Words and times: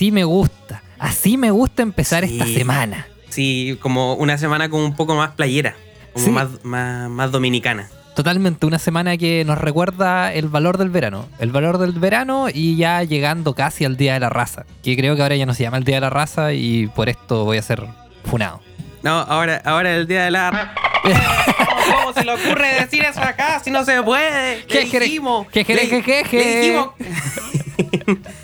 Así 0.00 0.12
me 0.12 0.24
gusta. 0.24 0.82
Así 0.98 1.36
me 1.36 1.50
gusta 1.50 1.82
empezar 1.82 2.26
Sí. 2.26 2.32
esta 2.38 2.46
semana. 2.46 3.06
Sí, 3.28 3.76
como 3.82 4.14
una 4.14 4.38
semana 4.38 4.70
como 4.70 4.86
un 4.86 4.96
poco 4.96 5.14
más 5.14 5.32
playera, 5.32 5.74
como 6.14 6.24
Sí. 6.24 6.30
más, 6.30 6.48
más, 6.62 7.10
más 7.10 7.30
dominicana. 7.30 7.90
Totalmente, 8.16 8.64
una 8.64 8.78
semana 8.78 9.18
que 9.18 9.44
nos 9.44 9.58
recuerda 9.58 10.32
el 10.32 10.48
valor 10.48 10.78
del 10.78 10.88
verano. 10.88 11.28
El 11.38 11.52
valor 11.52 11.76
del 11.76 11.92
verano 11.92 12.46
y 12.50 12.76
ya 12.76 13.02
llegando 13.02 13.52
casi 13.54 13.84
al 13.84 13.98
Día 13.98 14.14
de 14.14 14.20
la 14.20 14.30
Raza. 14.30 14.64
Que 14.82 14.96
creo 14.96 15.16
que 15.16 15.22
ahora 15.22 15.36
ya 15.36 15.44
no 15.44 15.52
se 15.52 15.64
llama 15.64 15.76
el 15.76 15.84
Día 15.84 15.96
de 15.96 16.00
la 16.00 16.08
Raza 16.10 16.54
y 16.54 16.86
por 16.86 17.10
esto 17.10 17.44
voy 17.44 17.58
a 17.58 17.62
ser 17.62 17.84
funado. 18.24 18.62
No, 19.02 19.12
ahora, 19.18 19.60
ahora 19.66 19.94
el 19.94 20.06
día 20.06 20.24
de 20.24 20.30
la. 20.30 20.72
¿Cómo 21.92 22.14
se 22.14 22.24
le 22.24 22.32
ocurre 22.32 22.74
decir 22.80 23.04
eso 23.04 23.20
acá 23.20 23.60
si 23.62 23.70
no 23.70 23.84
se 23.84 24.02
puede? 24.02 24.64
¿Qué 24.64 24.86
jere- 24.88 25.00
dijimos. 25.04 25.46
qué 25.52 25.62
qué 25.66 25.76
jeje? 26.02 26.74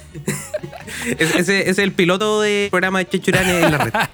Es- 1.19 1.35
ese, 1.35 1.61
ese 1.61 1.71
es 1.71 1.79
el 1.79 1.93
piloto 1.93 2.41
del 2.43 2.71
programa 2.71 2.99
de 3.01 3.09
Chechurane 3.09 3.61
en 3.61 3.73
la 3.73 3.79
red. 3.79 3.93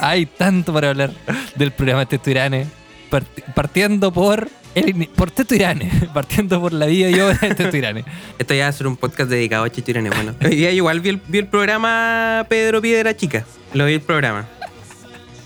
Hay 0.00 0.26
tanto 0.26 0.72
para 0.72 0.90
hablar 0.90 1.10
del 1.56 1.72
programa 1.72 2.06
Tetuirane. 2.06 2.66
Part- 3.10 3.26
partiendo 3.54 4.12
por 4.12 4.48
el, 4.74 5.08
por 5.14 5.30
Tetuirane. 5.30 5.90
Partiendo 6.14 6.60
por 6.60 6.72
la 6.72 6.86
vida 6.86 7.10
y 7.10 7.18
obra 7.20 7.38
de 7.40 7.54
Tetuirane. 7.54 8.04
Esto 8.38 8.54
ya 8.54 8.64
va 8.64 8.68
a 8.68 8.72
ser 8.72 8.86
un 8.86 8.96
podcast 8.96 9.30
dedicado 9.30 9.64
a 9.64 9.70
Chechurane. 9.70 10.10
Bueno, 10.10 10.34
hoy 10.44 10.56
día 10.56 10.70
igual 10.72 11.00
vi 11.00 11.10
el, 11.10 11.20
vi 11.28 11.38
el 11.38 11.46
programa 11.46 12.44
Pedro 12.48 12.80
Piedra 12.82 13.16
Chica. 13.16 13.44
Lo 13.72 13.86
vi 13.86 13.94
el 13.94 14.00
programa. 14.00 14.46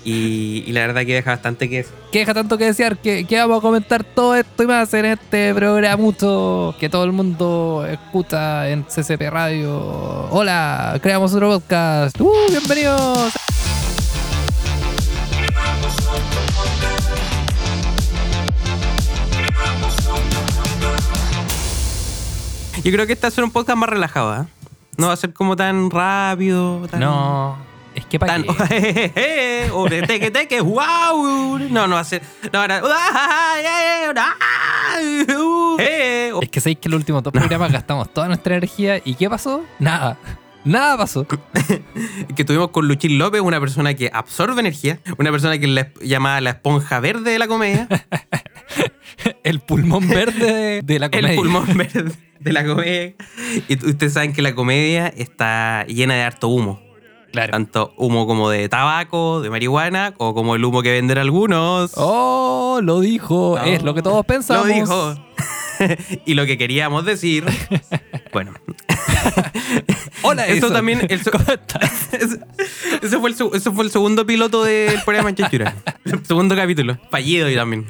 Y, 0.03 0.63
y 0.65 0.71
la 0.71 0.81
verdad 0.81 1.01
que 1.05 1.13
deja 1.13 1.31
bastante 1.31 1.69
que 1.69 1.85
que 2.11 2.19
deja 2.19 2.33
tanto 2.33 2.57
que 2.57 2.65
desear 2.65 2.97
que, 2.97 3.25
que 3.25 3.37
vamos 3.37 3.59
a 3.59 3.61
comentar 3.61 4.03
todo 4.03 4.35
esto 4.35 4.63
y 4.63 4.67
más 4.67 4.93
en 4.93 5.05
este 5.05 5.53
programuto 5.53 6.73
que 6.79 6.89
todo 6.89 7.03
el 7.03 7.11
mundo 7.11 7.85
escucha 7.87 8.69
en 8.69 8.83
CCP 8.83 9.29
Radio. 9.29 10.27
Hola, 10.31 10.97
creamos 11.03 11.33
otro 11.33 11.59
podcast. 11.59 12.19
¡Uh, 12.19 12.31
bienvenidos! 12.49 13.33
Yo 22.83 22.91
creo 22.93 23.05
que 23.05 23.13
este 23.13 23.25
va 23.25 23.27
a 23.27 23.31
ser 23.31 23.43
un 23.43 23.51
podcast 23.51 23.77
más 23.77 23.89
relajado, 23.89 24.31
¿ah? 24.31 24.47
No 24.97 25.07
va 25.07 25.13
a 25.13 25.17
ser 25.17 25.33
como 25.33 25.55
tan 25.55 25.91
rápido, 25.91 26.87
tan... 26.87 27.01
No, 27.01 27.57
es 27.95 28.05
que 28.05 28.19
para 28.19 28.33
Tan, 28.33 28.45
o 29.73 29.89
de 29.89 30.03
teque 30.03 30.31
teque, 30.31 30.61
wow. 30.61 31.59
No, 31.69 31.87
no 31.87 32.03
ser. 32.03 32.21
No, 32.51 32.61
ahora. 32.61 32.81
Es 36.41 36.49
que 36.49 36.61
sabéis 36.61 36.79
que 36.79 36.87
en 36.87 36.91
los 36.91 36.99
últimos 36.99 37.23
dos 37.23 37.33
programas 37.33 37.71
gastamos 37.71 38.13
toda 38.13 38.27
nuestra 38.27 38.55
energía 38.55 39.01
y 39.03 39.15
¿qué 39.15 39.29
pasó? 39.29 39.63
Nada. 39.79 40.17
Nada 40.65 40.97
pasó. 40.97 41.25
Que 42.35 42.43
tuvimos 42.45 42.69
con 42.69 42.87
Luchín 42.87 43.17
López, 43.17 43.41
una 43.41 43.59
persona 43.59 43.93
que 43.93 44.09
absorbe 44.13 44.59
energía, 44.59 44.99
una 45.17 45.31
persona 45.31 45.57
que 45.57 45.65
es 45.65 45.71
la, 45.71 45.89
llamada 46.01 46.39
la 46.41 46.51
esponja 46.51 46.99
verde 46.99 47.31
de 47.31 47.39
la 47.39 47.47
comedia, 47.47 47.87
El 49.43 49.59
pulmón 49.59 50.07
verde 50.07 50.81
de, 50.81 50.99
la 50.99 51.09
comedia. 51.09 51.29
el 51.29 51.35
pulmón 51.35 51.77
verde 51.77 52.11
de 52.39 52.53
la 52.53 52.65
comedia. 52.65 53.15
Y 53.67 53.73
ustedes 53.73 54.13
saben 54.13 54.31
que 54.31 54.41
la 54.41 54.55
comedia 54.55 55.07
está 55.07 55.85
llena 55.87 56.13
de 56.13 56.21
harto 56.21 56.47
humo. 56.47 56.81
Claro. 57.31 57.51
Tanto 57.51 57.93
humo 57.97 58.25
como 58.25 58.49
de 58.49 58.67
tabaco, 58.69 59.41
de 59.41 59.49
marihuana, 59.49 60.13
o 60.17 60.33
como 60.33 60.55
el 60.55 60.65
humo 60.65 60.81
que 60.81 60.91
venden 60.91 61.17
algunos. 61.19 61.91
Oh, 61.95 62.79
lo 62.83 62.99
dijo. 63.01 63.55
No. 63.57 63.63
Es 63.65 63.83
lo 63.83 63.93
que 63.93 64.01
todos 64.01 64.25
pensamos. 64.25 64.67
Lo 64.67 64.73
dijo. 64.73 65.15
y 66.25 66.33
lo 66.33 66.45
que 66.45 66.57
queríamos 66.57 67.05
decir. 67.05 67.45
Bueno, 68.31 68.53
Hola, 70.21 70.45
Eso 70.47 70.71
también- 70.71 71.01
el 71.09 71.23
so- 71.23 71.31
¿Cómo 71.31 71.45
estás? 71.51 72.13
ese, 72.13 72.39
ese 73.01 73.17
fue 73.19 73.29
el, 73.31 73.35
ese 73.53 73.71
fue 73.71 73.83
el 73.83 73.89
segundo 73.89 74.23
piloto 74.25 74.63
del 74.63 75.01
programa 75.03 75.33
Chechura. 75.33 75.75
El 76.05 76.23
segundo 76.25 76.55
capítulo. 76.55 76.97
Fallido 77.09 77.49
y 77.49 77.55
también. 77.55 77.87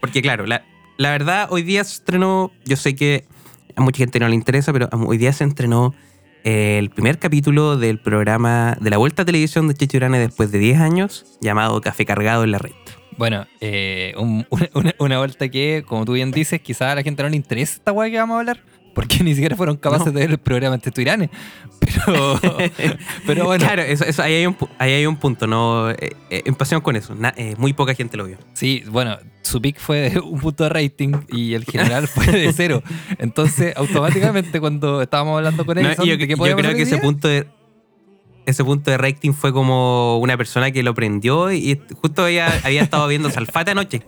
Porque 0.00 0.22
claro, 0.22 0.46
la, 0.46 0.64
la 0.96 1.10
verdad, 1.10 1.48
hoy 1.50 1.62
día 1.62 1.84
se 1.84 1.94
estrenó, 1.96 2.52
yo 2.64 2.76
sé 2.76 2.94
que 2.94 3.26
a 3.76 3.82
mucha 3.82 3.98
gente 3.98 4.18
no 4.18 4.28
le 4.28 4.34
interesa, 4.34 4.72
pero 4.72 4.88
hoy 5.06 5.18
día 5.18 5.32
se 5.34 5.44
estrenó 5.44 5.94
el 6.44 6.90
primer 6.90 7.18
capítulo 7.18 7.76
del 7.76 7.98
programa 7.98 8.76
de 8.80 8.90
la 8.90 8.96
Vuelta 8.98 9.22
a 9.22 9.24
Televisión 9.24 9.68
de 9.68 9.74
Chechurane 9.74 10.18
después 10.18 10.50
de 10.52 10.58
10 10.58 10.80
años, 10.80 11.24
llamado 11.40 11.80
Café 11.80 12.04
Cargado 12.06 12.44
en 12.44 12.52
la 12.52 12.58
Red. 12.58 12.72
Bueno, 13.16 13.46
eh, 13.60 14.14
un- 14.16 14.46
una 14.98 15.18
vuelta 15.18 15.48
que, 15.48 15.84
como 15.86 16.04
tú 16.04 16.12
bien 16.14 16.30
dices, 16.30 16.60
quizás 16.60 16.92
a 16.92 16.94
la 16.94 17.02
gente 17.02 17.22
no 17.22 17.28
le 17.28 17.36
interesa 17.36 17.74
esta 17.74 17.92
weá 17.92 18.10
que 18.10 18.16
vamos 18.18 18.36
a 18.36 18.40
hablar. 18.40 18.60
Porque 18.94 19.22
ni 19.24 19.34
siquiera 19.34 19.56
fueron 19.56 19.76
capaces 19.76 20.06
No. 20.06 20.12
de 20.12 20.20
ver 20.20 20.30
el 20.32 20.38
programa 20.38 20.76
de 20.76 20.90
Tuirane. 20.90 21.30
Pero, 21.80 22.38
pero 23.26 23.44
bueno, 23.46 23.64
Claro, 23.64 23.82
eso, 23.82 24.04
eso- 24.04 24.22
ahí, 24.22 24.34
hay 24.34 24.46
un, 24.46 24.56
ahí 24.78 24.92
hay 24.92 25.06
un 25.06 25.16
punto, 25.16 25.46
¿no? 25.46 25.90
Eh, 25.90 26.12
eh, 26.30 26.42
empecemos 26.44 26.82
con 26.84 26.96
eso. 26.96 27.14
Na- 27.14 27.34
eh, 27.36 27.54
muy 27.58 27.72
poca 27.72 27.94
gente 27.94 28.16
lo 28.16 28.26
vio. 28.26 28.38
sí, 28.52 28.82
bueno, 28.88 29.16
su 29.42 29.60
pick 29.60 29.78
fue 29.80 30.12
un 30.24 30.40
punto 30.40 30.64
de 30.64 30.70
rating 30.70 31.12
y 31.30 31.54
el 31.54 31.64
general 31.64 32.06
fue 32.06 32.26
de 32.26 32.52
cero. 32.56 32.82
Entonces, 33.18 33.74
automáticamente 33.76 34.60
cuando 34.60 35.02
estábamos 35.02 35.36
hablando 35.38 35.64
con 35.66 35.76
No, 35.76 35.82
Edison, 35.88 36.04
y 36.04 36.08
yo 36.10 36.16
¿de 36.16 36.26
qué 36.26 36.32
yo 36.32 36.36
podíamos 36.36 36.62
creo 36.62 36.76
que 36.76 36.82
ese 36.82 36.98
punto 36.98 37.28
de 37.28 37.46
ese 38.44 38.64
punto 38.64 38.90
de 38.90 38.98
rating 38.98 39.32
fue 39.34 39.52
como 39.52 40.18
una 40.18 40.36
persona 40.36 40.72
que 40.72 40.82
lo 40.82 40.94
prendió 40.94 41.52
y 41.52 41.80
justo 42.00 42.24
había, 42.24 42.48
había 42.64 42.82
estado 42.82 43.06
viendo 43.06 43.30
Salfate 43.30 43.70
anoche. 43.70 44.02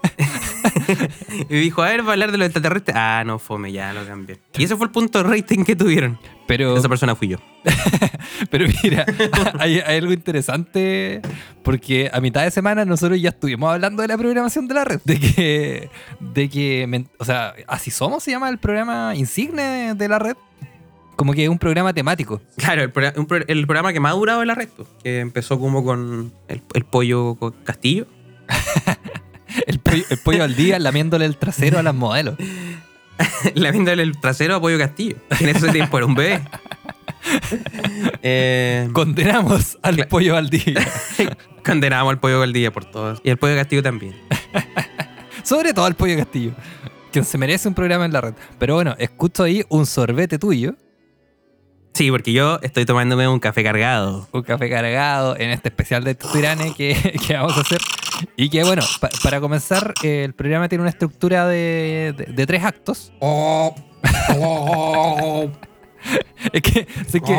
y 1.48 1.54
dijo, 1.56 1.82
a 1.82 1.88
ver, 1.88 2.02
va 2.04 2.10
a 2.10 2.12
hablar 2.12 2.32
de 2.32 2.38
los 2.38 2.47
extraterrestres. 2.47 2.97
Ah, 2.98 3.22
no, 3.26 3.38
fome, 3.38 3.72
ya 3.72 3.92
lo 3.92 4.06
cambié. 4.06 4.38
Y 4.56 4.64
ese 4.64 4.76
fue 4.76 4.86
el 4.86 4.92
punto 4.92 5.22
de 5.22 5.28
rating 5.28 5.64
que 5.64 5.76
tuvieron. 5.76 6.19
Pero, 6.47 6.76
Esa 6.76 6.88
persona 6.88 7.14
fui 7.14 7.28
yo. 7.28 7.38
pero 8.50 8.66
mira, 8.82 9.06
hay, 9.58 9.80
hay 9.80 9.97
algo 9.98 10.12
interesante 10.12 11.22
porque 11.62 12.10
a 12.12 12.20
mitad 12.20 12.42
de 12.42 12.50
semana 12.50 12.84
nosotros 12.84 13.20
ya 13.20 13.30
estuvimos 13.30 13.72
hablando 13.72 14.02
de 14.02 14.08
la 14.08 14.19
programación 14.19 14.69
de 14.69 14.75
la 14.75 14.84
red. 14.84 15.00
De 15.04 15.19
que, 15.19 15.91
de 16.20 16.48
que 16.48 17.04
o 17.19 17.25
sea, 17.25 17.54
así 17.66 17.91
somos 17.91 18.22
se 18.22 18.31
llama 18.31 18.48
el 18.50 18.58
programa 18.58 19.14
insigne 19.14 19.94
de 19.94 20.08
la 20.08 20.19
red. 20.19 20.36
Como 21.16 21.32
que 21.32 21.44
es 21.44 21.48
un 21.48 21.58
programa 21.58 21.92
temático. 21.94 22.42
Claro, 22.56 22.82
el, 22.82 22.91
pro- 22.91 23.12
un 23.16 23.28
el 23.46 23.66
programa 23.66 23.92
que 23.92 24.00
más 24.00 24.12
ha 24.12 24.16
durado 24.16 24.42
en 24.42 24.48
la 24.48 24.54
red, 24.56 24.69
pues, 24.76 24.88
que 25.02 25.20
empezó 25.20 25.60
como 25.60 25.84
con 25.84 26.32
el, 26.48 26.60
el 26.75 26.84
pollo 26.84 27.36
con 27.36 27.52
Castillo. 27.62 28.06
El 29.66 29.78
pollo, 29.78 30.04
el 30.09 30.19
pollo 30.19 30.44
al 30.44 30.56
día 30.56 30.78
lamiéndole 30.78 31.25
el 31.25 31.37
trasero 31.37 31.78
a 31.78 31.82
las 31.82 31.94
modelos. 31.94 32.37
La 33.54 33.70
viéndole 33.70 34.03
el 34.03 34.19
trasero 34.20 34.56
a 34.56 34.60
Pollo 34.60 34.78
Castillo. 34.78 35.16
Que 35.38 35.44
en 35.44 35.56
ese 35.56 35.70
tiempo 35.70 35.97
era 35.98 36.06
un 36.06 36.15
bebé. 36.15 36.42
Eh, 38.22 38.88
Condenamos 38.93 39.78
al 39.82 40.06
pollo 40.09 40.37
al 40.37 40.50
día. 40.50 40.87
condenamos 41.64 42.10
al 42.12 42.20
Pollo 42.20 42.41
Galdilla 42.41 42.72
por 42.72 42.84
todos. 42.84 43.20
Y 43.25 43.31
al 43.31 43.38
Pollo 43.38 43.56
Castillo 43.56 43.82
también. 43.82 44.14
Sobre 45.43 45.75
todo 45.75 45.84
al 45.84 45.94
pollo 45.94 46.16
castillo. 46.16 46.53
Quien 47.12 47.25
se 47.25 47.37
merece 47.37 47.69
un 47.69 47.75
programa 47.75 48.06
en 48.06 48.12
la 48.12 48.22
red. 48.22 48.34
Pero 48.59 48.75
bueno, 48.75 48.94
escucho 48.98 49.43
ahí 49.43 49.62
un 49.69 49.84
sorbete 49.84 50.38
tuyo. 50.38 50.75
Sí, 51.94 52.10
porque 52.10 52.32
yo 52.32 52.59
estoy 52.62 52.84
tomándome 52.84 53.28
un 53.28 53.38
café 53.38 53.62
cargado. 53.62 54.28
un 54.32 54.43
café 54.43 54.69
cargado 54.69 55.37
en 55.38 55.50
este 55.50 55.69
especial 55.69 56.02
de 56.05 56.14
Tutirane 56.17 56.75
que, 56.75 56.94
que 57.26 57.35
vamos 57.35 57.56
a 57.56 57.61
hacer. 57.61 57.81
Y 58.37 58.49
que 58.50 58.64
bueno, 58.64 58.82
pa- 59.00 59.11
para 59.23 59.41
comenzar, 59.41 59.94
eh, 60.02 60.25
el 60.25 60.35
programa 60.35 60.69
tiene 60.69 60.82
una 60.82 60.91
estructura 60.91 61.46
de, 61.46 62.14
de- 62.17 62.26
de 62.32 62.46
tres 62.46 62.64
actos. 62.64 63.12
Es 66.52 66.61
que, 66.61 66.87
sé 67.08 67.20
que 67.23 67.32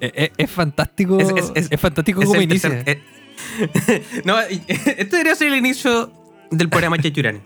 eh, 0.00 0.12
eh, 0.16 0.32
es, 0.36 0.50
fantástico. 0.50 1.20
Es, 1.20 1.28
Es- 1.28 1.52
es- 1.54 1.68
es- 1.70 1.80
fantástico 1.80 2.20
Es 2.20 2.26
como 2.26 2.40
tercer- 2.40 2.82
eh, 2.86 4.02
no, 4.24 4.40
este 4.40 5.04
debería 5.04 5.34
ser 5.36 5.48
el 5.52 5.56
inicio 5.58 6.10
del 6.50 6.68
programa 6.68 6.98
Chechurani. 6.98 7.40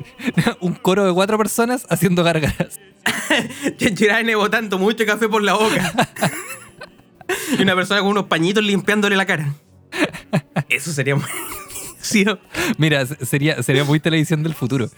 un 0.60 0.74
coro 0.74 1.04
de 1.06 1.12
cuatro 1.12 1.38
personas 1.38 1.86
haciendo 1.90 2.22
gargaras. 2.24 2.80
Chechurani 3.76 4.34
botando 4.36 4.78
mucho 4.78 5.04
café 5.06 5.28
por 5.28 5.42
la 5.42 5.54
boca. 5.54 5.92
y 7.58 7.62
una 7.62 7.74
persona 7.74 8.00
con 8.00 8.10
unos 8.10 8.24
pañitos 8.24 8.62
limpiándole 8.64 9.16
la 9.16 9.26
cara. 9.26 9.54
Eso 10.68 10.92
sería 10.92 11.16
muy... 11.16 11.24
Mira, 12.78 13.06
se- 13.06 13.24
sería, 13.24 13.62
sería 13.62 13.84
muy 13.84 14.00
televisión 14.00 14.42
del 14.42 14.54
futuro. 14.54 14.90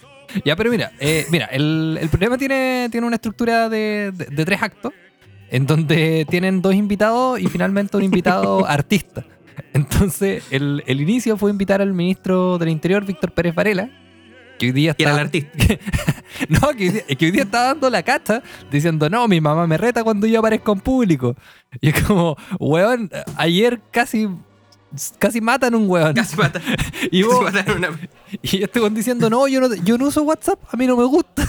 Ya, 0.43 0.55
pero 0.55 0.69
mira, 0.71 0.91
eh, 0.99 1.25
mira, 1.29 1.45
el, 1.45 1.97
el 2.01 2.09
programa 2.09 2.37
tiene, 2.37 2.89
tiene 2.91 3.05
una 3.07 3.15
estructura 3.17 3.69
de, 3.69 4.11
de- 4.13 4.25
de 4.25 4.45
tres 4.45 4.61
actos, 4.61 4.91
en 5.51 5.65
donde 5.65 6.25
tienen 6.29 6.61
dos 6.61 6.73
invitados 6.73 7.39
y 7.39 7.47
finalmente 7.47 7.95
un 7.95 8.03
invitado 8.03 8.65
artista. 8.67 9.23
Entonces, 9.73 10.43
el, 10.51 10.83
el 10.87 10.99
inicio 10.99 11.37
fue 11.37 11.51
invitar 11.51 11.81
al 11.81 11.93
ministro 11.93 12.57
del 12.57 12.69
Interior, 12.69 13.05
Víctor 13.05 13.31
Pérez 13.33 13.53
Varela, 13.55 13.89
que 14.57 14.67
hoy 14.67 14.71
día 14.71 14.93
Que 14.93 15.03
era 15.03 15.19
el 15.21 15.27
está, 15.27 15.47
artista. 15.57 15.85
no, 16.49 16.69
que 16.75 16.83
hoy, 16.85 16.89
día, 16.89 17.03
que 17.17 17.25
hoy 17.25 17.31
día 17.31 17.43
está 17.43 17.63
dando 17.63 17.89
la 17.89 18.03
cacha 18.03 18.41
diciendo, 18.71 19.09
no, 19.09 19.27
mi 19.27 19.41
mamá 19.41 19.67
me 19.67 19.77
reta 19.77 20.03
cuando 20.03 20.27
yo 20.27 20.39
aparezco 20.39 20.71
en 20.73 20.79
público. 20.79 21.35
Y 21.81 21.89
es 21.89 22.03
como, 22.03 22.35
weón, 22.59 23.09
ayer 23.37 23.81
casi 23.91 24.27
casi 25.19 25.41
matan 25.41 25.75
un 25.75 25.89
weón. 25.89 26.13
Casi 26.13 26.35
mata. 26.37 26.61
y, 27.11 27.21
casi 27.21 27.23
vos- 27.23 27.43
matan 27.53 27.77
una- 27.77 27.99
y 28.41 28.63
este 28.63 28.79
weón 28.79 28.93
diciendo, 28.93 29.29
no 29.29 29.47
yo, 29.47 29.59
no, 29.61 29.73
yo 29.75 29.97
no 29.97 30.07
uso 30.07 30.23
WhatsApp, 30.23 30.59
a 30.71 30.77
mí 30.77 30.87
no 30.87 30.95
me 30.95 31.03
gusta. 31.05 31.45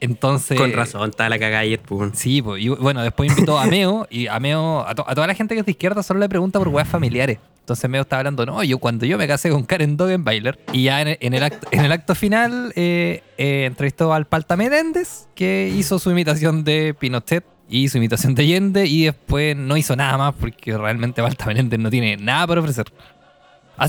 Entonces... 0.00 0.58
Con 0.58 0.72
razón, 0.72 1.10
estaba 1.10 1.28
la 1.30 1.38
cagada 1.38 1.60
ayer, 1.60 1.80
pues. 1.80 2.12
Sí, 2.18 2.42
pues, 2.42 2.62
y 2.62 2.68
bueno, 2.68 3.02
después 3.02 3.30
invitó 3.30 3.58
a 3.58 3.66
Meo 3.66 4.06
y 4.10 4.26
a 4.26 4.38
Meo, 4.40 4.86
a, 4.86 4.94
to- 4.94 5.08
a 5.08 5.14
toda 5.14 5.26
la 5.26 5.34
gente 5.34 5.54
que 5.54 5.60
es 5.60 5.66
de 5.66 5.72
izquierda 5.72 6.02
solo 6.02 6.20
le 6.20 6.28
pregunta 6.28 6.58
por 6.58 6.68
weas 6.68 6.88
familiares. 6.88 7.38
Entonces 7.60 7.90
Meo 7.90 8.02
estaba 8.02 8.20
hablando, 8.20 8.46
no, 8.46 8.62
yo 8.62 8.78
cuando 8.78 9.06
yo 9.06 9.18
me 9.18 9.26
casé 9.26 9.50
con 9.50 9.64
Karen 9.64 9.96
Dogenbailer 9.96 10.58
y 10.72 10.84
ya 10.84 11.02
en, 11.02 11.16
en 11.20 11.34
el, 11.34 11.42
acto, 11.42 11.66
en 11.72 11.84
el 11.84 11.90
acto 11.90 12.14
final 12.14 12.72
eh, 12.76 13.24
eh, 13.38 13.64
entrevistó 13.66 14.12
al 14.14 14.26
Palta 14.26 14.56
Menéndez 14.56 15.26
que 15.34 15.72
hizo 15.76 15.98
su 15.98 16.10
imitación 16.12 16.62
de 16.62 16.94
Pinochet 16.96 17.44
y 17.68 17.88
su 17.88 17.98
imitación 17.98 18.36
de 18.36 18.42
Allende 18.44 18.86
y 18.86 19.06
después 19.06 19.56
no 19.56 19.76
hizo 19.76 19.96
nada 19.96 20.16
más 20.16 20.34
porque 20.38 20.78
realmente 20.78 21.20
Palta 21.22 21.46
Menéndez 21.46 21.80
no 21.80 21.90
tiene 21.90 22.16
nada 22.16 22.46
para 22.46 22.60
ofrecer. 22.60 22.86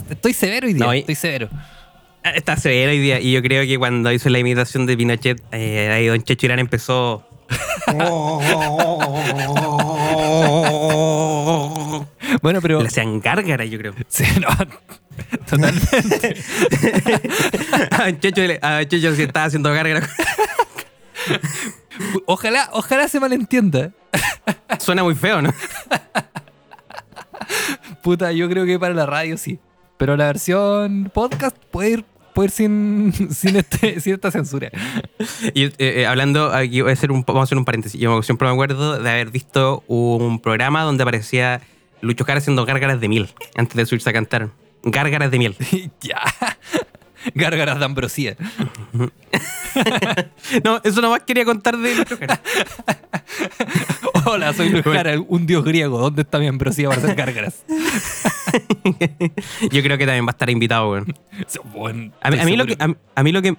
Estoy 0.09 0.33
severo 0.33 0.65
hoy 0.67 0.73
día, 0.73 0.85
No, 0.85 0.95
y- 0.95 0.99
estoy 0.99 1.15
severo. 1.15 1.47
Está 2.35 2.55
severo 2.57 2.91
hoy 2.91 2.99
día. 2.99 3.19
Y 3.19 3.31
yo 3.31 3.41
creo 3.41 3.65
que 3.65 3.77
cuando 3.77 4.11
hizo 4.11 4.29
la 4.29 4.39
imitación 4.39 4.85
de 4.85 4.97
Pinochet, 4.97 5.41
eh, 5.51 5.89
ahí 5.91 6.07
Don 6.07 6.21
Checho 6.23 6.45
Irán 6.47 6.59
empezó. 6.59 7.23
Bueno, 12.41 12.61
pero... 12.61 12.81
Hacían 12.81 13.19
gárgara, 13.19 13.65
yo 13.65 13.77
creo. 13.79 13.93
Sí, 14.07 14.23
no, 14.39 14.47
totalmente. 15.49 16.35
A 17.91 18.03
Don 18.05 18.19
Checho, 18.19 18.41
le- 18.41 18.59
a 18.61 18.75
Don 18.77 18.85
Checho 18.87 19.15
sí 19.15 19.23
estaba 19.23 19.45
haciendo 19.47 19.73
gárgara. 19.73 20.07
Ojalá, 22.25 22.69
ojalá 22.73 23.07
se 23.07 23.19
malentienda. 23.19 23.91
Suena 24.79 25.03
muy 25.03 25.15
feo, 25.15 25.41
¿no? 25.41 25.53
Puta, 28.03 28.31
yo 28.31 28.47
creo 28.49 28.65
que 28.65 28.77
para 28.79 28.93
la 28.93 29.05
radio 29.05 29.37
sí. 29.37 29.59
Pero 29.97 30.15
la 30.15 30.27
versión 30.27 31.09
podcast 31.13 31.57
puede 31.71 31.89
ir, 31.91 32.05
puede 32.37 32.49
ir 32.49 32.51
sin, 32.51 33.13
sin, 33.31 33.55
este, 33.55 33.99
sin 33.99 34.13
esta 34.13 34.29
censura. 34.29 34.69
Y 35.55 35.63
eh, 35.65 35.73
eh, 35.79 36.05
hablando, 36.05 36.53
aquí 36.53 36.81
voy 36.81 36.91
a 36.91 36.93
hacer 36.93 37.11
un, 37.11 37.23
vamos 37.25 37.41
a 37.41 37.43
hacer 37.45 37.57
un 37.57 37.65
paréntesis. 37.65 37.99
Yo 37.99 38.21
siempre 38.21 38.47
me 38.47 38.53
acuerdo 38.53 39.01
de 39.01 39.09
haber 39.09 39.31
visto 39.31 39.83
un 39.87 40.39
programa 40.39 40.83
donde 40.83 41.01
aparecía 41.01 41.61
Lucho 42.01 42.25
Jara 42.25 42.37
haciendo 42.37 42.63
gárgaras 42.63 43.01
de 43.01 43.07
miel 43.07 43.29
antes 43.55 43.75
de 43.75 43.87
subirse 43.87 44.11
a 44.11 44.13
cantar. 44.13 44.51
Gárgaras 44.83 45.31
de 45.31 45.39
miel. 45.39 45.55
ya. 45.99 46.21
Gárgaras 47.33 47.79
de 47.79 47.85
ambrosía. 47.85 48.37
No, 50.63 50.81
eso 50.83 51.01
nomás 51.01 51.21
quería 51.21 51.45
contar 51.45 51.77
de 51.77 51.93
Lucho 51.93 52.17
Jara. 52.17 52.41
Hola, 54.25 54.51
soy 54.53 54.69
Luis 54.69 54.83
Jara, 54.83 55.19
un 55.19 55.45
dios 55.45 55.63
griego. 55.63 55.99
¿Dónde 55.99 56.23
está 56.23 56.39
mi 56.39 56.47
ambrosía 56.47 56.89
para 56.89 57.01
hacer 57.01 57.15
gárgaras? 57.15 57.63
Yo 59.71 59.81
creo 59.83 59.97
que 59.97 60.05
también 60.05 60.25
va 60.25 60.29
a 60.29 60.31
estar 60.31 60.49
invitado, 60.49 60.91
weón. 60.91 61.13
Bueno, 61.73 62.11
A 62.21 62.29
mí, 62.31 62.39
a 62.39 62.45
mí 62.45 62.57
lo 62.57 62.65
que, 62.65 62.75
a, 62.79 62.95
a 63.15 63.23
mí 63.23 63.31
lo 63.31 63.41
que 63.41 63.55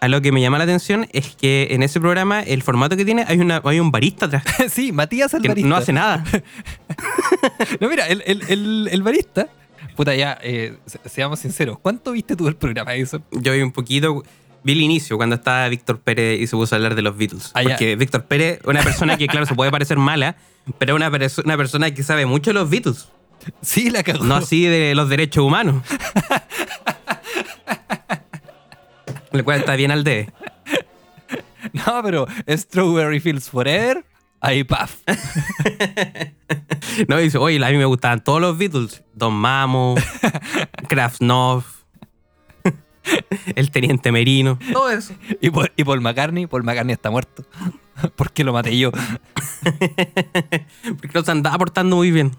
a 0.00 0.06
lo 0.06 0.20
que 0.22 0.30
me 0.30 0.40
llama 0.40 0.58
la 0.58 0.64
atención 0.64 1.08
es 1.12 1.34
que 1.34 1.68
en 1.72 1.82
ese 1.82 1.98
programa 2.00 2.40
el 2.40 2.62
formato 2.62 2.96
que 2.96 3.04
tiene 3.04 3.24
hay 3.26 3.38
una 3.40 3.60
hay 3.64 3.80
un 3.80 3.90
barista 3.90 4.26
atrás 4.26 4.44
sí, 4.70 4.92
Matías 4.92 5.34
el 5.34 5.42
que 5.42 5.48
barista. 5.48 5.68
no 5.68 5.76
hace 5.76 5.92
nada. 5.92 6.24
No, 7.80 7.88
mira, 7.88 8.06
el, 8.06 8.22
el, 8.26 8.42
el, 8.48 8.88
el 8.90 9.02
barista. 9.02 9.48
Puta, 9.96 10.14
ya, 10.14 10.38
eh, 10.42 10.76
se- 10.86 11.00
seamos 11.08 11.38
sinceros. 11.40 11.78
¿Cuánto 11.80 12.12
viste 12.12 12.36
tú 12.36 12.48
el 12.48 12.56
programa, 12.56 12.94
eso? 12.94 13.20
Yo 13.32 13.52
vi 13.52 13.60
un 13.62 13.72
poquito 13.72 14.22
vi 14.64 14.72
el 14.72 14.80
inicio 14.80 15.16
cuando 15.16 15.36
estaba 15.36 15.68
Víctor 15.68 16.00
Pérez 16.00 16.40
y 16.40 16.46
se 16.46 16.56
puso 16.56 16.74
a 16.74 16.76
hablar 16.76 16.94
de 16.96 17.02
los 17.02 17.16
Beatles, 17.16 17.52
Ah, 17.54 17.62
ya. 17.62 17.70
porque 17.70 17.94
Víctor 17.96 18.24
Pérez, 18.24 18.58
una 18.64 18.82
persona 18.82 19.16
que 19.16 19.26
claro 19.28 19.46
se 19.46 19.54
puede 19.54 19.70
parecer 19.70 19.98
mala, 19.98 20.36
pero 20.78 20.92
es 20.94 20.96
una, 20.96 21.10
perso- 21.10 21.44
una 21.44 21.56
persona 21.56 21.90
que 21.92 22.02
sabe 22.02 22.26
mucho 22.26 22.50
de 22.50 22.54
los 22.54 22.68
Beatles, 22.68 23.08
Sí, 23.60 23.90
la 23.90 24.02
cagó. 24.02 24.24
no 24.24 24.34
así 24.36 24.64
de 24.64 24.94
los 24.94 25.08
derechos 25.08 25.44
humanos. 25.44 25.82
Le 29.32 29.42
cual 29.42 29.60
está 29.60 29.76
bien 29.76 29.90
al 29.90 30.04
de. 30.04 30.32
No, 31.72 32.02
pero 32.02 32.26
Strawberry 32.48 33.20
Fields 33.20 33.50
Forever. 33.50 34.04
Ahí, 34.40 34.64
paf. 34.64 34.96
No, 37.06 37.16
dice, 37.18 37.38
oye, 37.38 37.64
a 37.64 37.70
mí 37.70 37.76
me 37.76 37.84
gustaban 37.84 38.24
todos 38.24 38.40
los 38.40 38.58
Beatles. 38.58 39.04
Don 39.14 39.32
Mamo, 39.34 39.94
Krasnov, 40.88 41.64
el 43.56 43.70
Teniente 43.70 44.12
Merino. 44.12 44.58
Todo 44.72 44.90
eso. 44.90 45.14
Y 45.40 45.50
Paul, 45.50 45.70
y 45.76 45.84
Paul 45.84 46.00
McCartney, 46.00 46.46
Paul 46.46 46.64
McCartney 46.64 46.92
está 46.94 47.10
muerto. 47.10 47.44
Porque 48.16 48.44
lo 48.44 48.52
maté 48.52 48.76
yo. 48.78 48.92
Porque 48.92 51.10
los 51.14 51.28
andaba 51.28 51.58
portando 51.58 51.96
muy 51.96 52.10
bien. 52.10 52.32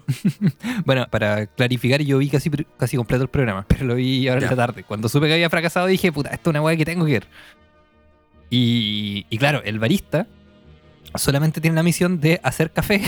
Bueno, 0.86 1.06
para 1.10 1.46
clarificar, 1.46 2.00
yo 2.02 2.18
vi 2.18 2.30
casi, 2.30 2.50
casi 2.78 2.96
completo 2.96 3.24
el 3.24 3.28
programa, 3.28 3.66
pero 3.68 3.84
lo 3.84 3.94
vi 3.94 4.26
ahora 4.28 4.40
Ya. 4.40 4.46
en 4.46 4.56
la 4.56 4.66
tarde. 4.66 4.84
Cuando 4.84 5.08
supe 5.08 5.26
que 5.26 5.34
había 5.34 5.50
fracasado, 5.50 5.86
dije, 5.86 6.12
puta, 6.12 6.30
esto 6.30 6.50
es 6.50 6.52
una 6.52 6.62
weá 6.62 6.76
que 6.76 6.84
tengo 6.86 7.04
que 7.04 7.12
ver. 7.12 7.26
Y, 8.48 9.26
y 9.28 9.38
claro, 9.38 9.60
el 9.64 9.78
barista 9.78 10.26
solamente 11.14 11.60
tiene 11.60 11.76
la 11.76 11.82
misión 11.82 12.20
de 12.20 12.40
hacer 12.42 12.72
café. 12.72 13.02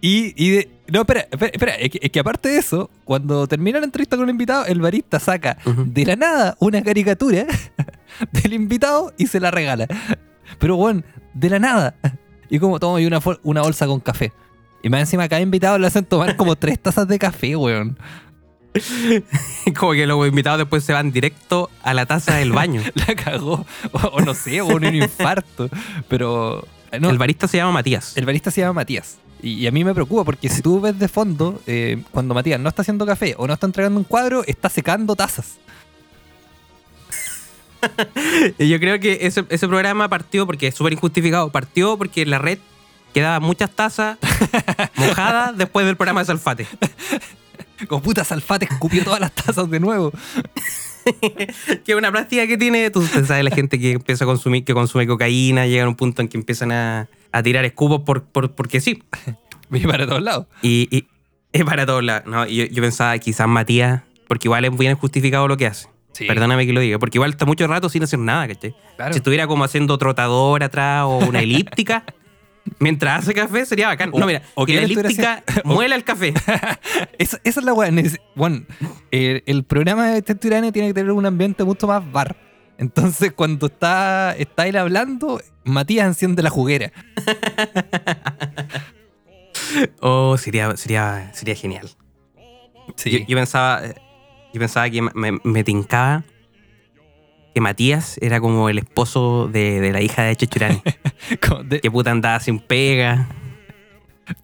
Y, 0.00 0.34
y 0.36 0.50
de. 0.50 0.70
No, 0.88 1.00
espera, 1.00 1.26
espera, 1.30 1.50
espera, 1.52 1.74
es 1.74 1.90
que, 1.90 1.98
es 2.02 2.10
que 2.10 2.20
aparte 2.20 2.48
de 2.48 2.58
eso, 2.58 2.90
cuando 3.04 3.46
termina 3.46 3.78
la 3.78 3.84
entrevista 3.84 4.16
con 4.16 4.24
el 4.24 4.30
invitado, 4.30 4.66
el 4.66 4.80
barista 4.80 5.20
saca 5.20 5.58
de 5.64 6.04
la 6.04 6.16
nada 6.16 6.56
una 6.58 6.82
caricatura 6.82 7.46
del 8.32 8.52
invitado 8.52 9.12
y 9.16 9.26
se 9.26 9.38
la 9.38 9.50
regala. 9.50 9.86
Pero 10.58 10.76
bueno, 10.76 11.02
de 11.34 11.50
la 11.50 11.58
nada. 11.58 11.94
Y 12.48 12.58
como 12.58 12.80
toma 12.80 12.98
una, 13.06 13.20
una 13.44 13.62
bolsa 13.62 13.86
con 13.86 14.00
café. 14.00 14.32
Y 14.82 14.88
más 14.88 15.00
encima 15.00 15.28
cada 15.28 15.42
invitado 15.42 15.78
le 15.78 15.86
hacen 15.86 16.04
tomar 16.04 16.36
como 16.36 16.56
tres 16.56 16.80
tazas 16.80 17.06
de 17.06 17.18
café, 17.18 17.54
weón. 17.54 17.96
Como 19.76 19.92
que 19.92 20.06
los 20.06 20.28
invitados 20.28 20.58
después 20.58 20.84
se 20.84 20.92
van 20.92 21.10
directo 21.10 21.70
a 21.82 21.92
la 21.92 22.06
taza 22.06 22.36
del 22.36 22.52
baño. 22.52 22.82
La 22.94 23.14
cagó. 23.16 23.66
O, 23.92 23.98
o 23.98 24.20
no 24.20 24.32
sé, 24.34 24.60
o 24.60 24.66
un 24.66 24.84
infarto. 24.84 25.68
Pero. 26.08 26.66
No, 26.98 27.10
El 27.10 27.18
barista 27.18 27.46
se 27.48 27.58
llama 27.58 27.72
Matías. 27.72 28.16
el 28.16 28.26
barista 28.26 28.50
se 28.50 28.60
llama 28.60 28.74
Matías. 28.74 29.18
Y, 29.42 29.52
y 29.54 29.66
a 29.66 29.70
mí 29.70 29.84
me 29.84 29.94
preocupa 29.94 30.24
porque 30.24 30.48
si 30.48 30.62
tú 30.62 30.80
ves 30.80 30.98
de 30.98 31.08
fondo, 31.08 31.60
eh, 31.66 32.02
cuando 32.10 32.34
Matías 32.34 32.60
no 32.60 32.68
está 32.68 32.82
haciendo 32.82 33.06
café 33.06 33.34
o 33.38 33.46
no 33.46 33.54
está 33.54 33.66
entregando 33.66 33.98
un 33.98 34.04
cuadro, 34.04 34.44
está 34.46 34.68
secando 34.68 35.16
tazas. 35.16 35.58
Y 38.58 38.68
yo 38.68 38.78
creo 38.78 39.00
que 39.00 39.18
ese, 39.22 39.44
ese 39.48 39.68
programa 39.68 40.08
partió 40.08 40.46
porque 40.46 40.66
es 40.68 40.74
súper 40.74 40.92
injustificado. 40.92 41.50
Partió 41.50 41.96
porque 41.96 42.26
la 42.26 42.38
red 42.38 42.58
quedaban 43.14 43.42
muchas 43.42 43.70
tazas 43.70 44.18
mojadas 44.96 45.56
después 45.56 45.86
del 45.86 45.96
programa 45.96 46.20
de 46.20 46.26
Salfate. 46.26 46.66
Como 47.88 48.02
puta 48.02 48.24
salfate 48.24 48.66
escupió 48.70 49.02
todas 49.04 49.20
las 49.20 49.32
tazas 49.32 49.70
de 49.70 49.80
nuevo. 49.80 50.12
que 51.84 51.92
es 51.92 51.94
una 51.94 52.10
práctica 52.10 52.46
que 52.46 52.56
tiene, 52.58 52.90
tú 52.90 53.02
sabes, 53.02 53.44
la 53.44 53.50
gente 53.50 53.78
que 53.78 53.92
empieza 53.92 54.24
a 54.24 54.26
consumir, 54.26 54.64
que 54.64 54.74
consume 54.74 55.06
cocaína, 55.06 55.66
llega 55.66 55.84
a 55.84 55.88
un 55.88 55.96
punto 55.96 56.22
en 56.22 56.28
que 56.28 56.36
empiezan 56.36 56.72
a, 56.72 57.08
a 57.32 57.42
tirar 57.42 57.64
escupos 57.64 58.02
por, 58.02 58.24
por- 58.24 58.52
porque 58.52 58.80
sí. 58.80 59.02
Y 59.72 59.86
para 59.86 60.04
todos 60.06 60.20
lados. 60.22 60.46
Y, 60.62 60.88
y 60.90 61.06
es 61.52 61.64
para 61.64 61.86
todos 61.86 62.02
lados. 62.02 62.24
No, 62.26 62.44
yo, 62.46 62.64
yo 62.64 62.82
pensaba, 62.82 63.16
quizás 63.18 63.46
Matías, 63.46 64.02
porque 64.26 64.48
igual 64.48 64.64
es 64.64 64.76
bien 64.76 64.96
justificado 64.96 65.46
lo 65.46 65.56
que 65.56 65.66
hace. 65.66 65.88
Sí. 66.12 66.26
Perdóname 66.26 66.66
que 66.66 66.72
lo 66.72 66.80
diga, 66.80 66.98
porque 66.98 67.18
igual 67.18 67.30
está 67.30 67.46
mucho 67.46 67.68
rato 67.68 67.88
sin 67.88 68.02
hacer 68.02 68.18
nada, 68.18 68.48
¿cachai? 68.48 68.74
Claro. 68.96 69.12
Si 69.12 69.18
estuviera 69.18 69.46
como 69.46 69.62
haciendo 69.62 69.96
trotador 69.96 70.64
atrás 70.64 71.04
o 71.06 71.18
una 71.18 71.40
elíptica, 71.42 72.04
mientras 72.78 73.22
hace 73.22 73.34
café 73.34 73.64
sería 73.66 73.88
bacán. 73.88 74.10
O- 74.12 74.18
no, 74.18 74.26
mira, 74.26 74.42
o 74.54 74.66
que 74.66 74.74
la 74.76 74.82
elíptica 74.82 75.42
muela 75.64 75.94
el 75.94 76.04
café. 76.04 76.32
Esa, 77.18 77.40
esa 77.44 77.60
es 77.60 77.66
la 77.66 77.72
weá. 77.72 77.90
Bueno, 78.34 78.64
eh, 79.10 79.42
el 79.46 79.64
programa 79.64 80.08
de 80.08 80.22
Tete 80.22 80.48
Urane 80.48 80.72
tiene 80.72 80.88
que 80.88 80.94
tener 80.94 81.12
un 81.12 81.26
ambiente 81.26 81.64
mucho 81.64 81.86
más 81.86 82.10
bar. 82.10 82.36
Entonces, 82.78 83.32
cuando 83.32 83.66
está, 83.66 84.34
está 84.38 84.66
él 84.66 84.76
hablando, 84.76 85.40
Matías 85.64 86.06
enciende 86.06 86.42
la 86.42 86.50
juguera. 86.50 86.92
Oh, 90.00 90.36
sería, 90.36 90.76
sería, 90.76 91.30
sería 91.32 91.54
genial. 91.54 91.88
Sí. 92.96 93.10
Yo, 93.10 93.18
yo 93.28 93.36
pensaba, 93.36 93.82
yo 94.52 94.58
pensaba 94.58 94.88
que 94.90 95.02
me, 95.02 95.38
me 95.44 95.64
tincaba 95.64 96.24
que 97.54 97.60
Matías 97.60 98.16
era 98.20 98.40
como 98.40 98.68
el 98.68 98.78
esposo 98.78 99.48
de, 99.52 99.80
de 99.80 99.92
la 99.92 100.00
hija 100.00 100.22
de 100.22 100.36
Chechurani. 100.36 100.82
De- 101.64 101.80
que 101.80 101.90
puta 101.90 102.10
andaba 102.10 102.40
sin 102.40 102.58
pega. 102.60 103.28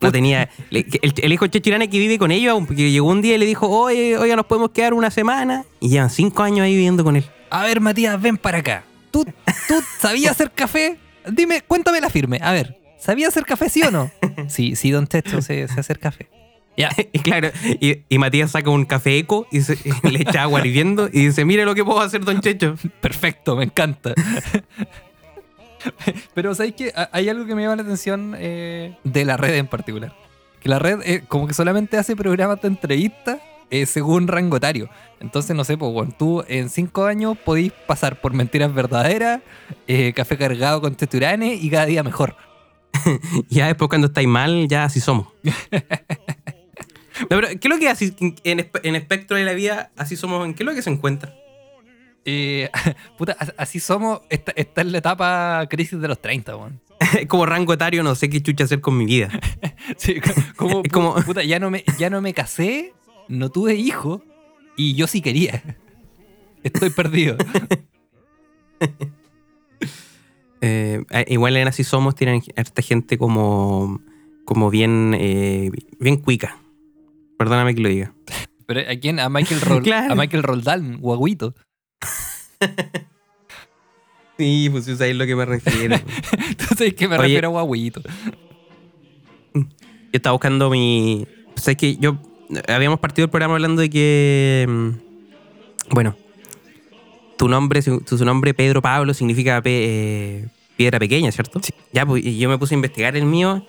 No 0.00 0.10
tenía. 0.10 0.46
que 0.70 0.98
El, 1.02 1.14
el 1.22 1.32
hijo 1.32 1.44
de 1.44 1.50
Chechurane 1.52 1.88
que 1.88 1.98
vive 1.98 2.18
con 2.18 2.30
ellos, 2.32 2.58
porque 2.66 2.90
llegó 2.90 3.08
un 3.08 3.22
día 3.22 3.36
y 3.36 3.38
le 3.38 3.46
dijo, 3.46 3.68
oye, 3.68 4.18
oiga, 4.18 4.34
nos 4.36 4.46
podemos 4.46 4.70
quedar 4.70 4.94
una 4.94 5.10
semana. 5.10 5.64
Y 5.80 5.88
llevan 5.90 6.10
cinco 6.10 6.42
años 6.42 6.64
ahí 6.64 6.72
viviendo 6.74 7.04
con 7.04 7.16
él. 7.16 7.24
A 7.50 7.62
ver, 7.64 7.80
Matías, 7.80 8.20
ven 8.20 8.36
para 8.36 8.58
acá. 8.58 8.84
¿Tú, 9.12 9.24
¿Tú 9.68 9.74
sabías 10.00 10.32
hacer 10.32 10.50
café? 10.50 10.98
Dime, 11.30 11.62
cuéntame 11.62 12.00
la 12.00 12.10
firme. 12.10 12.40
A 12.42 12.52
ver, 12.52 12.76
¿sabías 12.98 13.28
hacer 13.28 13.44
café, 13.44 13.68
sí 13.68 13.82
o 13.82 13.90
no? 13.90 14.10
Sí, 14.48 14.74
sí, 14.76 14.90
don 14.90 15.06
Techo 15.06 15.40
sé, 15.42 15.66
sé 15.68 15.80
hacer 15.80 15.98
café. 15.98 16.28
Y 17.12 17.18
claro, 17.20 17.50
y, 17.80 18.02
y 18.08 18.18
Matías 18.18 18.50
saca 18.50 18.68
un 18.70 18.84
café 18.84 19.16
eco 19.18 19.46
y, 19.50 19.60
se- 19.62 19.78
y 20.04 20.08
le 20.10 20.22
echa 20.22 20.42
agua 20.42 20.60
hirviendo 20.66 21.08
y 21.12 21.26
dice, 21.26 21.44
mire 21.44 21.64
lo 21.64 21.74
que 21.74 21.84
puedo 21.84 22.00
hacer, 22.00 22.24
don 22.24 22.40
Checho. 22.40 22.76
Perfecto, 23.00 23.56
me 23.56 23.64
encanta. 23.64 24.12
Pero 26.34 26.54
¿sabéis 26.54 26.74
que 26.74 26.92
Hay 27.12 27.28
algo 27.28 27.46
que 27.46 27.54
me 27.54 27.62
llama 27.62 27.76
la 27.76 27.82
atención 27.82 28.34
eh, 28.38 28.96
de 29.04 29.24
la 29.24 29.36
red 29.36 29.54
en 29.54 29.66
particular. 29.68 30.12
que 30.60 30.68
la 30.68 30.78
red 30.78 31.00
eh, 31.04 31.22
como 31.28 31.46
que 31.46 31.54
solamente 31.54 31.96
hace 31.96 32.16
programas 32.16 32.60
de 32.60 32.68
entrevistas 32.68 33.38
eh, 33.70 33.86
según 33.86 34.26
rango 34.28 34.56
etario. 34.56 34.88
Entonces, 35.20 35.56
no 35.56 35.64
sé, 35.64 35.76
pues, 35.78 35.92
bueno, 35.92 36.12
tú 36.18 36.44
en 36.48 36.68
cinco 36.70 37.04
años 37.06 37.36
podís 37.38 37.72
pasar 37.72 38.20
por 38.20 38.32
mentiras 38.32 38.72
verdaderas, 38.74 39.40
café 40.14 40.36
cargado 40.36 40.80
con 40.80 40.94
teturanes 40.94 41.62
y 41.62 41.70
cada 41.70 41.86
día 41.86 42.02
mejor. 42.02 42.36
ya 43.48 43.66
después 43.66 43.88
cuando 43.88 44.08
estáis 44.08 44.28
mal, 44.28 44.68
ya 44.68 44.84
así 44.84 45.00
somos. 45.00 45.28
No, 47.22 47.26
pero, 47.28 47.48
¿qué 47.48 47.60
es 47.62 47.68
lo 47.68 47.78
que 47.78 47.88
así, 47.88 48.14
en, 48.44 48.68
en 48.82 48.96
espectro 48.96 49.36
de 49.36 49.44
la 49.44 49.52
vida, 49.52 49.90
así 49.96 50.16
somos? 50.16 50.44
¿En 50.46 50.54
qué 50.54 50.62
es 50.62 50.66
lo 50.66 50.74
que 50.74 50.82
se 50.82 50.90
encuentra? 50.90 51.34
Eh, 52.24 52.70
puta, 53.18 53.36
as- 53.38 53.54
así 53.56 53.80
somos. 53.80 54.20
Está, 54.30 54.52
está 54.56 54.80
en 54.82 54.92
la 54.92 54.98
etapa 54.98 55.66
crisis 55.70 56.00
de 56.00 56.08
los 56.08 56.20
30, 56.20 56.56
weón. 56.56 56.80
como 57.28 57.46
rango 57.46 57.72
etario, 57.72 58.02
no 58.02 58.14
sé 58.14 58.28
qué 58.30 58.42
chucha 58.42 58.64
hacer 58.64 58.80
con 58.80 58.96
mi 58.96 59.04
vida. 59.06 59.28
Sí, 59.98 60.20
co- 60.20 60.30
como, 60.56 60.82
Es 60.84 60.92
como- 60.92 61.14
pu- 61.16 61.24
puta, 61.24 61.44
ya 61.44 61.58
no, 61.60 61.70
me, 61.70 61.84
ya 61.98 62.10
no 62.10 62.20
me 62.20 62.34
casé, 62.34 62.92
no 63.28 63.50
tuve 63.50 63.76
hijo 63.76 64.22
y 64.76 64.94
yo 64.94 65.06
sí 65.06 65.20
quería. 65.20 65.62
Estoy 66.64 66.90
perdido. 66.90 67.36
Eh, 70.60 71.04
igual 71.28 71.56
en 71.56 71.68
Así 71.68 71.84
Somos 71.84 72.14
tienen 72.14 72.42
esta 72.56 72.82
gente 72.82 73.18
como, 73.18 74.00
como 74.44 74.70
bien, 74.70 75.14
eh, 75.18 75.70
bien 76.00 76.16
cuica. 76.16 76.58
Perdóname 77.38 77.74
que 77.74 77.80
lo 77.80 77.88
diga. 77.88 78.12
Pero 78.66 78.80
¿a 78.80 78.96
quién? 78.96 79.20
A 79.20 79.28
Michael, 79.28 79.60
Claro. 79.82 80.12
a 80.12 80.16
Michael 80.16 80.42
Roldán, 80.42 80.98
guaguito. 80.98 81.54
Sí, 84.38 84.68
pues 84.70 84.84
si 84.84 84.94
sabéis 84.96 85.16
lo 85.16 85.24
que 85.24 85.34
me 85.34 85.46
refiero. 85.46 85.96
Entonces, 86.50 86.92
¿qué 86.94 87.08
me 87.08 87.14
Oye. 87.16 87.22
refiero 87.28 87.58
a 87.58 87.62
guaguito? 87.62 88.02
Yo 89.54 89.62
estaba 90.12 90.32
buscando 90.32 90.68
mi. 90.68 91.26
Sé 91.54 91.74
que 91.76 91.96
yo. 91.96 92.18
Habíamos 92.68 93.00
partido 93.00 93.24
el 93.24 93.30
programa 93.30 93.54
hablando 93.54 93.80
de 93.80 93.88
que. 93.90 94.66
mm, 94.68 94.90
Bueno. 95.94 96.16
Tu 97.38 97.48
nombre, 97.48 97.80
su, 97.82 98.02
su 98.06 98.24
nombre 98.24 98.52
Pedro 98.54 98.80
Pablo 98.82 99.12
significa 99.14 99.60
pe- 99.62 99.84
eh, 100.42 100.48
piedra 100.76 100.98
pequeña, 100.98 101.30
¿cierto? 101.32 101.60
Ya, 101.92 102.04
pues 102.06 102.24
y 102.24 102.38
yo 102.38 102.48
me 102.48 102.56
puse 102.58 102.74
a 102.74 102.76
investigar 102.76 103.14
el 103.16 103.24
mío. 103.26 103.64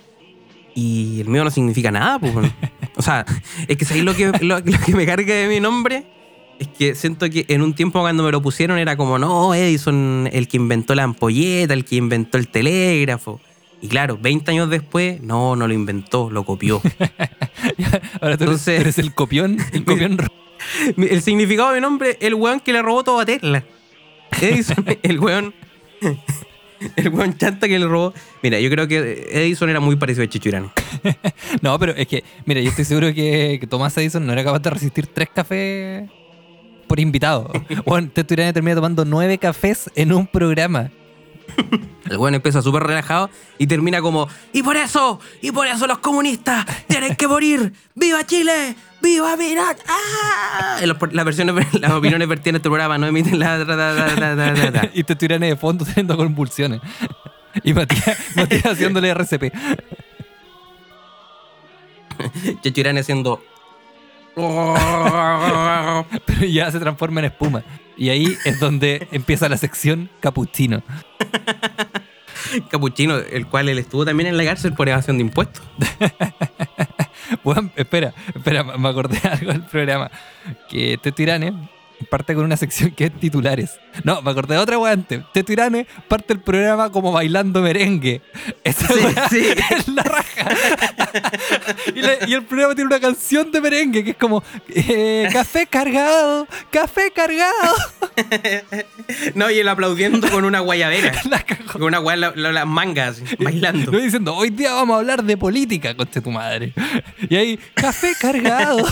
Y 0.80 1.20
el 1.22 1.28
mío 1.28 1.42
no 1.42 1.50
significa 1.50 1.90
nada, 1.90 2.20
pues. 2.20 2.32
bueno. 2.32 2.52
O 2.94 3.02
sea, 3.02 3.26
es 3.66 3.76
que 3.76 3.84
¿sabéis 3.84 4.04
lo 4.04 4.14
que, 4.14 4.26
lo, 4.42 4.60
lo 4.60 4.78
que 4.86 4.94
me 4.94 5.04
carga 5.06 5.34
de 5.34 5.48
mi 5.48 5.58
nombre? 5.58 6.04
Es 6.60 6.68
que 6.68 6.94
siento 6.94 7.28
que 7.28 7.44
en 7.48 7.62
un 7.62 7.74
tiempo 7.74 7.98
cuando 8.00 8.22
me 8.22 8.30
lo 8.30 8.40
pusieron 8.40 8.78
era 8.78 8.96
como, 8.96 9.18
no, 9.18 9.54
Edison, 9.54 10.28
el 10.32 10.46
que 10.46 10.56
inventó 10.56 10.94
la 10.94 11.02
ampolleta, 11.02 11.74
el 11.74 11.84
que 11.84 11.96
inventó 11.96 12.38
el 12.38 12.46
telégrafo. 12.46 13.40
Y 13.82 13.88
claro, 13.88 14.18
20 14.22 14.52
años 14.52 14.70
después, 14.70 15.20
no, 15.20 15.56
no 15.56 15.66
lo 15.66 15.74
inventó, 15.74 16.30
lo 16.30 16.44
copió. 16.44 16.80
Ahora 18.20 18.36
tú 18.36 18.44
Entonces- 18.44 18.80
eres 18.80 18.98
el 19.00 19.12
copión, 19.14 19.58
el 19.72 19.84
copión 19.84 20.16
El 20.96 21.22
significado 21.22 21.70
de 21.70 21.76
mi 21.76 21.80
nombre, 21.80 22.18
el 22.20 22.34
weón 22.34 22.60
que 22.60 22.72
le 22.72 22.82
robó 22.82 23.02
todo 23.02 23.18
a 23.18 23.26
Tesla. 23.26 23.64
Edison, 24.40 24.84
el 25.02 25.18
weón. 25.18 25.54
El 26.96 27.08
weón 27.08 27.36
chanta 27.36 27.68
que 27.68 27.78
le 27.78 27.86
robó. 27.86 28.12
Mira, 28.42 28.60
yo 28.60 28.70
creo 28.70 28.86
que 28.88 29.28
Edison 29.30 29.68
era 29.68 29.80
muy 29.80 29.96
parecido 29.96 30.24
a 30.24 30.28
Chichurane. 30.28 30.70
No, 31.62 31.78
pero 31.78 31.92
es 31.92 32.06
que, 32.06 32.24
mira, 32.44 32.60
yo 32.60 32.70
estoy 32.70 32.84
seguro 32.84 33.08
que, 33.08 33.58
que 33.60 33.66
Tomás 33.66 33.96
Edison 33.96 34.24
no 34.26 34.32
era 34.32 34.44
capaz 34.44 34.60
de 34.60 34.70
resistir 34.70 35.06
tres 35.06 35.28
cafés 35.34 36.08
por 36.86 37.00
invitado. 37.00 37.50
Bueno, 37.84 38.10
te 38.12 38.22
estuvieran 38.22 38.52
termina 38.52 38.76
tomando 38.76 39.04
nueve 39.04 39.38
cafés 39.38 39.90
en 39.94 40.12
un 40.12 40.26
programa. 40.26 40.90
El 42.08 42.18
weón 42.18 42.34
empieza 42.34 42.62
súper 42.62 42.82
relajado 42.82 43.30
y 43.58 43.66
termina 43.66 44.00
como: 44.00 44.28
¡Y 44.52 44.62
por 44.62 44.76
eso! 44.76 45.20
¡Y 45.40 45.50
por 45.50 45.66
eso 45.66 45.86
los 45.86 45.98
comunistas 45.98 46.66
tienen 46.86 47.16
que 47.16 47.26
morir! 47.26 47.72
¡Viva 47.94 48.24
Chile! 48.24 48.76
¡Viva 49.00 49.36
Mirak! 49.36 49.78
¡Ah! 49.86 50.80
Las 50.82 51.24
versiones, 51.24 51.54
las 51.80 51.92
opiniones 51.92 52.28
vertidas 52.28 52.48
en 52.48 52.56
este 52.56 52.68
programa 52.68 52.98
no 52.98 53.06
emiten 53.06 53.38
la. 53.38 54.90
y 54.94 55.04
te 55.04 55.12
estuvieran 55.12 55.40
de 55.40 55.56
fondo 55.56 55.84
teniendo 55.84 56.16
convulsiones. 56.16 56.80
Y 57.64 57.72
Matías, 57.72 58.18
Matías 58.36 58.66
haciéndole 58.66 59.08
RCP. 59.08 59.52
Chichurane 62.62 63.00
haciendo. 63.00 63.42
Pero 66.26 66.44
ya 66.48 66.70
se 66.70 66.78
transforma 66.78 67.20
en 67.20 67.26
espuma. 67.26 67.64
Y 67.96 68.10
ahí 68.10 68.36
es 68.44 68.60
donde 68.60 69.08
empieza 69.10 69.48
la 69.48 69.56
sección 69.56 70.08
capuchino. 70.20 70.82
Capuchino, 72.70 73.16
el 73.16 73.46
cual 73.46 73.68
él 73.68 73.78
estuvo 73.78 74.04
también 74.04 74.28
en 74.28 74.36
la 74.36 74.44
cárcel 74.44 74.72
por 74.72 74.88
evasión 74.88 75.18
de 75.18 75.22
impuestos. 75.22 75.62
Bueno, 77.44 77.70
espera, 77.76 78.14
espera, 78.34 78.64
me 78.64 78.88
acordé 78.88 79.20
algo 79.28 79.52
del 79.52 79.62
programa. 79.62 80.10
Que 80.68 80.96
Teto 80.96 81.22
Irane 81.22 81.52
parte 82.10 82.34
con 82.34 82.44
una 82.44 82.56
sección 82.56 82.90
que 82.92 83.04
es 83.06 83.12
titulares. 83.20 83.78
No, 84.04 84.22
me 84.22 84.30
acordé 84.30 84.54
de 84.54 84.60
otra 84.60 84.78
weá 84.78 84.92
antes. 84.92 85.22
Teto 85.32 85.52
Irane 85.52 85.86
parte 86.08 86.32
el 86.32 86.40
programa 86.40 86.90
como 86.90 87.12
bailando 87.12 87.60
merengue. 87.62 88.22
Esa 88.64 88.86
Sí, 88.88 89.00
sí. 89.30 89.46
es 89.76 89.88
la 89.88 90.02
raja. 90.02 90.48
y, 92.26 92.32
el 92.34 92.44
programa 92.44 92.74
tiene 92.74 92.86
una 92.88 93.00
canción 93.00 93.50
de 93.50 93.60
merengue 93.60 94.04
que 94.04 94.10
es 94.10 94.16
como 94.16 94.42
eh, 94.74 95.28
café 95.32 95.66
cargado, 95.66 96.46
café 96.70 97.10
cargado. 97.10 97.74
No, 99.34 99.50
y 99.50 99.58
él 99.58 99.68
aplaudiendo 99.68 100.28
con 100.30 100.44
una 100.44 100.60
guayabera. 100.60 101.12
La. 101.30 101.44
Con 101.72 101.82
una 101.82 101.98
guay, 101.98 102.18
la- 102.18 102.32
la- 102.34 102.52
las 102.52 102.66
mangas, 102.66 103.22
bailando. 103.38 103.92
No 103.92 103.98
diciendo, 103.98 104.34
hoy 104.34 104.50
día 104.50 104.72
vamos 104.72 104.94
a 104.96 104.98
hablar 105.00 105.22
de 105.24 105.36
política, 105.36 105.94
conche 105.96 106.20
tu 106.20 106.30
madre. 106.30 106.72
Y 107.28 107.36
ahí, 107.36 107.58
café 107.74 108.12
cargado. 108.18 108.86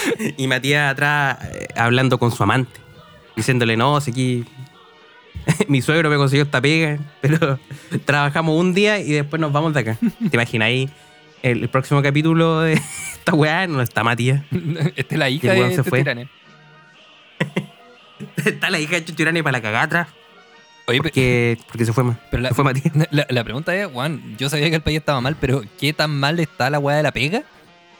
Y 0.36 0.46
Matías 0.46 0.92
atrás 0.92 1.38
eh, 1.52 1.68
hablando 1.76 2.18
con 2.18 2.30
su 2.32 2.42
amante. 2.42 2.80
Diciéndole, 3.36 3.76
no, 3.76 4.00
si 4.00 4.10
aquí. 4.10 4.44
Mi 5.68 5.80
suegro 5.82 6.10
me 6.10 6.16
consiguió 6.16 6.44
esta 6.44 6.60
pega, 6.60 6.98
pero 7.20 7.58
trabajamos 8.04 8.58
un 8.58 8.74
día 8.74 8.98
y 8.98 9.12
después 9.12 9.40
nos 9.40 9.52
vamos 9.52 9.74
de 9.74 9.80
acá. 9.80 9.96
¿Te 10.00 10.36
imaginas 10.36 10.66
ahí? 10.66 10.90
El, 11.42 11.62
el 11.62 11.68
próximo 11.68 12.02
capítulo 12.02 12.60
de 12.62 12.72
esta 12.74 13.34
weá 13.34 13.66
no 13.66 13.80
está 13.82 14.02
Matías. 14.02 14.42
Esta 14.96 15.14
es 15.14 15.18
la 15.18 15.28
hija 15.30 15.52
de 15.52 15.74
se 15.76 15.84
fue. 15.84 16.04
Está 18.44 18.70
la 18.70 18.78
hija 18.80 18.96
de 18.96 19.04
Chuchurane 19.04 19.42
para 19.42 19.58
la 19.58 19.62
cagada 19.62 19.84
atrás. 19.84 20.08
Oye, 20.88 20.98
pero- 20.98 21.02
Porque, 21.02 21.58
porque 21.66 21.84
se 21.84 21.92
fue, 21.92 22.04
Pero 22.30 22.42
la, 22.42 22.48
se 22.50 22.54
fue 22.54 22.64
Matías. 22.64 22.92
la, 23.10 23.26
la 23.28 23.44
pregunta 23.44 23.74
es, 23.74 23.86
Juan, 23.88 24.36
yo 24.38 24.48
sabía 24.48 24.70
que 24.70 24.76
el 24.76 24.82
país 24.82 24.98
estaba 24.98 25.20
mal, 25.20 25.36
pero 25.40 25.62
¿qué 25.78 25.92
tan 25.92 26.10
mal 26.18 26.38
está 26.40 26.70
la 26.70 26.78
weá 26.78 26.96
de 26.96 27.02
la 27.02 27.12
pega? 27.12 27.42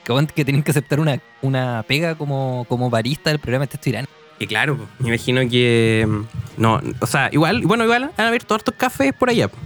Que, 0.06 0.26
que 0.34 0.44
tienen 0.44 0.62
que 0.62 0.70
aceptar 0.70 1.00
una, 1.00 1.20
una 1.42 1.84
pega 1.86 2.14
como, 2.14 2.64
como 2.68 2.88
barista 2.90 3.30
del 3.30 3.40
programa 3.40 3.64
este 3.64 3.76
Tirán. 3.78 4.06
Y 4.38 4.46
claro, 4.46 4.76
po, 4.76 4.86
me 5.00 5.08
imagino 5.08 5.40
que. 5.50 6.06
mm, 6.08 6.22
No, 6.62 6.80
o 7.00 7.06
sea, 7.06 7.28
igual, 7.32 7.62
bueno, 7.62 7.84
igual 7.84 8.12
han 8.16 8.26
abierto 8.26 8.54
hartos 8.54 8.74
cafés 8.76 9.12
por 9.12 9.30
allá. 9.30 9.50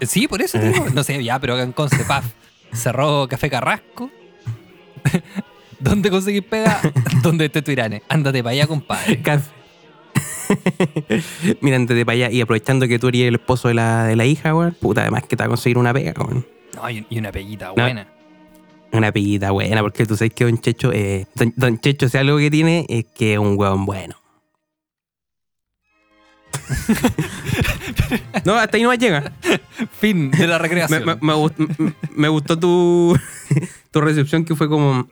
Sí, 0.00 0.26
por 0.26 0.42
eso 0.42 0.58
te 0.58 0.72
digo. 0.72 0.86
No 0.92 1.04
sé, 1.04 1.22
ya, 1.22 1.38
pero 1.38 1.54
hagan 1.54 1.70
conce, 1.70 2.04
paf. 2.04 2.24
Cerró 2.72 3.28
Café 3.28 3.48
Carrasco. 3.48 4.10
¿Dónde 5.78 6.10
conseguís 6.10 6.42
pega? 6.42 6.80
Donde 7.22 7.44
esté 7.44 7.62
tu 7.62 7.70
Irane. 7.70 8.02
Ándate 8.08 8.42
para 8.42 8.52
allá, 8.52 8.66
compadre. 8.66 9.22
Café. 9.22 9.50
Mira, 11.60 11.78
de 11.78 12.04
para 12.04 12.14
allá 12.14 12.30
y 12.30 12.40
aprovechando 12.40 12.88
que 12.88 12.98
tú 12.98 13.08
eres 13.08 13.22
el 13.22 13.34
esposo 13.36 13.68
de 13.68 13.74
la, 13.74 14.04
de 14.04 14.16
la 14.16 14.24
hija, 14.24 14.54
weón. 14.54 14.74
Puta, 14.80 15.02
además 15.02 15.22
que 15.22 15.36
te 15.36 15.42
va 15.42 15.46
a 15.46 15.48
conseguir 15.48 15.78
una 15.78 15.92
pega, 15.92 16.14
weón. 16.18 16.46
No, 16.74 16.90
y, 16.90 17.06
y 17.08 17.18
una 17.18 17.30
peguita 17.30 17.70
buena. 17.70 18.08
Una 18.92 19.10
peguita 19.12 19.50
buena, 19.50 19.80
porque 19.80 20.04
tú 20.06 20.16
sabes 20.16 20.32
que 20.34 20.44
Don 20.44 20.58
Checho, 20.60 20.92
eh, 20.92 21.26
don, 21.34 21.52
don 21.56 21.78
Checho, 21.80 22.08
si 22.08 22.18
algo 22.18 22.36
que 22.38 22.50
tiene 22.50 22.84
es 22.88 23.06
que 23.06 23.32
es 23.34 23.38
un 23.38 23.58
weón 23.58 23.86
bueno. 23.86 24.16
no, 28.44 28.54
hasta 28.54 28.76
ahí 28.76 28.82
no 28.82 28.92
llega. 28.94 29.32
Fin 29.98 30.30
de 30.30 30.46
la 30.46 30.58
recreación. 30.58 31.18
me- 31.20 32.28
gustó 32.28 32.58
tu, 32.58 33.18
tu 33.90 34.00
recepción 34.00 34.44
que 34.44 34.54
fue 34.54 34.68
como. 34.68 35.08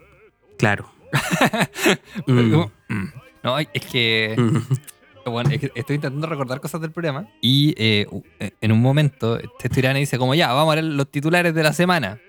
Claro. 0.59 0.91
Mm, 2.27 2.51
Como, 2.53 2.71
mm. 2.89 3.05
No, 3.43 3.59
es 3.59 3.69
que, 3.91 4.37
mm. 4.39 5.31
bueno, 5.31 5.51
es 5.51 5.59
que 5.61 5.73
estoy 5.75 5.97
intentando 5.97 6.27
recordar 6.29 6.61
cosas 6.61 6.81
del 6.81 6.93
programa 6.93 7.27
y 7.41 7.75
eh, 7.79 8.07
eh, 8.39 8.51
en 8.61 8.71
un 8.73 8.81
momento 8.81 9.39
este 9.39 9.81
Irane 9.81 9.99
dice 10.01 10.19
como 10.19 10.35
ya, 10.37 10.53
vamos 10.53 10.73
a 10.73 10.77
ver 10.77 10.85
los 10.85 11.11
titulares 11.11 11.53
de 11.55 11.63
la 11.65 11.73
semana. 11.73 12.21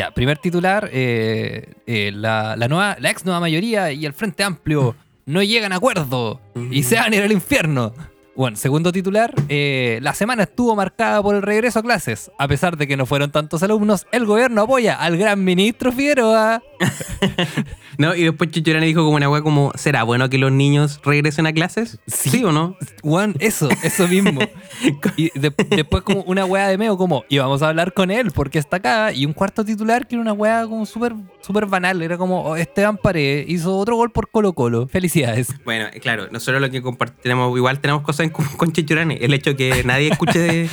Ya, 0.00 0.12
primer 0.12 0.38
titular, 0.38 0.88
eh, 0.94 1.74
eh, 1.86 2.10
la, 2.14 2.56
la 2.56 2.68
nueva, 2.68 2.96
la 2.98 3.10
ex 3.10 3.22
nueva 3.26 3.38
mayoría 3.38 3.92
y 3.92 4.06
el 4.06 4.14
Frente 4.14 4.42
Amplio 4.42 4.96
no 5.26 5.42
llegan 5.42 5.72
a 5.72 5.76
acuerdo 5.76 6.40
y 6.70 6.84
se 6.84 6.94
van 6.94 7.12
a 7.12 7.16
ir 7.16 7.22
al 7.22 7.32
infierno. 7.32 7.92
Bueno, 8.34 8.56
segundo 8.56 8.92
titular, 8.92 9.34
eh, 9.50 9.98
la 10.00 10.14
semana 10.14 10.44
estuvo 10.44 10.74
marcada 10.74 11.22
por 11.22 11.34
el 11.34 11.42
regreso 11.42 11.80
a 11.80 11.82
clases. 11.82 12.30
A 12.38 12.48
pesar 12.48 12.78
de 12.78 12.86
que 12.86 12.96
no 12.96 13.04
fueron 13.04 13.30
tantos 13.30 13.62
alumnos, 13.62 14.06
el 14.10 14.24
gobierno 14.24 14.62
apoya 14.62 14.94
al 14.94 15.18
gran 15.18 15.44
ministro 15.44 15.92
Figueroa. 15.92 16.62
No, 17.98 18.14
y 18.14 18.24
después 18.24 18.50
Chichurane 18.50 18.86
dijo 18.86 19.04
como 19.04 19.16
una 19.16 19.28
weá 19.28 19.42
como, 19.42 19.72
¿será 19.74 20.02
bueno 20.04 20.28
que 20.30 20.38
los 20.38 20.52
niños 20.52 21.00
regresen 21.04 21.46
a 21.46 21.52
clases? 21.52 21.98
¿Sí, 22.06 22.44
o 22.44 22.52
no? 22.52 22.76
Juan, 23.02 23.34
eso, 23.40 23.68
eso 23.82 24.06
mismo. 24.08 24.40
y 25.16 25.30
de- 25.38 25.52
después 25.70 26.02
como 26.02 26.22
una 26.22 26.44
weá 26.44 26.68
de 26.68 26.78
meo 26.78 26.96
como, 26.96 27.24
y 27.28 27.38
vamos 27.38 27.62
a 27.62 27.68
hablar 27.68 27.92
con 27.92 28.10
él 28.10 28.30
porque 28.32 28.58
está 28.58 28.76
acá. 28.76 29.12
Y 29.12 29.26
un 29.26 29.32
cuarto 29.32 29.64
titular 29.64 30.06
que 30.06 30.14
era 30.14 30.22
una 30.22 30.32
weá 30.32 30.66
como 30.66 30.86
súper 30.86 31.14
súper 31.40 31.66
banal. 31.66 32.00
Era 32.02 32.16
como, 32.16 32.42
oh, 32.42 32.56
Esteban 32.56 32.96
Paredes 32.96 33.46
hizo 33.48 33.76
otro 33.76 33.96
gol 33.96 34.10
por 34.12 34.30
Colo 34.30 34.52
Colo. 34.52 34.86
Felicidades. 34.88 35.48
Bueno, 35.64 35.86
eh, 35.92 36.00
claro, 36.00 36.28
nosotros 36.30 36.60
lo 36.60 36.70
que 36.70 36.82
compartimos, 36.82 37.56
igual 37.56 37.80
tenemos 37.80 38.02
cosas 38.02 38.24
en 38.26 38.30
común 38.30 38.52
con 38.56 38.72
Chichurane. 38.72 39.18
El 39.20 39.34
hecho 39.34 39.56
que 39.56 39.82
nadie 39.84 40.08
escuche 40.10 40.38
de- 40.38 40.70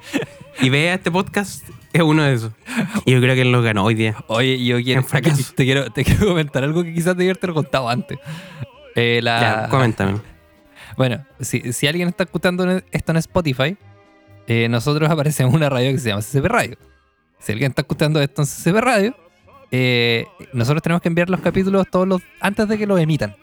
y 0.60 0.68
vea 0.70 0.94
este 0.94 1.10
podcast 1.10 1.64
es 1.96 2.02
uno 2.02 2.22
de 2.22 2.34
esos. 2.34 2.52
Y 3.04 3.12
yo 3.12 3.20
creo 3.20 3.34
que 3.34 3.42
él 3.42 3.52
lo 3.52 3.62
ganó 3.62 3.84
hoy 3.84 3.94
día. 3.94 4.16
Oye, 4.26 4.62
yo 4.64 4.82
quiero, 4.82 5.02
fracaso. 5.02 5.52
te, 5.54 5.64
quiero, 5.64 5.90
te 5.90 6.04
quiero 6.04 6.26
comentar 6.28 6.64
algo 6.64 6.82
que 6.82 6.92
quizás 6.94 7.16
debía 7.16 7.32
haberte 7.32 7.52
contado 7.52 7.88
antes. 7.88 8.18
Eh, 8.94 9.20
la, 9.22 9.40
Ya, 9.40 9.68
coméntame. 9.68 10.20
Bueno, 10.96 11.26
si, 11.40 11.74
si 11.74 11.86
alguien 11.86 12.08
está 12.08 12.24
escuchando 12.24 12.80
esto 12.90 13.12
en 13.12 13.18
Spotify, 13.18 13.76
eh, 14.46 14.66
nosotros 14.70 15.10
aparecemos 15.10 15.52
en 15.52 15.56
una 15.56 15.68
radio 15.68 15.92
que 15.92 15.98
se 15.98 16.08
llama 16.08 16.22
CCP 16.22 16.46
Radio. 16.46 16.78
Si 17.38 17.52
alguien 17.52 17.70
está 17.70 17.82
escuchando 17.82 18.20
esto 18.22 18.40
en 18.40 18.48
CCP 18.48 18.76
Radio, 18.80 19.16
eh, 19.70 20.26
nosotros 20.54 20.82
tenemos 20.82 21.02
que 21.02 21.08
enviar 21.08 21.28
los 21.28 21.40
capítulos 21.40 21.86
todos 21.90 22.08
los 22.08 22.22
antes 22.40 22.66
de 22.68 22.78
que 22.78 22.86
los 22.86 22.98
emitan. 22.98 23.36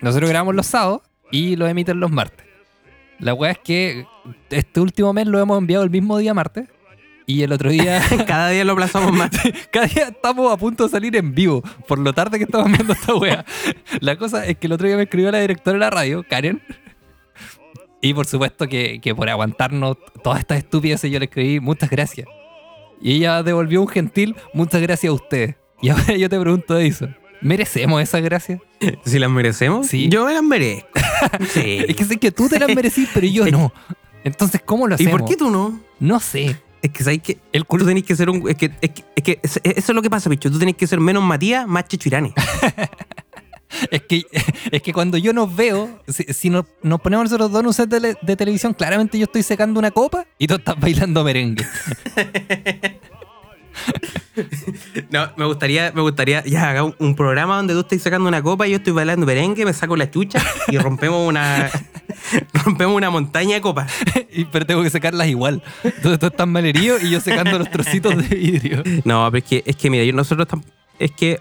Nosotros 0.00 0.28
grabamos 0.28 0.54
los 0.54 0.66
sábados 0.66 1.02
y 1.30 1.56
los 1.56 1.68
emiten 1.68 2.00
los 2.00 2.10
martes. 2.10 2.46
La 3.18 3.32
weá 3.32 3.52
es 3.52 3.58
que 3.58 4.06
este 4.50 4.80
último 4.80 5.12
mes 5.12 5.26
lo 5.26 5.38
hemos 5.38 5.58
enviado 5.58 5.84
el 5.84 5.90
mismo 5.90 6.18
día 6.18 6.34
martes 6.34 6.68
y 7.26 7.42
el 7.42 7.52
otro 7.52 7.70
día 7.70 8.00
Cada 8.26 8.50
día 8.50 8.64
lo 8.64 8.72
aplazamos 8.72 9.12
más. 9.12 9.30
cada 9.72 9.86
día 9.86 10.08
estamos 10.08 10.52
a 10.52 10.56
punto 10.56 10.84
de 10.84 10.90
salir 10.90 11.16
en 11.16 11.34
vivo, 11.34 11.62
por 11.88 11.98
lo 11.98 12.12
tarde 12.12 12.38
que 12.38 12.44
estamos 12.44 12.70
viendo 12.70 12.92
esta 12.92 13.14
wea. 13.14 13.44
La 14.00 14.16
cosa 14.16 14.46
es 14.46 14.56
que 14.58 14.66
el 14.68 14.72
otro 14.72 14.86
día 14.86 14.96
me 14.96 15.04
escribió 15.04 15.30
la 15.32 15.38
directora 15.40 15.74
de 15.74 15.80
la 15.80 15.90
radio, 15.90 16.24
Karen. 16.28 16.62
Y 18.00 18.14
por 18.14 18.26
supuesto 18.26 18.68
que, 18.68 19.00
que 19.00 19.14
por 19.14 19.28
aguantarnos 19.28 19.96
todas 20.22 20.38
estas 20.40 20.58
estupideces 20.58 21.10
yo 21.10 21.18
le 21.18 21.24
escribí 21.24 21.60
muchas 21.60 21.90
gracias. 21.90 22.28
Y 23.00 23.14
ella 23.14 23.42
devolvió 23.42 23.80
un 23.82 23.88
gentil 23.88 24.36
muchas 24.54 24.80
gracias 24.80 25.10
a 25.10 25.14
ustedes. 25.14 25.56
Y 25.82 25.88
ahora 25.90 26.14
yo 26.16 26.28
te 26.28 26.38
pregunto, 26.38 26.78
Edison, 26.78 27.16
¿merecemos 27.40 28.00
esas 28.02 28.22
gracias? 28.22 28.60
Si 29.04 29.18
las 29.18 29.30
merecemos, 29.30 29.86
Sí. 29.88 30.08
yo 30.08 30.24
me 30.26 30.32
las 30.34 30.42
merezco. 30.42 30.88
Sí. 31.48 31.82
Es 31.88 31.96
que 31.96 32.04
sé 32.04 32.18
que 32.18 32.30
tú 32.30 32.48
te 32.48 32.58
las 32.58 32.68
merecís, 32.74 33.08
pero 33.12 33.26
yo 33.26 33.46
no. 33.46 33.72
Entonces, 34.22 34.60
¿cómo 34.64 34.86
lo 34.86 34.94
¿Y 34.94 34.96
hacemos? 34.96 35.20
por 35.20 35.28
qué 35.28 35.36
tú 35.36 35.50
no? 35.50 35.80
No 35.98 36.20
sé. 36.20 36.56
Es 36.86 36.92
que 36.92 37.02
sabes 37.04 37.20
que 37.22 37.38
El 37.52 37.64
tú 37.64 37.78
tenés 37.84 38.04
que 38.04 38.14
ser 38.14 38.30
un. 38.30 38.48
Es 38.48 38.54
que, 38.56 38.70
es 38.80 38.90
que, 38.90 39.04
es 39.16 39.22
que 39.24 39.40
es- 39.42 39.60
eso 39.64 39.92
es 39.92 39.94
lo 39.94 40.02
que 40.02 40.10
pasa, 40.10 40.30
bicho. 40.30 40.50
Tú 40.50 40.58
tenés 40.58 40.76
que 40.76 40.86
ser 40.86 41.00
menos 41.00 41.22
Matías, 41.22 41.66
más 41.66 41.86
Chichurane. 41.88 42.32
Es 43.90 44.02
que, 44.02 44.22
es 44.70 44.80
que 44.80 44.92
cuando 44.92 45.18
yo 45.18 45.32
nos 45.32 45.54
veo, 45.54 46.00
si, 46.06 46.22
si 46.32 46.50
nos, 46.50 46.66
nos 46.82 47.00
ponemos 47.00 47.24
nosotros 47.24 47.50
dos 47.50 47.60
en 47.60 47.66
un 47.66 47.74
set 47.74 47.90
de, 47.90 48.16
de 48.22 48.36
televisión, 48.36 48.72
claramente 48.72 49.18
yo 49.18 49.24
estoy 49.24 49.42
secando 49.42 49.80
una 49.80 49.90
copa 49.90 50.24
y 50.38 50.46
tú 50.46 50.54
estás 50.54 50.78
bailando 50.78 51.24
merengue. 51.24 51.66
No, 55.10 55.30
me 55.36 55.44
gustaría, 55.46 55.92
me 55.94 56.00
gustaría 56.02 56.44
ya 56.44 56.68
haga 56.70 56.82
un, 56.84 56.94
un 56.98 57.14
programa 57.16 57.56
donde 57.56 57.74
tú 57.74 57.80
estés 57.80 58.02
sacando 58.02 58.28
una 58.28 58.42
copa 58.42 58.66
y 58.66 58.70
yo 58.70 58.76
estoy 58.76 58.92
bailando 58.92 59.26
merengue, 59.26 59.64
me 59.64 59.72
saco 59.72 59.96
la 59.96 60.10
chucha 60.10 60.42
y 60.68 60.78
rompemos 60.78 61.26
una 61.26 61.70
rompemos 62.64 62.94
una 62.96 63.10
montaña 63.10 63.54
de 63.54 63.60
copas. 63.60 63.92
Y- 64.32 64.44
pero 64.46 64.66
tengo 64.66 64.82
que 64.82 64.90
secarlas 64.90 65.28
igual. 65.28 65.62
Entonces 65.82 66.18
tú 66.18 66.26
estás 66.26 66.46
malherido 66.46 66.98
y 67.00 67.10
yo 67.10 67.20
secando 67.20 67.58
los 67.58 67.70
trocitos 67.70 68.16
de 68.16 68.36
vidrio. 68.36 68.82
No, 69.04 69.26
pero 69.30 69.38
es 69.38 69.44
que, 69.44 69.62
es 69.64 69.76
que 69.76 69.88
mira, 69.90 70.04
yo- 70.04 70.12
nosotros 70.12 70.46
es 70.98 71.12
que 71.12 71.40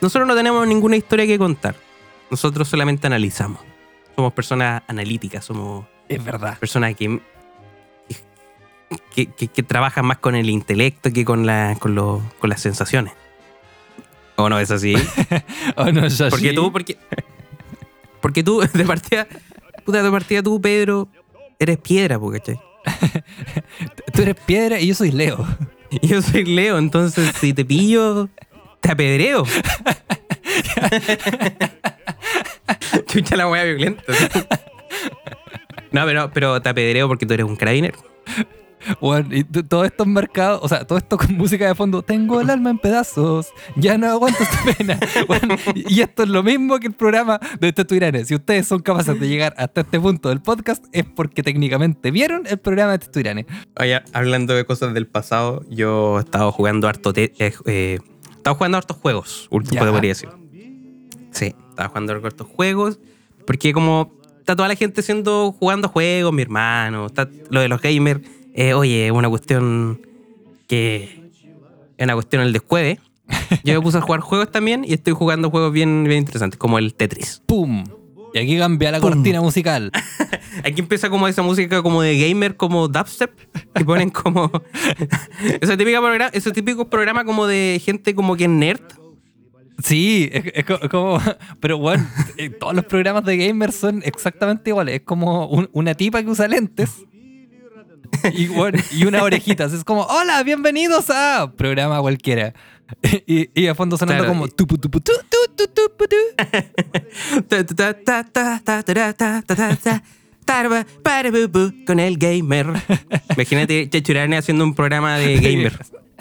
nosotros 0.00 0.26
no 0.26 0.34
tenemos 0.34 0.66
ninguna 0.66 0.96
historia 0.96 1.26
que 1.26 1.36
contar. 1.38 1.74
Nosotros 2.30 2.68
solamente 2.68 3.06
analizamos. 3.06 3.60
Somos 4.16 4.32
personas 4.32 4.82
analíticas, 4.86 5.44
somos 5.44 5.84
Es 6.08 6.22
verdad. 6.24 6.58
personas 6.58 6.94
que, 6.94 7.20
que, 9.14 9.26
que- 9.26 9.48
que 9.48 9.62
trabajan 9.62 10.04
más 10.06 10.18
con 10.18 10.34
el 10.34 10.50
intelecto 10.50 11.12
que 11.12 11.24
con, 11.24 11.46
la, 11.46 11.76
con, 11.78 11.94
lo- 11.94 12.22
con 12.38 12.50
las 12.50 12.60
sensaciones. 12.60 13.12
¿O 14.36 14.48
no 14.48 14.58
es 14.58 14.70
así? 14.70 14.94
Oh, 15.76 15.90
no, 15.92 16.08
Shashi. 16.08 16.30
Porque 16.30 16.52
tú, 16.52 16.72
porque, 16.72 16.96
porque 18.20 18.42
tú, 18.42 18.60
de 18.60 18.84
partida, 18.84 19.26
puta, 19.84 20.02
de 20.02 20.10
partida 20.10 20.42
tú, 20.42 20.60
Pedro, 20.60 21.08
eres 21.58 21.78
piedra, 21.78 22.18
¿cachai? 22.32 22.58
Tú 24.14 24.22
eres 24.22 24.36
piedra 24.46 24.80
y 24.80 24.86
yo 24.88 24.94
soy 24.94 25.12
Leo. 25.12 25.46
Yo 26.02 26.22
soy 26.22 26.44
Leo, 26.44 26.78
entonces 26.78 27.32
si 27.40 27.52
te 27.52 27.64
pillo, 27.64 28.28
te 28.80 28.92
apedreo. 28.92 29.44
Chucha 33.06 33.36
la 33.36 33.48
wea 33.48 33.64
violenta. 33.64 34.02
No, 35.92 36.04
pero, 36.06 36.30
pero 36.32 36.62
te 36.62 36.68
apedreo 36.68 37.08
porque 37.08 37.26
tú 37.26 37.34
eres 37.34 37.44
un 37.46 37.56
carabinero. 37.56 37.98
Bueno, 39.00 39.28
y 39.36 39.44
todo 39.44 39.84
esto 39.84 40.06
marcado, 40.06 40.60
o 40.62 40.68
sea, 40.68 40.86
todo 40.86 40.98
esto 40.98 41.16
con 41.18 41.34
música 41.36 41.66
de 41.66 41.74
fondo. 41.74 42.02
Tengo 42.02 42.40
el 42.40 42.50
alma 42.50 42.70
en 42.70 42.78
pedazos, 42.78 43.48
ya 43.76 43.98
no 43.98 44.08
aguanto 44.08 44.42
esta 44.42 44.58
pena. 44.76 44.98
Bueno, 45.28 45.56
y 45.74 46.00
esto 46.00 46.22
es 46.24 46.28
lo 46.28 46.42
mismo 46.42 46.78
que 46.78 46.86
el 46.88 46.92
programa 46.94 47.38
de 47.60 47.72
Teto. 47.72 47.94
Si 48.24 48.34
ustedes 48.34 48.66
son 48.66 48.80
capaces 48.80 49.18
de 49.20 49.28
llegar 49.28 49.54
hasta 49.58 49.82
este 49.82 50.00
punto 50.00 50.28
del 50.28 50.40
podcast, 50.40 50.84
es 50.92 51.04
porque 51.04 51.42
técnicamente 51.42 52.10
vieron 52.10 52.46
el 52.46 52.58
programa 52.58 52.92
de 52.92 52.98
Teto 53.00 53.20
Irane. 53.20 53.46
Oye, 53.78 54.00
hablando 54.12 54.54
de 54.54 54.64
cosas 54.64 54.94
del 54.94 55.06
pasado, 55.06 55.64
yo 55.68 56.18
he 56.18 56.22
estado 56.22 56.52
jugando 56.52 56.88
harto. 56.88 57.12
te- 57.12 57.32
eh, 57.38 57.52
eh, 57.66 57.98
estaba 58.30 58.56
jugando 58.56 58.78
hartos 58.78 58.96
juegos, 58.96 59.48
último 59.50 59.80
podría 59.84 60.10
decir. 60.10 60.28
Sí, 61.32 61.54
estaba 61.70 61.88
jugando 61.88 62.12
hartos 62.14 62.46
juegos. 62.48 62.98
Porque 63.46 63.72
como 63.72 64.12
está 64.38 64.54
toda 64.56 64.68
la 64.68 64.74
gente 64.76 65.02
siendo 65.02 65.52
jugando 65.52 65.88
juegos, 65.88 66.32
mi 66.32 66.42
hermano, 66.42 67.06
está 67.06 67.28
lo 67.50 67.60
de 67.60 67.68
los 67.68 67.80
gamers, 67.80 68.20
eh, 68.54 68.74
oye, 68.74 69.06
es 69.06 69.12
una 69.12 69.28
cuestión 69.28 70.00
que 70.66 71.30
es 71.96 72.04
una 72.04 72.14
cuestión 72.14 72.42
el 72.42 72.52
descueve. 72.52 72.98
Yo 73.64 73.74
me 73.74 73.80
puse 73.80 73.98
a 73.98 74.00
jugar 74.00 74.20
juegos 74.20 74.50
también 74.50 74.84
y 74.84 74.92
estoy 74.92 75.12
jugando 75.12 75.50
juegos 75.50 75.72
bien, 75.72 76.04
bien 76.04 76.18
interesantes, 76.18 76.58
como 76.58 76.78
el 76.78 76.94
Tetris. 76.94 77.42
¡Pum! 77.46 77.84
Y 78.32 78.38
aquí 78.38 78.56
cambia 78.58 78.92
la 78.92 79.00
Pum. 79.00 79.10
cortina 79.10 79.40
musical. 79.40 79.90
Aquí 80.64 80.80
empieza 80.80 81.10
como 81.10 81.26
esa 81.26 81.42
música 81.42 81.82
como 81.82 82.00
de 82.02 82.16
gamer, 82.28 82.56
como 82.56 82.86
dubstep, 82.86 83.32
que 83.74 83.84
ponen 83.84 84.10
como... 84.10 84.50
ese, 85.60 85.76
típico 85.76 86.00
programa, 86.00 86.30
ese 86.32 86.50
típico 86.52 86.88
programa 86.88 87.24
como 87.24 87.46
de 87.46 87.80
gente 87.84 88.14
como 88.14 88.36
que 88.36 88.44
es 88.44 88.50
nerd. 88.50 88.80
Sí, 89.82 90.28
es, 90.32 90.44
es 90.54 90.64
co- 90.64 90.78
como. 90.90 91.18
Pero 91.60 91.78
bueno, 91.78 92.06
eh, 92.36 92.50
todos 92.50 92.74
los 92.74 92.84
programas 92.84 93.24
de 93.24 93.36
gamers 93.38 93.74
son 93.76 94.02
exactamente 94.04 94.70
iguales. 94.70 94.96
Es 94.96 95.00
como 95.02 95.46
un- 95.48 95.68
una 95.72 95.94
tipa 95.94 96.22
que 96.22 96.28
usa 96.28 96.46
lentes 96.48 96.90
y, 98.32 98.46
bueno, 98.48 98.78
y 98.92 99.04
unas 99.04 99.22
orejitas. 99.30 99.72
Es 99.72 99.84
como, 99.84 100.02
hola, 100.02 100.42
bienvenidos 100.42 101.10
a 101.10 101.52
programa 101.56 102.00
cualquiera. 102.00 102.54
Y, 103.26 103.48
y 103.54 103.68
a 103.68 103.74
fondo 103.74 103.96
sonando 103.96 104.24
claro, 104.24 104.34
como 104.34 104.48
tupu 104.48 104.76
tupu 104.76 105.00
tu 105.00 105.12
tu 105.12 105.38
tu 105.54 105.66
tu 105.68 105.88
tu 111.48 111.84
con 111.86 112.00
el 112.00 112.18
gamer. 112.18 112.66
Imagínate 113.36 113.88
Chachurane 113.88 114.36
haciendo 114.36 114.64
un 114.64 114.74
programa 114.74 115.16
de 115.18 115.36
gamer. 115.38 115.78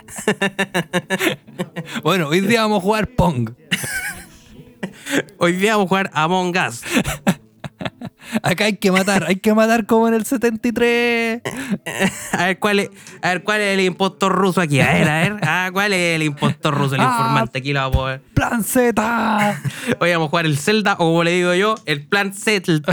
bueno, 2.04 2.28
hoy 2.28 2.41
día 2.41 2.62
vamos 2.62 2.80
a 2.80 2.82
jugar 2.82 3.08
Pong. 3.08 3.52
Hoy 5.38 5.54
día 5.54 5.71
vamos 5.73 5.88
a 5.88 5.89
jugar 5.89 6.10
Among 6.13 6.56
Us. 6.56 6.84
Acá 8.43 8.65
hay 8.65 8.78
que 8.78 8.91
matar, 8.91 9.25
hay 9.28 9.36
que 9.38 9.54
matar 9.54 9.86
como 9.86 10.08
en 10.08 10.13
el 10.13 10.25
73. 10.25 11.41
A 12.34 12.45
ver 12.45 12.60
cuál 12.60 12.80
es, 12.80 12.89
a 13.21 13.30
ver 13.30 13.43
cuál 13.43 13.62
es 13.62 13.78
el 13.80 13.86
impostor 13.86 14.32
ruso 14.34 14.62
aquí. 14.62 14.80
A 14.80 14.93
ver, 14.93 15.10
a 15.10 15.21
ver. 15.21 15.36
Ah, 15.41 15.69
¿cuál 15.73 15.93
es 15.93 16.15
el 16.15 16.23
impostor 16.23 16.73
ruso, 16.75 16.95
el 16.95 17.02
Ah. 17.02 17.15
informante? 17.17 17.60
Aquí 17.60 17.73
lo 17.73 17.80
vamos 17.89 18.10
a. 18.12 18.21
¡Plan 18.34 18.63
Z! 18.63 19.62
Hoy 19.99 20.12
vamos 20.12 20.28
a 20.28 20.30
jugar 20.30 20.45
el 20.45 20.58
Zelda, 20.58 20.93
o 20.93 20.97
como 20.97 21.23
le 21.23 21.32
digo 21.32 21.54
yo, 21.56 21.75
el 21.86 22.06
plan 22.08 22.34
settled. 22.34 22.84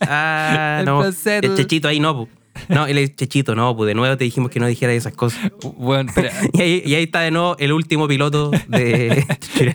Ah, 0.00 0.78
El 0.80 0.86
no. 0.86 1.00
plan. 1.00 1.14
El 1.42 1.56
chechito 1.56 1.88
ahí 1.88 2.00
no, 2.00 2.14
pu. 2.16 2.28
No, 2.68 2.86
el 2.86 3.16
chechito 3.16 3.54
no, 3.54 3.74
pues 3.76 3.86
de 3.88 3.94
nuevo 3.94 4.16
te 4.18 4.24
dijimos 4.24 4.50
que 4.50 4.60
no 4.60 4.66
dijera 4.66 4.92
esas 4.92 5.14
cosas. 5.14 5.40
Bueno, 5.78 6.10
espera. 6.10 6.30
Y 6.52 6.60
ahí, 6.60 6.82
y 6.84 6.94
ahí 6.94 7.04
está 7.04 7.20
de 7.20 7.30
nuevo 7.30 7.56
el 7.58 7.72
último 7.72 8.06
piloto 8.08 8.50
de. 8.68 9.08
Espera, 9.40 9.74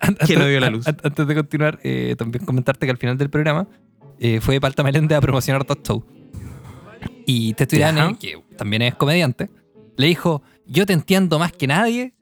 an- 0.00 0.16
an- 0.20 0.26
Que 0.26 0.36
no 0.36 0.46
vio 0.46 0.60
la 0.60 0.70
luz. 0.70 0.86
an- 0.86 0.98
Antes 1.02 1.26
de 1.26 1.34
continuar, 1.34 1.80
eh, 1.82 2.14
también 2.18 2.44
comentarte 2.44 2.86
que 2.86 2.90
al 2.92 2.98
final 2.98 3.16
del 3.18 3.30
programa 3.30 3.66
eh, 4.20 4.40
fue 4.40 4.60
Palta 4.60 4.82
Melende 4.84 5.14
a 5.14 5.20
promocionar 5.20 5.64
Top 5.64 5.80
Show. 5.84 6.04
Y 7.26 7.54
Teto 7.54 7.76
Irane, 7.76 8.16
que 8.18 8.36
también 8.56 8.82
es 8.82 8.94
comediante, 8.94 9.48
le 9.96 10.06
dijo: 10.06 10.42
Yo 10.66 10.86
te 10.86 10.92
entiendo 10.92 11.38
más 11.38 11.52
que 11.52 11.66
nadie 11.66 12.14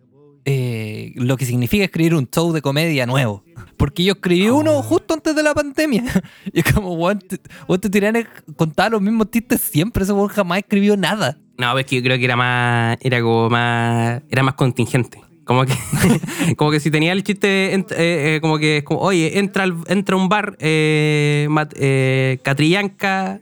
eh, 0.44 1.12
lo 1.16 1.36
que 1.36 1.44
significa 1.44 1.84
escribir 1.84 2.14
un 2.14 2.28
show 2.28 2.52
de 2.52 2.62
comedia 2.62 3.06
nuevo. 3.06 3.44
Porque 3.76 4.02
yo 4.04 4.14
escribí 4.14 4.48
uno 4.48 4.82
justo 4.82 5.14
antes 5.14 5.34
de 5.36 5.42
la 5.42 5.54
pandemia. 5.54 6.04
Y 6.52 6.60
es 6.60 6.72
como, 6.72 6.94
weón, 6.94 7.18
te- 7.20 7.40
weón, 7.68 7.80
Teto 7.80 7.96
Irane 7.98 8.26
contaba 8.56 8.90
los 8.90 9.02
mismos 9.02 9.30
chistes 9.30 9.60
siempre. 9.60 10.02
Ese 10.04 10.12
weón 10.12 10.28
jamás 10.28 10.58
escribió 10.58 10.96
nada. 10.96 11.38
No, 11.58 11.76
es 11.78 11.86
que 11.86 11.96
yo 11.96 12.02
creo 12.02 12.18
que 12.18 12.24
era 12.24 12.36
más. 12.36 12.96
Era 13.00 13.20
como 13.20 13.50
más. 13.50 14.22
Era 14.30 14.42
más 14.42 14.54
contingente. 14.54 15.20
Como 15.48 15.64
que, 15.64 15.72
como 16.58 16.70
que 16.70 16.78
si 16.78 16.90
tenía 16.90 17.12
el 17.12 17.24
chiste, 17.24 17.74
eh, 17.74 17.84
eh, 17.96 18.38
como 18.42 18.58
que 18.58 18.76
es 18.76 18.82
como, 18.82 19.00
oye, 19.00 19.38
entra, 19.38 19.64
entra 19.86 20.14
un 20.14 20.28
bar, 20.28 20.58
eh, 20.60 21.46
mat, 21.48 21.72
eh, 21.74 22.38
Catrillanca. 22.42 23.40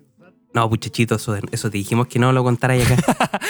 No, 0.54 0.70
puchechito, 0.70 1.16
eso, 1.16 1.40
te 1.68 1.78
dijimos 1.78 2.06
que 2.06 2.20
no 2.20 2.32
lo 2.32 2.44
contarais 2.44 2.88
acá. 2.88 3.40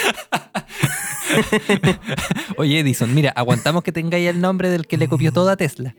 oye, 2.57 2.79
Edison, 2.79 3.15
mira, 3.15 3.31
aguantamos 3.37 3.83
que 3.83 3.93
tengáis 3.93 4.27
el 4.27 4.41
nombre 4.41 4.71
del 4.71 4.87
que 4.87 4.97
le 4.97 5.07
copió 5.07 5.35
toda 5.35 5.59
Tesla. 5.59 5.95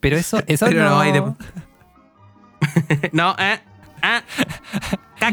Pero 0.00 0.16
eso, 0.16 0.42
eso 0.48 0.68
no. 0.68 0.82
no 0.82 0.98
hay 0.98 1.12
de... 1.12 1.20
no, 3.12 3.36
eh. 3.38 3.60
Ah 4.02 4.24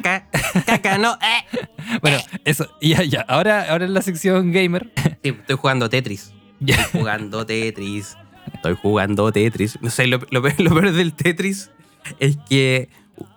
caca, 0.02 0.28
caca, 0.66 0.98
no. 0.98 1.14
Eh. 1.14 1.68
Bueno, 2.02 2.18
eso, 2.46 2.68
ya, 2.82 3.04
ya. 3.04 3.22
Ahora, 3.28 3.70
ahora 3.70 3.86
en 3.86 3.94
la 3.94 4.02
sección 4.02 4.52
gamer. 4.52 4.92
Sí, 5.22 5.30
estoy 5.30 5.58
jugando 5.58 5.90
Tetris. 5.90 6.34
Estoy 6.66 7.02
jugando 7.02 7.46
Tetris. 7.46 8.18
Estoy 8.54 8.76
jugando 8.76 9.32
Tetris. 9.32 9.78
No 9.82 9.90
sé, 9.90 10.08
lo, 10.08 10.20
lo, 10.30 10.42
peor, 10.42 10.56
lo 10.60 10.72
peor 10.72 10.92
del 10.92 11.14
Tetris 11.14 11.72
es 12.20 12.38
que 12.50 12.90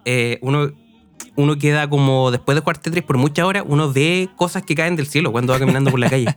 eh, 0.04 0.38
uno, 0.42 0.70
uno 1.34 1.58
queda 1.58 1.88
como, 1.88 2.30
después 2.30 2.54
de 2.54 2.60
jugar 2.60 2.78
Tetris 2.78 3.04
por 3.04 3.18
muchas 3.18 3.44
horas, 3.44 3.64
uno 3.66 3.92
ve 3.92 4.28
cosas 4.36 4.62
que 4.62 4.74
caen 4.74 4.96
del 4.96 5.06
cielo 5.06 5.32
cuando 5.32 5.52
va 5.52 5.58
caminando 5.58 5.90
por 5.90 6.00
la 6.00 6.08
calle. 6.08 6.36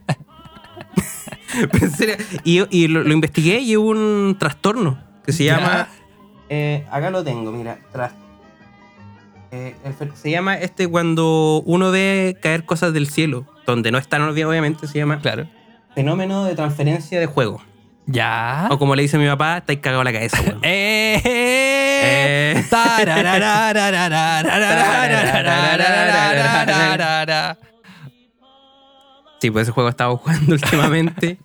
Y, 2.44 2.62
y 2.70 2.88
lo, 2.88 3.12
investigué 3.12 3.60
y 3.60 3.72
es 3.72 3.78
un 3.78 4.38
trastorno 4.40 5.00
que 5.26 5.32
se 5.32 5.46
llama... 5.46 5.88
Eh, 6.48 6.86
acá 6.92 7.10
lo 7.12 7.24
tengo, 7.24 7.52
mira, 7.52 7.80
trastorno 7.92 8.29
eh, 9.52 9.76
se 10.14 10.30
llama 10.30 10.56
este 10.56 10.88
cuando 10.88 11.64
uno 11.66 11.90
ve 11.92 12.38
caer 12.42 12.66
cosas 12.66 12.94
del 12.94 13.10
cielo, 13.10 13.48
donde 13.66 13.92
no 13.92 13.98
están 13.98 14.22
obviamente, 14.22 14.88
se 14.88 15.00
llama 15.00 15.20
claro. 15.20 15.48
fenómeno 15.96 16.46
de 16.46 16.56
transferencia 16.56 17.20
de 17.20 17.26
juego. 17.26 17.62
Ya. 18.06 18.68
O 18.72 18.78
como 18.80 18.96
le 18.96 19.02
dice 19.04 19.18
mi 19.18 19.28
papá, 19.28 19.58
estáis 19.58 19.80
cagado 19.80 20.04
la 20.04 20.14
cabeza, 20.14 20.42
weón. 20.42 20.60
Eh, 20.64 21.22
eh, 21.26 22.64
sí, 29.40 29.52
pues 29.52 29.64
ese 29.64 29.72
juego 29.72 29.90
estaba 29.90 30.16
jugando 30.16 30.54
últimamente. 30.56 31.38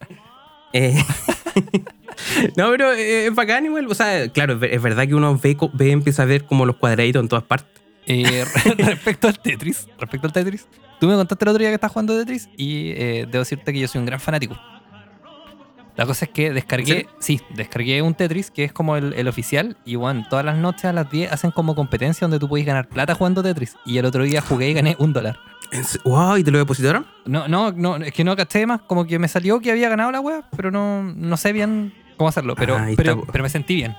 no, 2.57 2.71
pero 2.71 2.93
es 2.93 3.35
bacán 3.35 3.65
igual. 3.67 3.87
O 3.89 3.95
sea, 3.95 4.29
claro, 4.29 4.59
es 4.63 4.83
verdad 4.83 5.09
que 5.09 5.15
uno 5.15 5.39
ve, 5.39 5.57
ve, 5.73 5.91
empieza 5.91 6.23
a 6.23 6.27
ver 6.27 6.45
como 6.45 6.67
los 6.67 6.77
cuadraditos 6.77 7.23
en 7.23 7.29
todas 7.29 7.45
partes. 7.45 7.84
Eh, 8.07 8.45
respecto 8.79 9.29
al 9.29 9.39
Tetris, 9.39 9.89
respecto 9.99 10.27
al 10.27 10.33
Tetris, 10.33 10.67
tú 11.01 11.07
me 11.07 11.15
contaste 11.15 11.45
el 11.45 11.49
otro 11.49 11.61
día 11.61 11.71
que 11.71 11.75
estás 11.75 11.91
jugando 11.91 12.17
Tetris 12.17 12.49
y 12.57 12.91
eh, 12.91 13.27
debo 13.31 13.41
decirte 13.41 13.73
que 13.73 13.79
yo 13.79 13.89
soy 13.89 14.01
un 14.01 14.07
gran 14.07 14.21
fanático. 14.21 14.57
La 15.97 16.07
cosa 16.07 16.25
es 16.25 16.33
que 16.33 16.53
descargué, 16.53 17.07
¿Sí? 17.21 17.41
descargué 17.51 18.03
un 18.03 18.15
Tetris 18.15 18.51
que 18.51 18.65
es 18.65 18.73
como 18.73 18.97
el, 18.97 19.29
oficial 19.29 19.77
y 19.85 19.95
bueno, 19.95 20.27
todas 20.29 20.45
las 20.45 20.57
noches 20.57 20.87
a 20.87 20.93
las 20.93 21.09
10 21.09 21.33
hacen 21.33 21.53
como 21.53 21.77
competencia 21.77 22.25
donde 22.25 22.41
tú 22.41 22.49
puedes 22.49 22.67
ganar 22.67 22.89
plata 22.89 23.15
jugando 23.15 23.43
Tetris. 23.43 23.77
Y 23.87 23.99
el 23.99 24.05
otro 24.05 24.25
día 24.25 24.41
jugué 24.41 24.71
y 24.71 24.75
gané 24.75 24.97
un 24.99 25.13
dólar. 25.13 25.39
Wow, 26.05 26.37
¿y 26.37 26.45
te 26.45 26.51
lo 26.51 26.59
depositaron? 26.59 27.07
No, 27.27 27.47
no, 27.49 27.73
no, 27.73 27.97
es 27.97 28.13
que 28.13 28.25
no 28.25 28.35
gasté 28.35 28.67
más, 28.67 28.83
como 28.83 29.07
que 29.07 29.19
me 29.19 29.29
salió 29.29 29.61
que 29.61 29.71
había 29.71 29.89
ganado 29.89 30.11
la 30.11 30.21
web, 30.21 30.45
pero 30.57 30.71
no, 30.71 31.03
no 31.03 31.37
sé 31.37 31.53
bien 31.53 31.93
cómo 32.17 32.29
hacerlo, 32.29 32.55
pero, 32.55 32.79
pero, 32.97 33.43
me 33.43 33.49
sentí 33.49 33.77
bien. 33.77 33.97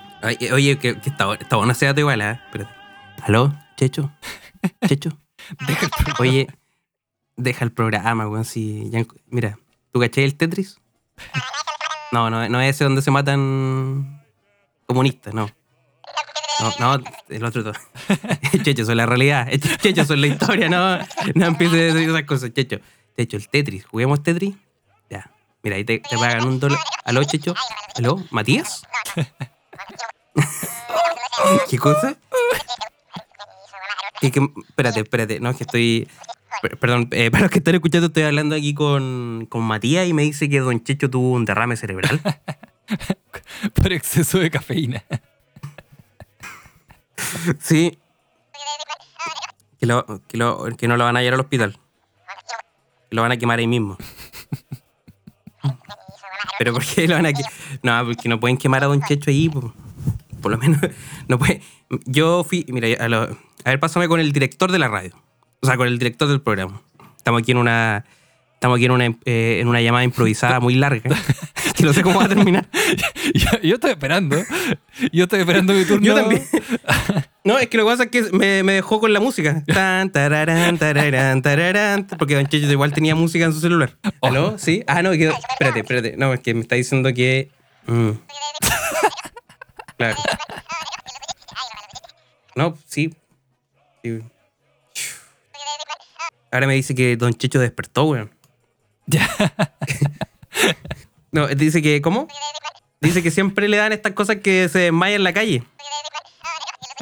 oye, 0.54 0.78
que, 0.78 0.89
está, 0.89 1.34
está 1.34 1.56
buena 1.56 1.74
sea 1.74 1.94
igual, 1.98 2.22
¿eh? 2.22 2.39
¿Aló? 3.24 3.54
Checho, 3.78 4.12
Checho. 4.88 5.18
Oye, 6.20 6.48
deja 7.36 7.66
el 7.66 7.72
programa, 7.72 8.28
weón. 8.28 8.46
Si 8.46 8.90
mira, 9.28 9.58
¿tú 9.92 10.00
caché 10.00 10.24
el 10.24 10.36
Tetris? 10.36 10.80
No, 12.12 12.30
no, 12.30 12.48
no 12.48 12.62
es 12.62 12.76
ese 12.76 12.84
donde 12.86 13.02
se 13.02 13.12
matan 13.12 14.24
comunistas, 14.86 15.34
no. 15.34 15.50
No, 16.60 16.74
no, 16.80 17.04
el 17.28 17.44
otro 17.44 17.64
todo. 17.64 17.74
Checho, 18.64 18.84
eso 18.84 18.92
es 18.92 18.98
la 18.98 19.06
realidad. 19.06 19.50
Checho, 19.82 20.04
eso 20.04 20.14
es 20.14 20.20
la 20.20 20.28
historia, 20.28 20.70
no, 20.70 20.98
no 21.34 21.46
empieces 21.46 21.80
a 21.80 21.94
decir 21.94 22.10
esas 22.10 22.24
cosas. 22.24 22.54
Checho, 22.54 22.78
Checho, 23.18 23.38
el 23.38 23.50
Tetris. 23.50 23.86
¿Juguemos 23.86 24.24
Tetris? 24.24 24.56
Ya. 25.10 25.30
Mira, 25.64 25.76
ahí 25.76 25.84
te, 25.84 26.00
te 26.00 26.18
pagan 26.18 26.48
un 26.48 26.60
dólar. 26.60 26.80
¿Aló, 27.04 27.24
Checho? 27.26 27.54
¿Aló, 27.96 28.24
Matías? 28.32 28.84
¿Qué 31.70 31.78
cosa? 31.78 32.16
Espérate, 34.28 35.00
espérate, 35.02 35.40
no, 35.40 35.50
es 35.50 35.58
que 35.58 35.64
estoy. 35.64 36.08
Perdón, 36.80 37.10
eh, 37.12 37.30
para 37.32 37.44
los 37.44 37.52
que 37.52 37.60
están 37.60 37.76
escuchando, 37.76 38.08
estoy 38.08 38.24
hablando 38.24 38.56
aquí 38.56 38.74
con, 38.74 39.46
con 39.50 39.64
Matías 39.64 40.08
y 40.08 40.14
me 40.14 40.24
dice 40.24 40.50
que 40.50 40.60
Don 40.60 40.84
Checho 40.84 41.10
tuvo 41.10 41.32
un 41.32 41.46
derrame 41.46 41.76
cerebral. 41.76 42.22
Por 43.74 43.92
exceso 43.92 44.40
de 44.40 44.50
cafeína. 44.50 45.04
sí. 47.60 47.98
Que, 49.80 49.86
lo, 49.86 50.06
que, 50.28 50.38
lo, 50.38 50.66
que 50.78 50.88
no 50.88 50.98
lo 50.98 51.04
van 51.04 51.18
a 51.18 51.22
llevar 51.22 51.36
al 51.36 51.42
hospital. 51.42 51.78
lo 53.10 53.22
van 53.22 53.32
a 53.32 53.38
quemar 53.38 53.60
ahí 53.60 53.68
mismo. 53.68 53.98
Pero 56.58 56.74
¿por 56.74 56.86
qué 56.86 57.08
lo 57.08 57.16
van 57.16 57.26
a 57.26 57.34
quemar? 57.34 57.52
No, 57.84 58.06
porque 58.06 58.30
no 58.30 58.40
pueden 58.40 58.58
quemar 58.58 58.84
a 58.84 58.88
Don 58.88 59.02
Checho 59.02 59.30
ahí. 59.30 59.50
Por, 59.50 59.74
lo 60.52 60.58
menos, 60.58 60.80
no 61.28 61.38
puede. 61.38 61.62
Yo 62.06 62.44
fui, 62.44 62.66
mira, 62.70 63.04
a 63.04 63.10
lo, 63.10 63.38
a 63.65 63.71
ver, 63.71 63.80
pásame 63.80 64.08
con 64.08 64.19
el 64.19 64.32
director 64.32 64.71
de 64.71 64.78
la 64.78 64.88
radio. 64.88 65.12
O 65.60 65.65
sea, 65.65 65.75
con 65.75 65.88
el 65.88 65.97
director 65.97 66.28
del 66.28 66.39
programa. 66.39 66.84
Estamos 67.17 67.41
aquí 67.41 67.51
en 67.51 67.58
una. 67.58 68.06
Estamos 68.54 68.78
aquí 68.78 68.86
en 68.86 68.91
una, 68.91 69.06
eh, 69.06 69.58
en 69.60 69.67
una 69.67 69.82
llamada 69.82 70.04
improvisada 70.04 70.60
muy 70.60 70.75
larga. 70.75 71.10
que 71.75 71.84
no 71.84 71.91
sé 71.91 72.04
cómo 72.04 72.19
va 72.19 72.25
a 72.25 72.30
terminar. 72.30 72.67
yo, 73.63 73.73
estoy 73.73 73.91
esperando. 73.91 74.38
Yo 75.12 75.23
estoy 75.23 75.39
esperando 75.39 75.73
mi 75.73 75.84
turno. 75.84 76.06
Yo 76.06 76.13
también. 76.13 76.43
No, 77.43 77.58
es 77.58 77.67
que 77.67 77.78
lo 77.78 77.86
que 77.86 77.89
pasa 77.91 78.04
es 78.04 78.10
que 78.12 78.21
me, 78.32 78.62
me 78.62 78.73
dejó 78.73 78.99
con 78.99 79.12
la 79.12 79.19
música. 79.19 79.63
Tan, 79.65 80.12
tararán, 80.12 80.78
tararán, 80.78 81.41
tararán, 81.41 82.06
porque 82.19 82.36
Don 82.36 82.45
Checho 82.45 82.71
igual 82.71 82.93
tenía 82.93 83.15
música 83.15 83.45
en 83.45 83.54
su 83.54 83.62
celular. 83.62 83.97
Oh. 84.19 84.28
¿Aló? 84.28 84.58
¿Sí? 84.60 84.84
Ah, 84.86 85.01
no, 85.01 85.12
que, 85.12 85.30
espérate, 85.30 85.80
espérate. 85.80 86.15
No, 86.17 86.34
es 86.34 86.39
que 86.39 86.54
me 86.54 86.62
está 86.62 86.75
diciendo 86.75 87.12
que. 87.13 87.49
Mm. 87.88 88.12
Claro. 89.97 90.15
No, 92.58 92.78
sí, 92.88 93.13
Ahora 96.52 96.68
me 96.68 96.76
dice 96.76 96.96
que 96.96 97.18
Don 97.18 97.34
Checho 97.34 97.60
despertó, 97.60 98.06
weón. 98.06 98.32
no, 101.32 101.48
dice 101.48 101.82
que, 101.82 102.02
¿cómo? 102.02 102.28
Dice 103.02 103.22
que 103.22 103.30
siempre 103.30 103.68
le 103.68 103.78
dan 103.78 103.91
estas 103.91 104.13
cosas 104.13 104.38
que 104.38 104.70
se 104.70 104.80
desmayan 104.80 105.18
en 105.18 105.24
la 105.24 105.34
calle. 105.34 105.63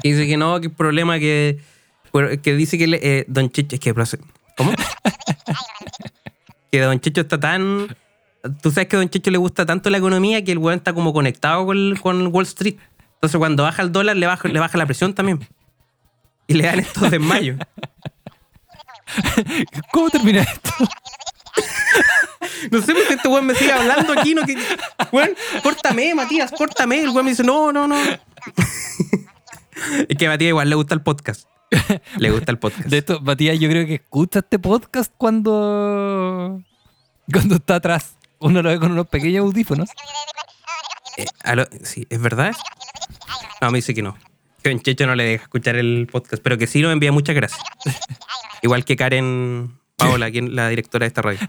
Y 0.01 0.11
dice 0.11 0.27
que 0.27 0.37
no, 0.37 0.59
que 0.59 0.69
problema 0.69 1.19
que. 1.19 1.59
Que 2.41 2.53
dice 2.55 2.77
que 2.77 2.85
eh, 3.01 3.25
Don 3.27 3.51
Checho. 3.51 3.75
Es 3.75 3.79
que. 3.79 3.93
¿Cómo? 4.57 4.73
que 6.71 6.79
Don 6.79 6.99
Checho 6.99 7.21
está 7.21 7.39
tan. 7.39 7.95
Tú 8.61 8.71
sabes 8.71 8.87
que 8.87 8.95
a 8.95 8.99
Don 8.99 9.09
Checho 9.09 9.31
le 9.31 9.37
gusta 9.37 9.65
tanto 9.65 9.89
la 9.89 9.99
economía 9.99 10.43
que 10.43 10.51
el 10.51 10.57
weón 10.57 10.79
está 10.79 10.93
como 10.93 11.13
conectado 11.13 11.65
con, 11.65 11.95
con 12.01 12.27
Wall 12.27 12.45
Street. 12.45 12.75
Entonces 13.15 13.37
cuando 13.37 13.63
baja 13.63 13.81
el 13.81 13.91
dólar 13.91 14.17
le 14.17 14.25
baja, 14.25 14.47
le 14.47 14.59
baja 14.59 14.77
la 14.77 14.85
presión 14.85 15.13
también 15.13 15.47
y 16.47 16.53
le 16.53 16.65
dan 16.65 16.79
estos 16.79 17.11
desmayos. 17.11 17.59
¿Cómo 19.91 20.09
termina 20.09 20.41
esto? 20.41 20.71
No 22.71 22.81
sé 22.81 22.93
por 22.93 23.07
qué 23.07 23.13
este 23.13 23.27
weón 23.27 23.45
me 23.45 23.55
sigue 23.55 23.71
hablando 23.71 24.13
aquí. 24.13 24.33
No, 24.33 24.45
que, 24.45 24.57
weón, 25.11 25.35
córtame, 25.61 26.15
Matías, 26.15 26.51
córtame. 26.51 27.01
El 27.01 27.09
weón 27.09 27.25
me 27.25 27.31
dice, 27.31 27.43
no, 27.43 27.71
no, 27.71 27.87
no. 27.87 27.97
Es 30.07 30.17
que 30.17 30.27
a 30.27 30.29
Matías 30.29 30.49
igual 30.49 30.69
le 30.69 30.75
gusta 30.75 30.95
el 30.95 31.01
podcast. 31.01 31.47
Le 32.17 32.31
gusta 32.31 32.51
el 32.51 32.59
podcast. 32.59 32.87
De 32.87 32.99
esto, 32.99 33.19
Matías, 33.21 33.59
yo 33.59 33.69
creo 33.69 33.85
que 33.85 33.95
escucha 33.95 34.39
este 34.39 34.59
podcast 34.59 35.11
cuando. 35.17 36.61
cuando 37.31 37.55
está 37.55 37.75
atrás. 37.75 38.15
Uno 38.39 38.61
lo 38.61 38.69
ve 38.69 38.79
con 38.79 38.91
unos 38.91 39.07
pequeños 39.07 39.45
audífonos. 39.45 39.89
Eh, 41.17 41.25
sí, 41.83 42.05
¿es 42.09 42.21
verdad? 42.21 42.53
No, 43.61 43.71
me 43.71 43.77
dice 43.77 43.93
que 43.93 44.01
no. 44.01 44.17
Que 44.63 44.79
Checho 44.79 45.05
no 45.05 45.15
le 45.15 45.25
deja 45.25 45.43
escuchar 45.43 45.75
el 45.75 46.07
podcast, 46.09 46.41
pero 46.41 46.57
que 46.57 46.67
sí 46.67 46.81
nos 46.81 46.93
envía 46.93 47.11
muchas 47.11 47.35
gracias. 47.35 47.61
Igual 48.61 48.85
que 48.85 48.95
Karen 48.95 49.77
Paola, 49.97 50.31
quien, 50.31 50.55
la 50.55 50.69
directora 50.69 51.03
de 51.03 51.07
esta 51.07 51.21
radio. 51.21 51.39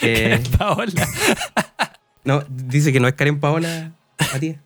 Eh, 0.00 0.40
Paola. 0.56 1.08
no, 2.22 2.44
dice 2.48 2.92
que 2.92 3.00
no 3.00 3.08
es 3.08 3.14
Karen 3.14 3.40
Paola, 3.40 3.90
Matías. 4.32 4.58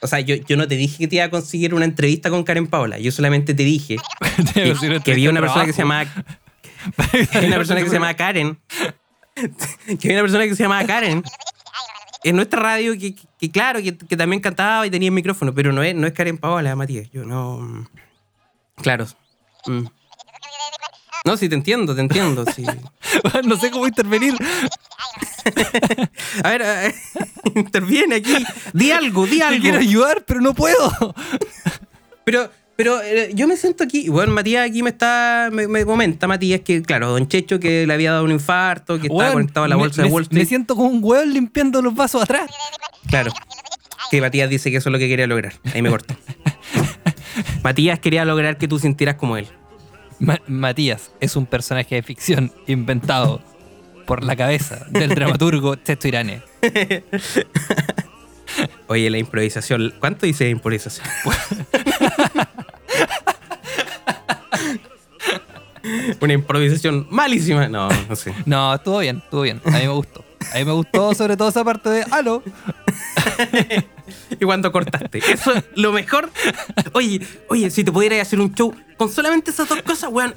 O 0.00 0.06
sea, 0.06 0.20
yo, 0.20 0.36
yo, 0.36 0.56
no 0.56 0.66
te 0.66 0.76
dije 0.76 0.96
que 0.96 1.08
te 1.08 1.16
iba 1.16 1.26
a 1.26 1.30
conseguir 1.30 1.74
una 1.74 1.84
entrevista 1.84 2.30
con 2.30 2.42
Karen 2.42 2.68
Paola. 2.68 2.98
Yo 2.98 3.12
solamente 3.12 3.52
te 3.52 3.64
dije 3.64 3.98
que, 4.54 5.00
que 5.04 5.12
había 5.12 5.28
una 5.28 5.42
persona 5.42 5.66
que 5.66 5.74
se 5.74 5.82
llamaba. 5.82 6.06
Que 7.10 7.46
una 7.46 7.56
persona 7.58 7.82
que 7.82 7.88
se 7.88 7.96
llamaba 7.96 8.14
Karen. 8.14 8.58
Que 9.34 10.08
había 10.08 10.14
una 10.14 10.22
persona 10.22 10.44
que 10.44 10.56
se 10.56 10.62
llamaba 10.62 10.86
Karen 10.86 11.22
en 12.24 12.36
nuestra 12.36 12.60
radio, 12.60 12.94
que, 12.98 13.14
claro, 13.50 13.80
que, 13.82 13.92
también 14.16 14.40
cantaba 14.40 14.86
y 14.86 14.90
tenía 14.90 15.08
el 15.08 15.14
micrófono, 15.14 15.54
pero 15.54 15.72
no 15.72 15.82
es, 15.82 15.94
no 15.94 16.06
es 16.06 16.12
Karen 16.12 16.38
Paola, 16.38 16.74
Matías. 16.76 17.10
Yo 17.12 17.24
no. 17.24 17.58
Mm, 17.58 17.86
claro. 18.76 19.06
Mm. 19.66 19.84
No, 21.24 21.36
sí, 21.36 21.48
te 21.48 21.54
entiendo, 21.54 21.94
te 21.94 22.00
entiendo. 22.00 22.44
Sí. 22.54 22.64
no 23.44 23.56
sé 23.56 23.70
cómo 23.70 23.86
intervenir. 23.86 24.34
a 26.44 26.50
ver, 26.50 26.62
a 26.62 26.80
ver, 26.80 26.94
interviene 27.54 28.16
aquí. 28.16 28.44
Di 28.72 28.90
algo, 28.90 29.26
di 29.26 29.38
Te 29.38 29.44
algo. 29.44 29.60
quiero 29.60 29.78
ayudar, 29.78 30.24
pero 30.26 30.40
no 30.40 30.54
puedo. 30.54 31.14
Pero, 32.24 32.50
pero 32.78 33.02
eh, 33.02 33.32
yo 33.34 33.48
me 33.48 33.56
siento 33.56 33.82
aquí. 33.82 34.08
Bueno, 34.08 34.32
Matías 34.32 34.70
aquí 34.70 34.84
me 34.84 34.90
está. 34.90 35.48
Me, 35.52 35.66
me 35.66 35.84
comenta, 35.84 36.28
Matías, 36.28 36.60
que 36.60 36.80
claro, 36.80 37.08
Don 37.10 37.26
Checho 37.26 37.58
que 37.58 37.84
le 37.88 37.92
había 37.92 38.12
dado 38.12 38.22
un 38.24 38.30
infarto, 38.30 39.00
que 39.00 39.08
estaba 39.08 39.32
conectado 39.32 39.64
a 39.64 39.68
la 39.68 39.74
bolsa 39.74 40.02
me, 40.02 40.08
de 40.08 40.14
Wall 40.14 40.28
Me 40.30 40.44
siento 40.44 40.76
como 40.76 40.88
un 40.88 41.00
hueón 41.02 41.34
limpiando 41.34 41.82
los 41.82 41.92
vasos 41.92 42.22
atrás. 42.22 42.48
Claro. 43.08 43.32
Que 44.12 44.20
Matías 44.20 44.48
dice 44.48 44.70
que 44.70 44.76
eso 44.76 44.90
es 44.90 44.92
lo 44.92 44.98
que 45.00 45.08
quería 45.08 45.26
lograr. 45.26 45.54
Ahí 45.74 45.82
me 45.82 45.90
cortó. 45.90 46.14
Matías 47.64 47.98
quería 47.98 48.24
lograr 48.24 48.58
que 48.58 48.68
tú 48.68 48.78
sintieras 48.78 49.16
como 49.16 49.36
él. 49.36 49.48
Ma- 50.20 50.40
Matías 50.46 51.10
es 51.18 51.34
un 51.34 51.46
personaje 51.46 51.96
de 51.96 52.04
ficción 52.04 52.52
inventado 52.68 53.42
por 54.06 54.22
la 54.22 54.36
cabeza 54.36 54.86
del 54.90 55.10
dramaturgo 55.16 55.74
Chesto 55.84 56.06
Irane. 56.06 56.42
Oye, 58.86 59.10
la 59.10 59.18
improvisación. 59.18 59.94
¿Cuánto 59.98 60.26
dice 60.26 60.48
improvisación? 60.48 61.06
Una 66.20 66.32
improvisación 66.32 67.06
malísima. 67.10 67.68
No, 67.68 67.88
no 68.08 68.16
sé. 68.16 68.32
No, 68.46 68.74
estuvo 68.74 68.98
bien, 68.98 69.18
estuvo 69.24 69.42
bien. 69.42 69.60
A 69.64 69.70
mí 69.70 69.78
me 69.82 69.88
gustó. 69.88 70.24
A 70.54 70.58
mí 70.58 70.64
me 70.64 70.72
gustó 70.72 71.14
sobre 71.14 71.36
todo 71.36 71.48
esa 71.48 71.64
parte 71.64 71.88
de 71.90 72.04
¡Halo! 72.10 72.42
Y 74.40 74.44
cuando 74.44 74.72
cortaste. 74.72 75.18
Eso 75.18 75.52
es 75.54 75.64
lo 75.74 75.92
mejor. 75.92 76.30
Oye, 76.94 77.20
oye, 77.48 77.70
si 77.70 77.84
te 77.84 77.92
pudieras 77.92 78.20
hacer 78.22 78.40
un 78.40 78.54
show 78.54 78.74
con 78.96 79.10
solamente 79.10 79.50
esas 79.50 79.68
dos 79.68 79.82
cosas, 79.82 80.10
weón. 80.10 80.32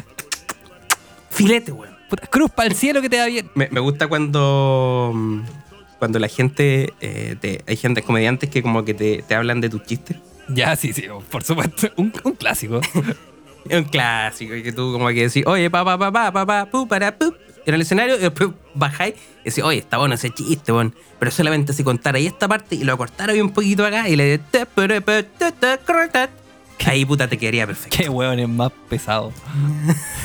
Filete, 1.29 1.71
weón. 1.71 1.95
Cruz 2.29 2.51
para 2.51 2.67
el 2.67 2.75
cielo 2.75 3.01
que 3.01 3.09
te 3.09 3.15
da 3.17 3.27
bien. 3.27 3.49
Me, 3.55 3.69
me 3.71 3.79
gusta 3.79 4.07
cuando. 4.07 5.11
mm, 5.13 5.39
Cuando 5.99 6.19
la 6.19 6.27
gente. 6.27 6.93
eh, 6.99 7.35
te- 7.39 7.63
hay 7.65 7.77
gente, 7.77 8.01
comediantes 8.01 8.49
que 8.49 8.61
como 8.61 8.83
que 8.83 8.93
te, 8.93 9.23
te 9.25 9.35
hablan 9.35 9.61
de 9.61 9.69
tus 9.69 9.83
chistes. 9.85 10.17
Ya, 10.49 10.75
sí, 10.75 10.91
sí, 10.91 11.05
por 11.29 11.43
supuesto. 11.43 11.87
Un, 11.95 12.11
un 12.25 12.33
clásico. 12.33 12.81
Es 13.69 13.77
un 13.77 13.83
clásico. 13.85 14.53
Que 14.53 14.71
tú 14.71 14.91
como 14.93 15.07
que 15.09 15.27
decís, 15.27 15.43
oye, 15.45 15.69
pa, 15.69 15.83
pa, 15.85 15.97
pa, 15.97 16.11
pa, 16.11 16.31
pa, 16.31 16.45
pa, 16.45 16.65
pu, 16.65 16.87
para, 16.87 17.15
pu, 17.17 17.33
en 17.65 17.73
el 17.75 17.81
escenario, 17.81 18.15
y 18.17 18.19
después 18.21 18.49
bajáis 18.73 19.15
y 19.41 19.49
decís, 19.49 19.63
oye, 19.63 19.79
está 19.79 19.97
bueno 19.97 20.15
ese 20.15 20.29
chiste, 20.31 20.71
weón. 20.71 20.95
Pero 21.19 21.31
solamente 21.31 21.73
si 21.73 21.83
contara 21.83 22.17
ahí 22.17 22.25
esta 22.27 22.47
parte 22.47 22.75
y 22.75 22.83
lo 22.83 22.97
cortara 22.97 23.33
un 23.33 23.51
poquito 23.51 23.85
acá 23.85 24.09
y 24.09 24.15
le 24.15 24.39
Ahí 26.83 27.05
puta 27.05 27.27
te 27.27 27.37
quedaría 27.37 27.67
perfecto. 27.67 27.95
Qué 27.95 28.09
hueón 28.09 28.39
es 28.39 28.49
más 28.49 28.71
pesado. 28.89 29.31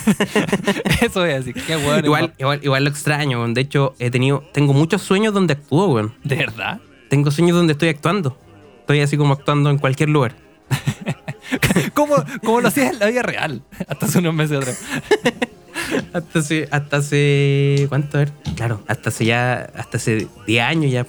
Eso 1.03 1.25
es 1.27 1.41
así. 1.41 1.53
Qué 1.53 1.77
hueón 1.77 1.99
es 2.01 2.05
Igual, 2.07 2.23
más- 2.29 2.33
igual, 2.39 2.61
igual 2.63 2.85
lo 2.85 2.91
extraño, 2.91 3.39
weón. 3.39 3.53
De 3.55 3.61
hecho, 3.61 3.95
he 3.99 4.11
tenido, 4.11 4.43
tengo 4.53 4.73
muchos 4.73 5.03
sueños 5.03 5.35
donde 5.35 5.53
actúo, 5.53 5.87
weón. 5.89 6.15
¿De 6.25 6.37
verdad? 6.37 6.81
Tengo 7.11 7.31
sueños 7.31 7.57
donde 7.57 7.75
estoy 7.75 7.91
actuando. 7.91 8.39
Estoy 8.81 9.01
así 9.01 9.17
como 9.17 9.35
actuando 9.35 9.71
en 9.71 9.79
cualquier 9.79 10.09
lugar. 10.09 10.35
¿Cómo, 11.95 12.17
cómo 12.45 12.61
lo 12.61 12.69
hacías 12.69 12.93
en 12.93 12.99
la 12.99 13.07
vida 13.07 13.23
real? 13.23 13.63
Hasta 13.89 14.07
hace 14.07 14.19
unos 14.19 14.35
meses 14.35 14.59
atrás. 14.59 14.81
Hasta 16.13 16.39
hace, 16.41 16.69
hasta 16.71 16.97
hace, 16.97 17.87
¿cuánto? 17.89 18.17
A 18.17 18.21
ver, 18.21 18.33
claro, 18.57 18.81
hasta 18.89 19.11
hace 19.11 19.27
ya, 19.27 19.71
hasta 19.77 19.99
hace 19.99 20.27
10 20.47 20.65
años 20.65 20.91
ya, 20.91 21.07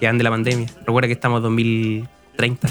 que 0.00 0.12
de 0.12 0.22
la 0.22 0.30
pandemia. 0.30 0.66
Recuerda 0.84 1.06
que 1.06 1.12
estamos 1.14 1.38
en 1.38 1.42
2030. 1.44 2.68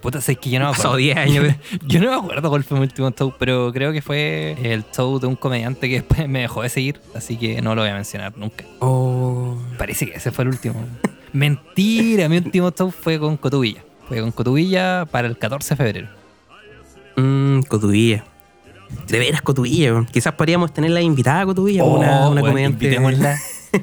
Puta, 0.00 0.20
sé 0.20 0.34
que 0.34 0.50
yo 0.50 0.58
no 0.58 0.66
me 0.66 0.72
acuerdo. 0.72 0.96
10 0.96 1.16
años. 1.16 1.44
de- 1.44 1.56
Yo 1.86 2.00
no 2.00 2.10
me 2.10 2.16
acuerdo 2.16 2.48
cuál 2.50 2.64
fue 2.64 2.78
mi 2.78 2.84
último 2.84 3.10
show, 3.10 3.32
pero 3.38 3.70
creo 3.72 3.92
que 3.92 4.02
fue 4.02 4.56
el 4.62 4.84
show 4.96 5.20
de 5.20 5.26
un 5.28 5.36
comediante 5.36 5.88
que 5.88 5.96
después 5.96 6.26
me 6.28 6.40
dejó 6.40 6.62
de 6.62 6.70
seguir, 6.70 7.00
así 7.14 7.36
que 7.36 7.60
no 7.62 7.74
lo 7.76 7.82
voy 7.82 7.90
a 7.90 7.94
mencionar 7.94 8.36
nunca. 8.36 8.64
Oh. 8.80 9.56
Parece 9.78 10.06
que 10.06 10.16
ese 10.16 10.32
fue 10.32 10.42
el 10.44 10.48
último. 10.48 10.74
Mentira, 11.32 12.28
mi 12.28 12.38
último 12.38 12.70
show 12.76 12.90
fue 12.90 13.18
con 13.20 13.36
Cotubilla. 13.36 13.84
Fue 14.08 14.20
con 14.20 14.32
Cotubilla 14.32 15.04
para 15.04 15.28
el 15.28 15.38
14 15.38 15.74
de 15.74 15.76
febrero. 15.76 16.08
Mmm, 17.16 17.60
Cotubilla. 17.62 18.24
De 19.08 19.18
veras, 19.18 19.42
Cotubilla, 19.42 19.92
weón. 19.92 20.06
Quizás 20.06 20.34
podríamos 20.34 20.72
tenerla 20.72 21.00
invitada 21.00 21.40
a 21.42 21.46
Cotubilla, 21.46 21.84
una, 21.84 22.28
una 22.28 22.40
Oh, 22.40 22.44
weón, 22.44 22.46
comediante. 22.48 22.84
invitémosla. 22.86 23.38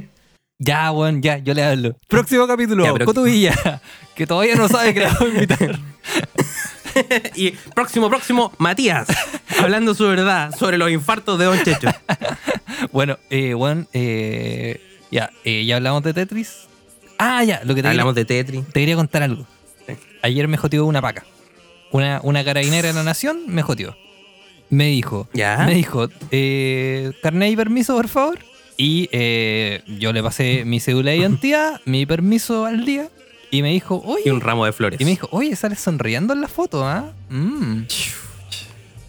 ya, 0.60 0.92
weón, 0.92 1.22
ya, 1.22 1.38
yo 1.40 1.54
le 1.54 1.64
hablo. 1.64 1.96
Próximo 2.08 2.48
capítulo, 2.48 2.84
Ya, 2.98 3.06
Cotubilla, 3.06 3.82
que 4.16 4.28
todavía 4.28 4.56
no 4.56 4.68
sabe 4.68 4.94
que 4.94 5.00
la 5.02 5.08
vamos 5.08 5.22
a 5.24 5.28
invitar. 5.30 5.80
y 7.36 7.52
próximo, 7.74 8.10
próximo, 8.10 8.52
Matías. 8.58 9.08
hablando 9.62 9.94
su 9.96 10.08
verdad 10.08 10.56
sobre 10.56 10.78
los 10.78 10.90
infartos 10.92 11.38
de 11.40 11.46
Don 11.46 11.64
Checho. 11.64 11.90
Bueno, 12.92 13.18
eh, 13.30 13.54
weón, 13.56 13.88
eh, 13.94 14.80
ya, 15.12 15.32
eh, 15.44 15.66
ya 15.66 15.78
hablamos 15.78 16.04
de 16.04 16.14
Tetris. 16.14 16.68
Ah, 17.18 17.44
ya, 17.44 17.62
lo 17.66 17.76
que 17.76 17.82
te 17.82 17.88
Hablamos 17.90 18.16
de 18.16 18.26
Tetris. 18.26 18.66
Te 18.68 18.80
quería 18.80 18.96
contar 18.96 19.24
algo. 19.24 19.46
Ayer 20.22 20.48
me 20.48 20.58
joteó 20.58 20.86
una 20.86 21.02
paca. 21.02 21.26
Una, 21.92 22.20
una 22.24 22.44
carabinera 22.44 22.88
de 22.90 22.94
la 22.94 23.04
nación 23.04 23.42
me 23.48 23.62
joteó. 23.64 23.96
Me 24.70 24.88
dijo, 24.88 25.28
Ya. 25.34 25.64
me 25.66 25.74
dijo, 25.74 26.08
eh, 26.32 27.12
carnet 27.24 27.52
y 27.52 27.56
permiso, 27.56 27.96
por 27.96 28.08
favor. 28.08 28.40
Y 28.78 29.10
eh, 29.12 29.82
yo 29.88 30.14
le 30.14 30.22
pasé 30.24 30.64
mi 30.66 30.80
cédula 30.80 31.12
de 31.12 31.18
identidad, 31.18 31.82
mi 31.86 32.06
permiso 32.06 32.66
al 32.66 32.86
día. 32.86 33.10
Y 33.52 33.64
me 33.64 33.70
dijo, 33.72 34.04
Y 34.06 34.10
oye, 34.12 34.32
un 34.32 34.42
ramo 34.42 34.66
de 34.66 34.72
flores. 34.74 35.02
y 35.02 35.06
me 35.06 35.10
dijo, 35.12 35.28
oye, 35.32 35.56
sales 35.56 35.80
sonriendo 35.80 36.34
en 36.34 36.42
la 36.42 36.48
foto, 36.48 36.86
¿ah? 36.88 37.12
Mm". 37.30 37.82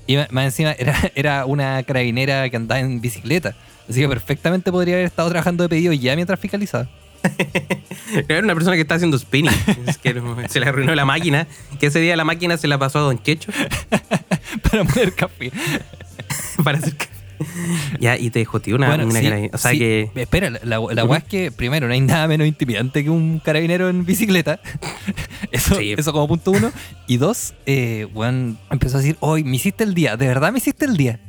Y 0.07 0.16
más 0.31 0.45
encima 0.47 0.73
era, 0.73 0.99
era 1.14 1.45
una 1.45 1.83
carabinera 1.83 2.49
que 2.49 2.57
andaba 2.57 2.81
en 2.81 3.01
bicicleta. 3.01 3.55
Así 3.88 4.01
que 4.01 4.09
perfectamente 4.09 4.73
podría 4.73 4.95
haber 4.95 5.07
estado 5.07 5.29
trabajando 5.29 5.62
de 5.64 5.69
pedido 5.69 5.93
ya 5.93 6.14
mientras 6.16 6.40
fiscalizaba. 6.40 6.88
Era 8.28 8.40
una 8.40 8.54
persona 8.54 8.76
que 8.76 8.83
está 8.83 8.94
haciendo 8.96 9.18
spinning. 9.18 9.52
Es 9.87 9.98
que 9.98 10.14
no- 10.14 10.37
se 10.48 10.61
le 10.61 10.66
arruinó 10.66 10.94
la 10.94 11.04
máquina. 11.04 11.46
Que 11.78 11.87
ese 11.87 12.00
día 12.00 12.16
la 12.16 12.24
máquina 12.24 12.56
se 12.56 12.68
la 12.68 12.78
pasó 12.78 12.98
a 12.98 13.02
Don 13.02 13.22
Checho 13.22 13.52
para 14.70 14.85
poner 14.85 15.12
café. 15.14 15.52
para 16.64 16.78
hacer 16.78 16.96
que- 16.96 17.06
Ya, 18.00 18.18
y 18.18 18.30
te 18.30 18.44
joteó 18.44 18.76
una, 18.76 18.88
Bueno, 18.88 19.04
una 19.06 19.18
sí, 19.20 19.24
carabinera. 19.24 19.54
O 19.54 19.59
sea 19.59 19.70
sí. 19.70 19.78
que. 19.78 20.11
Espera, 20.14 20.50
la, 20.50 20.59
la, 20.62 21.16
es 21.16 21.24
que, 21.24 21.50
primero, 21.52 21.87
no 21.87 21.92
hay 21.94 22.00
nada 22.00 22.26
menos 22.28 22.46
intimidante 22.46 23.02
que 23.04 23.11
un 23.11 23.38
carabinero 23.38 23.88
en 23.88 24.04
bicicleta. 24.04 24.61
Eso, 25.50 25.76
Sí. 25.76 25.92
eso 25.96 26.12
como 26.12 26.28
punto 26.28 26.50
uno. 26.50 26.72
Y 27.06 27.16
dos, 27.16 27.54
eh, 27.66 28.09
empezó 28.70 28.98
a 28.98 29.00
decir, 29.00 29.16
hoy 29.20 29.44
me 29.44 29.56
hiciste 29.56 29.85
el 29.85 29.94
día, 29.94 30.16
de 30.16 30.26
verdad 30.26 30.52
me 30.52 30.59
hiciste 30.59 30.85
el 30.85 30.96
día. 30.96 31.20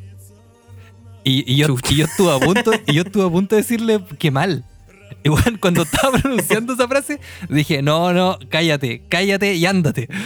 Y, 1.24 1.44
y 1.52 1.56
yo, 1.58 1.68
y 1.90 1.96
yo 1.96 2.06
estuve 2.06 2.36
a 2.36 2.40
punto, 2.40 2.72
y 2.88 2.94
yo 2.94 3.04
estuve 3.04 3.26
a 3.26 3.30
punto 3.30 3.56
de 3.56 3.62
decirle 3.62 4.04
que 4.18 4.32
mal. 4.32 4.66
Weón, 5.26 5.58
cuando 5.60 5.84
estaba 5.84 6.18
pronunciando 6.22 6.74
esa 6.74 6.88
frase, 6.88 7.20
dije, 7.50 7.82
no, 7.82 8.14
no, 8.14 8.38
cállate, 8.50 9.04
cállate 9.10 9.54
y 9.56 9.66
ándate. 9.66 10.08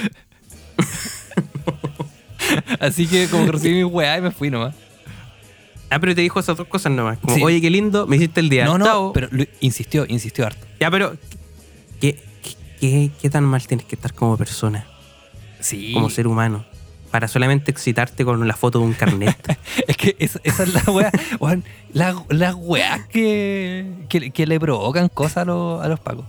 Así 2.80 3.08
que 3.08 3.28
como 3.28 3.46
que 3.46 3.52
recibí 3.54 3.76
mi 3.76 3.84
weá 3.84 4.18
y 4.18 4.22
me 4.22 4.32
fui 4.32 4.50
nomás. 4.50 4.76
Ah, 5.90 6.00
pero 6.00 6.16
te 6.16 6.22
dijo 6.22 6.40
esas 6.40 6.58
dos 6.58 6.68
cosas 6.68 6.92
nomás. 6.92 7.18
Como, 7.20 7.36
Sí. 7.36 7.44
oye, 7.44 7.62
qué 7.62 7.70
lindo, 7.70 8.08
me 8.08 8.16
hiciste 8.18 8.40
el 8.40 8.50
día. 8.50 8.66
No, 8.66 8.78
no, 8.78 8.86
Chao. 8.86 9.14
pero 9.14 9.28
lo- 9.32 9.46
insistió, 9.62 10.06
insistió 10.08 10.46
harto. 10.46 10.66
Ya, 10.80 10.90
pero. 10.92 11.16
¿qué, 12.02 12.20
qué, 12.44 12.56
qué- 12.80 13.12
qué 13.22 13.30
tan 13.30 13.44
mal 13.46 13.66
tienes 13.66 13.86
que 13.86 13.96
estar 13.96 14.14
como 14.14 14.38
persona, 14.38 14.86
Sí. 15.60 15.94
como 15.94 16.10
ser 16.10 16.28
humano? 16.28 16.66
Para 17.16 17.30
solamente 17.30 17.72
excitarte 17.72 18.26
con 18.26 18.46
la 18.46 18.58
foto 18.58 18.80
de 18.80 18.86
un 18.88 18.94
carnet. 18.94 19.58
Es 19.88 19.96
que 19.96 20.18
esa, 20.20 20.38
esa 20.44 20.64
es 20.64 20.74
la 20.74 20.82
weá. 20.92 21.10
weón, 21.40 21.64
la- 21.94 22.22
las 22.28 22.56
weas 22.58 23.08
que, 23.08 23.86
que, 24.10 24.32
que 24.32 24.46
le 24.46 24.60
provocan 24.60 25.08
cosas 25.08 25.38
a 25.38 25.46
los, 25.46 25.82
a 25.82 25.88
los 25.88 26.02
pacos. 26.02 26.26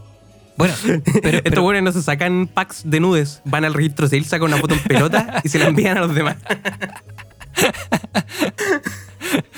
Bueno, 0.57 0.75
pero, 1.25 1.39
Estos 1.39 1.59
buenos 1.59 1.83
no 1.83 1.91
se 1.91 2.05
sacan 2.05 2.47
packs 2.47 2.89
de 2.89 3.01
nudes. 3.01 3.43
Van 3.45 3.65
al 3.65 3.75
registro 3.75 4.07
civil, 4.07 4.27
sacan 4.27 4.47
una 4.47 4.59
foto 4.59 4.75
en 4.75 4.81
pelota 4.85 5.41
y 5.43 5.49
se 5.49 5.59
la 5.59 5.67
envían 5.67 5.99
a 5.99 6.03
los 6.03 6.15
demás. 6.15 6.37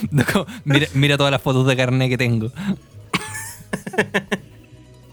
no, 0.11 0.25
como, 0.33 0.47
mira, 0.65 0.87
mira 0.95 1.19
todas 1.19 1.31
las 1.31 1.43
fotos 1.43 1.67
de 1.67 1.77
carne 1.77 2.09
que 2.09 2.17
tengo. 2.17 2.51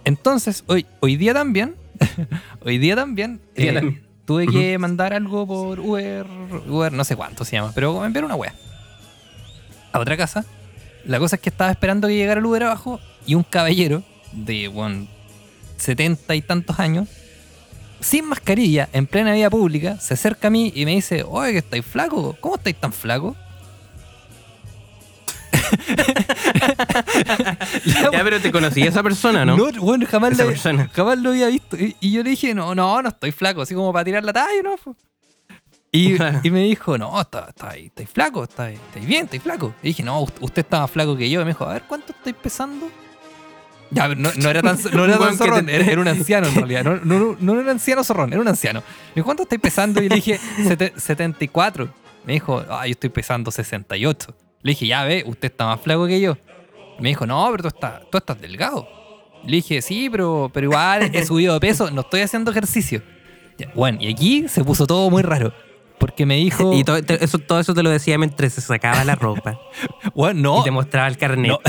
Entonces, 0.06 0.64
hoy, 0.68 0.86
hoy 1.02 1.18
día 1.18 1.34
también, 1.34 1.76
hoy 2.62 2.78
día 2.78 2.96
también, 2.96 3.42
día 3.54 3.72
eh, 3.72 3.74
también. 3.74 4.05
Tuve 4.26 4.48
que 4.48 4.78
mandar 4.78 5.14
algo 5.14 5.46
por 5.48 5.80
Uber, 5.80 6.26
Uber, 6.68 6.92
no 6.92 7.04
sé 7.04 7.16
cuánto 7.16 7.46
se 7.46 7.54
llama, 7.54 7.72
pero 7.74 8.00
me 8.00 8.08
enviaron 8.08 8.32
una 8.32 8.36
wea. 8.36 8.54
A 9.92 10.00
otra 10.00 10.18
casa. 10.18 10.46
La 11.06 11.20
cosa 11.20 11.36
es 11.36 11.42
que 11.42 11.50
estaba 11.50 11.72
esperando 11.72 12.08
que 12.08 12.16
llegara 12.16 12.40
el 12.40 12.46
Uber 12.46 12.64
abajo 12.64 13.00
y 13.28 13.36
un 13.36 13.44
caballero 13.44 14.04
de, 14.32 14.68
bueno, 14.68 15.08
setenta 15.78 16.36
y 16.36 16.42
tantos 16.42 16.80
años, 16.80 17.08
sin 18.00 18.26
mascarilla, 18.26 18.90
en 18.92 19.08
plena 19.08 19.34
vía 19.34 19.50
pública, 19.50 20.00
se 20.00 20.16
acerca 20.16 20.48
a 20.48 20.52
mí 20.52 20.72
y 20.76 20.86
me 20.86 20.92
dice, 20.92 21.24
oye, 21.28 21.52
que 21.52 21.60
estáis 21.60 21.86
flaco, 21.86 22.36
¿cómo 22.40 22.56
estáis 22.56 22.76
tan 22.76 22.92
flaco? 22.92 23.36
Ya, 28.12 28.24
pero 28.24 28.40
te 28.42 28.52
conocí 28.52 28.82
a 28.84 28.90
esa 28.90 29.04
persona, 29.04 29.46
¿no? 29.46 29.58
bueno, 29.80 30.06
jamás, 30.10 30.38
la- 30.38 30.46
persona. 30.46 30.90
jamás 30.94 31.18
lo 31.20 31.30
había 31.32 31.48
visto. 31.48 31.76
Y, 31.78 31.96
y 32.00 32.12
yo 32.12 32.24
le 32.24 32.32
dije, 32.32 32.54
no, 32.54 32.74
no, 32.76 33.02
no 33.02 33.10
estoy 33.10 33.32
flaco, 33.32 33.62
así 33.62 33.74
como 33.74 33.92
para 33.94 34.06
tirar 34.06 34.24
la 34.24 34.34
talla, 34.34 34.62
¿no? 34.64 34.76
Y, 35.92 36.18
y 36.44 36.52
me 36.52 36.64
dijo, 36.64 36.98
no, 36.98 37.20
está, 37.22 37.46
está, 37.50 37.70
ahí, 37.70 37.86
está 37.86 38.02
ahí 38.02 38.08
flaco, 38.12 38.44
está, 38.44 38.66
ahí- 38.66 38.74
está 38.76 39.00
ahí 39.00 39.06
bien, 39.06 39.24
está 39.26 39.36
ahí 39.36 39.40
flaco. 39.40 39.74
Y 39.82 39.88
dije, 39.90 40.04
no, 40.04 40.22
usted, 40.22 40.62
está 40.64 40.82
más 40.82 40.92
flaco 40.92 41.16
que 41.16 41.30
yo. 41.30 41.40
Y 41.42 41.46
me 41.46 41.52
dijo, 41.52 41.66
a 41.66 41.74
ver, 41.74 41.84
¿cuánto 41.88 42.12
estoy 42.12 42.34
pesando? 42.34 42.90
Ya, 43.92 44.08
no, 44.10 44.30
no 44.36 44.50
era 44.50 44.62
tan, 44.62 44.78
no 44.94 45.06
era 45.06 45.18
tan 45.18 45.38
zorrón, 45.38 45.70
era, 45.70 45.86
era 45.86 46.02
un 46.02 46.08
anciano 46.10 46.48
en 46.48 46.56
realidad. 46.56 46.84
No, 46.84 46.96
no, 46.98 47.20
no, 47.20 47.38
no 47.40 47.52
era 47.54 47.62
un 47.62 47.70
anciano 47.70 48.04
zorrón, 48.04 48.34
era 48.34 48.42
un 48.42 48.48
anciano. 48.48 48.82
Me 48.82 49.16
dijo, 49.16 49.26
¿cuánto 49.26 49.44
estoy 49.44 49.58
pesando? 49.60 50.02
Y 50.04 50.10
le 50.10 50.16
dije, 50.16 50.38
"Sete- 50.68 50.94
74. 50.98 51.88
Me 52.26 52.34
dijo, 52.34 52.66
ah, 52.70 52.86
yo 52.88 52.92
estoy 52.92 53.10
pesando 53.12 53.50
68. 53.52 54.36
Le 54.66 54.72
dije, 54.72 54.88
ya 54.88 55.04
ve, 55.04 55.24
usted 55.28 55.52
está 55.52 55.68
más 55.68 55.80
flaco 55.80 56.08
que 56.08 56.20
yo. 56.20 56.38
Me 56.98 57.10
dijo, 57.10 57.28
no, 57.28 57.48
pero 57.52 57.62
tú 57.62 57.68
estás, 57.68 58.02
tú 58.10 58.18
estás 58.18 58.42
delgado. 58.42 58.88
Le 59.44 59.58
dije, 59.58 59.80
sí, 59.84 60.10
pero, 60.10 60.50
pero 60.52 60.64
igual 60.66 61.12
he 61.14 61.24
subido 61.28 61.54
de 61.54 61.60
peso, 61.60 61.92
no 61.92 62.02
estoy 62.02 62.22
haciendo 62.22 62.50
ejercicio. 62.50 63.04
Bueno, 63.76 64.00
y 64.02 64.12
aquí 64.12 64.48
se 64.48 64.64
puso 64.64 64.88
todo 64.88 65.08
muy 65.12 65.22
raro. 65.22 65.54
Porque 66.00 66.26
me 66.26 66.38
dijo, 66.38 66.74
Y 66.74 66.84
todo, 66.84 67.00
te- 67.04 67.24
eso, 67.24 67.38
todo 67.38 67.60
eso 67.60 67.76
te 67.76 67.84
lo 67.84 67.92
decía 67.92 68.18
mientras 68.18 68.54
se 68.54 68.62
sacaba 68.62 69.04
la 69.06 69.14
ropa 69.14 69.60
bueno, 70.16 70.42
no, 70.56 70.62
y 70.62 70.64
te 70.64 70.72
mostraba 70.72 71.08
el 71.10 71.18
carnet. 71.18 71.52
no. 71.52 71.60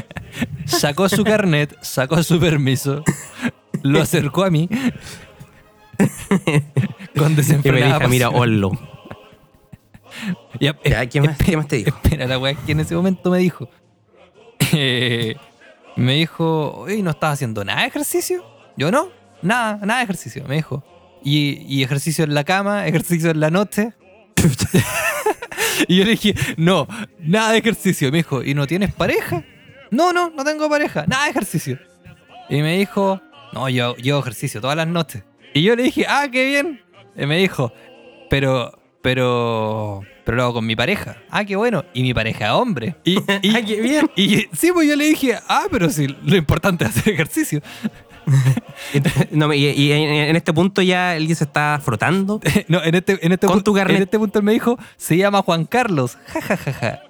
sacó 0.64 1.10
su 1.10 1.24
carnet, 1.24 1.76
sacó 1.82 2.22
su 2.22 2.40
permiso, 2.40 3.04
lo 3.82 4.00
acercó 4.00 4.44
a 4.44 4.50
mí 4.50 4.66
con 7.14 7.26
y 7.26 7.30
me 7.30 7.34
desenfrenada 7.36 7.98
dijo, 7.98 8.08
mira. 8.08 8.30
Ollo. 8.30 8.70
Ya, 10.60 10.76
Ya, 10.84 11.06
¿qué 11.06 11.20
más, 11.20 11.36
qué 11.38 11.56
más 11.56 11.68
te 11.68 11.76
dijo? 11.76 11.96
Espera, 12.02 12.26
la 12.26 12.38
weá 12.38 12.54
que 12.54 12.72
en 12.72 12.80
ese 12.80 12.94
momento 12.94 13.30
me 13.30 13.38
dijo. 13.38 13.68
eh, 14.72 15.36
me 15.96 16.14
dijo, 16.14 16.72
oye, 16.80 17.02
¿no 17.02 17.10
estás 17.10 17.34
haciendo 17.34 17.64
nada 17.64 17.82
de 17.82 17.88
ejercicio? 17.88 18.44
Yo 18.76 18.90
no, 18.90 19.08
nada, 19.42 19.78
nada 19.84 19.98
de 19.98 20.04
ejercicio, 20.04 20.44
me 20.46 20.56
dijo. 20.56 20.84
Y, 21.22 21.64
y 21.68 21.82
ejercicio 21.82 22.24
en 22.24 22.34
la 22.34 22.44
cama, 22.44 22.86
ejercicio 22.86 23.30
en 23.30 23.40
la 23.40 23.50
noche. 23.50 23.92
y 25.88 25.96
yo 25.96 26.04
le 26.04 26.10
dije, 26.12 26.34
no, 26.56 26.86
nada 27.20 27.52
de 27.52 27.58
ejercicio. 27.58 28.10
Me 28.10 28.18
dijo, 28.18 28.42
¿y 28.42 28.54
no 28.54 28.66
tienes 28.66 28.92
pareja? 28.92 29.44
No, 29.90 30.12
no, 30.12 30.30
no 30.30 30.44
tengo 30.44 30.68
pareja, 30.68 31.04
nada 31.06 31.24
de 31.24 31.30
ejercicio. 31.30 31.78
Y 32.48 32.62
me 32.62 32.78
dijo, 32.78 33.20
no, 33.52 33.68
yo, 33.68 33.96
yo 33.96 34.18
ejercicio 34.18 34.60
todas 34.60 34.76
las 34.76 34.88
noches. 34.88 35.22
Y 35.54 35.62
yo 35.62 35.76
le 35.76 35.84
dije, 35.84 36.04
ah, 36.08 36.26
qué 36.30 36.46
bien. 36.46 36.82
Y 37.16 37.26
me 37.26 37.38
dijo, 37.38 37.72
pero, 38.28 38.76
pero, 39.04 40.00
pero 40.24 40.38
lo 40.38 40.42
hago 40.44 40.54
con 40.54 40.66
mi 40.66 40.74
pareja. 40.74 41.18
Ah, 41.28 41.44
qué 41.44 41.56
bueno. 41.56 41.84
Y 41.92 42.02
mi 42.02 42.14
pareja 42.14 42.56
hombre. 42.56 42.96
Y, 43.04 43.18
y, 43.42 43.54
Ah, 43.54 43.60
qué 43.62 43.78
bien. 43.82 44.10
y 44.16 44.46
sí, 44.56 44.72
pues 44.72 44.88
yo 44.88 44.96
le 44.96 45.04
dije, 45.04 45.36
ah, 45.46 45.64
pero 45.70 45.90
sí, 45.90 46.06
lo 46.24 46.36
importante 46.36 46.84
es 46.84 46.96
hacer 46.96 47.12
ejercicio. 47.12 47.60
No, 49.32 49.52
y, 49.52 49.66
y 49.66 49.92
en, 49.92 50.34
este 50.34 50.54
punto 50.54 50.80
ya 50.80 51.14
él 51.14 51.26
se 51.36 51.44
está 51.44 51.78
frotando. 51.84 52.40
No, 52.68 52.82
en 52.82 52.94
este, 52.94 53.18
en 53.24 53.32
este, 53.32 53.46
Con 53.46 53.62
tu 53.62 53.76
en 53.76 53.90
este 53.90 54.18
punto 54.18 54.38
él 54.38 54.44
me 54.46 54.52
dijo, 54.52 54.78
se 54.96 55.18
llama 55.18 55.42
Juan 55.42 55.66
Carlos. 55.66 56.16
Ja, 56.28 56.40
ja, 56.40 56.56
ja, 56.56 56.72
ja. 56.72 57.02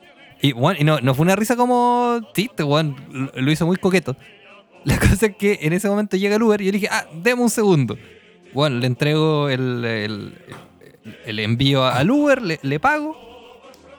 Y, 0.43 0.53
bueno, 0.53 0.81
y 0.81 0.85
no, 0.85 1.01
no 1.01 1.15
fue 1.15 1.23
una 1.23 1.37
risa 1.37 1.55
como 1.55 2.19
chiste, 2.35 2.65
Juan. 2.65 2.97
Lo, 3.13 3.31
lo 3.41 3.51
hizo 3.53 3.65
muy 3.65 3.77
coqueto. 3.77 4.17
La 4.83 4.99
cosa 4.99 5.27
es 5.27 5.37
que 5.37 5.61
en 5.63 5.73
ese 5.73 5.89
momento 5.89 6.17
llega 6.17 6.35
el 6.35 6.43
Uber 6.43 6.61
y 6.61 6.65
yo 6.65 6.73
le 6.73 6.79
dije, 6.81 6.93
ah, 6.93 7.07
deme 7.23 7.41
un 7.43 7.51
segundo. 7.51 7.97
Bueno, 8.53 8.81
le 8.81 8.89
entrego 8.89 9.49
el, 9.49 9.85
el- 9.85 10.35
el 11.25 11.39
envío 11.39 11.85
al 11.85 12.11
Uber, 12.11 12.43
le, 12.43 12.59
le 12.63 12.81
pago. 12.81 13.17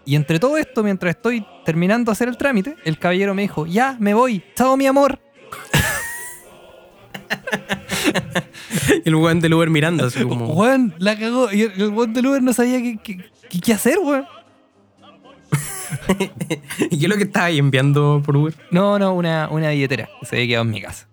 Y 0.06 0.16
entre 0.16 0.40
todo 0.40 0.58
esto, 0.58 0.84
mientras 0.84 1.16
estoy 1.16 1.46
terminando 1.66 2.12
de 2.12 2.14
hacer 2.14 2.28
el 2.28 2.38
trámite, 2.38 2.76
el 2.86 3.00
caballero 3.00 3.34
me 3.34 3.42
dijo, 3.44 3.66
ya, 3.66 3.96
me 4.00 4.14
voy. 4.14 4.44
Chao, 4.56 4.78
mi 4.78 4.86
amor. 4.88 5.20
El 9.04 9.16
weón 9.16 9.40
del 9.40 9.54
Uber 9.54 9.70
mirando 9.70 10.06
así 10.06 10.24
como. 10.28 10.48
Juan, 10.48 10.94
la 11.00 11.18
cagó. 11.18 11.52
Y 11.52 11.64
el, 11.64 11.72
el 11.82 11.90
weón 11.90 12.14
del 12.14 12.28
Uber 12.28 12.42
no 12.44 12.54
sabía 12.54 12.80
qué, 12.82 12.98
qué- 13.04 13.18
qué- 13.50 13.60
qué 13.60 13.74
hacer, 13.74 13.98
weón. 14.00 14.26
¿Y 16.90 16.98
qué 17.00 17.06
es 17.06 17.10
lo 17.10 17.16
que 17.18 17.24
estaba 17.24 17.46
ahí 17.46 17.58
enviando 17.58 18.22
por 18.26 18.36
Uber? 18.38 18.54
No, 18.72 19.00
no, 19.00 19.14
una, 19.14 19.48
una 19.50 19.70
billetera 19.70 20.10
que 20.20 20.26
se 20.26 20.36
había 20.36 20.48
quedado 20.48 20.66
en 20.66 20.72
mi 20.72 20.82
casa. 20.82 21.08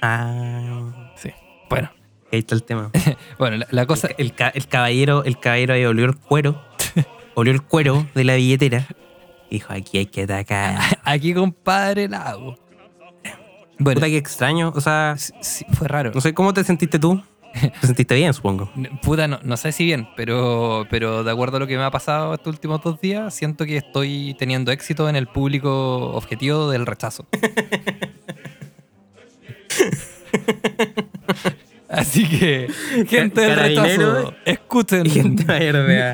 Ah, 0.00 1.12
Sí. 1.16 1.30
Bueno, 1.70 1.90
ahí 2.36 2.40
está 2.40 2.54
el 2.54 2.62
tema. 2.64 2.90
bueno, 3.38 3.56
la, 3.58 3.66
la 3.70 3.86
cosa. 3.86 4.08
El, 4.18 4.34
ca- 4.34 4.48
el 4.54 4.66
caballero, 4.68 5.24
el 5.24 5.38
caballero 5.38 5.74
ahí 5.74 5.84
olió 5.84 6.04
el 6.04 6.16
cuero. 6.16 6.62
olió 7.34 7.52
el 7.52 7.62
cuero 7.62 8.06
de 8.14 8.24
la 8.24 8.34
billetera. 8.36 8.86
Dijo, 9.50 9.72
aquí 9.72 9.98
hay 9.98 10.06
que 10.06 10.22
atacar. 10.22 10.78
Aquí, 11.04 11.34
compadre, 11.34 12.08
la 12.08 12.22
hago. 12.30 12.56
Bueno, 13.78 13.98
Puta, 14.00 14.06
qué 14.06 14.16
extraño. 14.16 14.72
O 14.74 14.80
sea, 14.80 15.14
sí, 15.18 15.32
sí, 15.40 15.64
fue 15.72 15.88
raro. 15.88 16.12
no 16.14 16.20
sé 16.20 16.32
cómo 16.34 16.54
te 16.54 16.62
sentiste 16.64 16.98
tú. 16.98 17.22
Te 17.80 17.86
sentiste 17.86 18.14
bien, 18.14 18.32
supongo. 18.32 18.70
Puta, 19.02 19.28
no, 19.28 19.38
no 19.42 19.56
sé 19.58 19.72
si 19.72 19.84
bien, 19.84 20.08
pero, 20.16 20.86
pero 20.88 21.22
de 21.22 21.30
acuerdo 21.30 21.58
a 21.58 21.60
lo 21.60 21.66
que 21.66 21.76
me 21.76 21.82
ha 21.82 21.90
pasado 21.90 22.32
estos 22.32 22.54
últimos 22.54 22.80
dos 22.82 22.98
días, 22.98 23.34
siento 23.34 23.66
que 23.66 23.76
estoy 23.76 24.34
teniendo 24.38 24.72
éxito 24.72 25.06
en 25.08 25.16
el 25.16 25.26
público 25.26 26.12
objetivo 26.14 26.70
del 26.70 26.86
rechazo. 26.86 27.26
Así 31.92 32.26
que, 32.26 32.72
gente 33.06 33.42
del 33.42 33.54
rechazo, 33.54 34.34
escuchen 34.46 35.04
Gente 35.04 35.44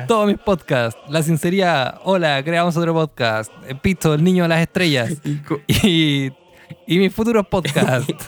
todos 0.07 0.27
mis 0.27 0.37
podcasts. 0.37 0.99
La 1.07 1.23
sinceridad, 1.23 2.01
hola, 2.03 2.43
creamos 2.43 2.75
otro 2.75 2.93
podcast. 2.93 3.49
Eh, 3.65 3.75
Pito, 3.75 4.13
el 4.13 4.21
niño 4.21 4.43
de 4.43 4.49
las 4.49 4.59
estrellas. 4.59 5.13
Y, 5.67 6.31
y 6.87 6.99
mis 6.99 7.13
futuros 7.13 7.47
podcasts. 7.47 8.27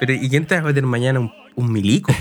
Pero, 0.00 0.14
¿y 0.14 0.28
quién 0.30 0.46
te 0.46 0.54
va 0.54 0.62
a 0.62 0.64
meter 0.64 0.84
mañana 0.84 1.20
un, 1.20 1.32
un 1.54 1.70
milico? 1.70 2.12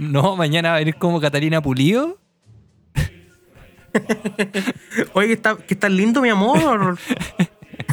No, 0.00 0.36
mañana 0.36 0.70
va 0.70 0.76
a 0.76 0.78
venir 0.80 0.96
como 0.96 1.20
Catalina 1.20 1.62
Pulido. 1.62 2.18
Oye, 5.12 5.28
que 5.28 5.32
está, 5.34 5.56
que 5.56 5.74
estás 5.74 5.90
lindo, 5.92 6.20
mi 6.20 6.30
amor. 6.30 6.98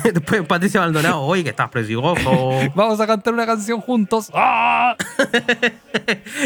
Después 0.13 0.45
Patricia 0.47 0.79
Maldonado, 0.79 1.21
oye, 1.21 1.43
que 1.43 1.49
estás 1.49 1.69
precioso. 1.69 2.15
Vamos 2.75 2.99
a 2.99 3.07
cantar 3.07 3.33
una 3.33 3.45
canción 3.45 3.81
juntos. 3.81 4.29
¡Ah! 4.33 4.95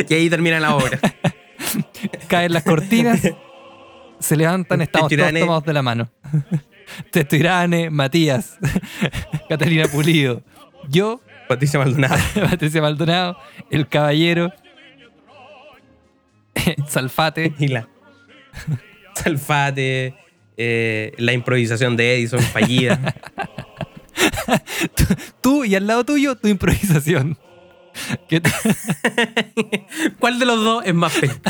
Y 0.10 0.14
ahí 0.14 0.30
termina 0.30 0.60
la 0.60 0.76
obra. 0.76 1.00
Caen 2.28 2.54
las 2.54 2.64
cortinas. 2.64 3.22
Se 4.20 4.36
levantan, 4.36 4.82
estamos 4.82 5.12
todos 5.12 5.34
tomados 5.34 5.64
de 5.64 5.74
la 5.74 5.82
mano. 5.82 6.10
Tetirane, 7.12 7.90
Matías, 7.90 8.58
Catalina 9.50 9.88
Pulido, 9.88 10.42
yo, 10.90 11.22
Patricia 11.48 11.80
Maldonado. 11.80 12.18
Patricia 12.50 12.82
Maldonado, 12.82 13.38
el 13.70 13.88
caballero, 13.88 14.52
Salfate, 16.88 17.54
Y 17.60 17.68
la 17.70 17.88
Salfate, 19.16 20.16
eh, 20.64 21.14
la 21.18 21.34
improvisación 21.34 21.98
de 21.98 22.16
Edison 22.16 22.40
fallida. 22.40 23.00
tú 25.42 25.66
y 25.66 25.74
al 25.74 25.88
lado 25.88 26.06
tuyo 26.06 26.36
tu 26.36 26.48
improvisación. 26.48 27.36
¿Cuál 30.20 30.38
de 30.38 30.46
los 30.46 30.64
dos 30.64 30.84
es 30.86 30.94
más 30.94 31.14
feliz? 31.14 31.42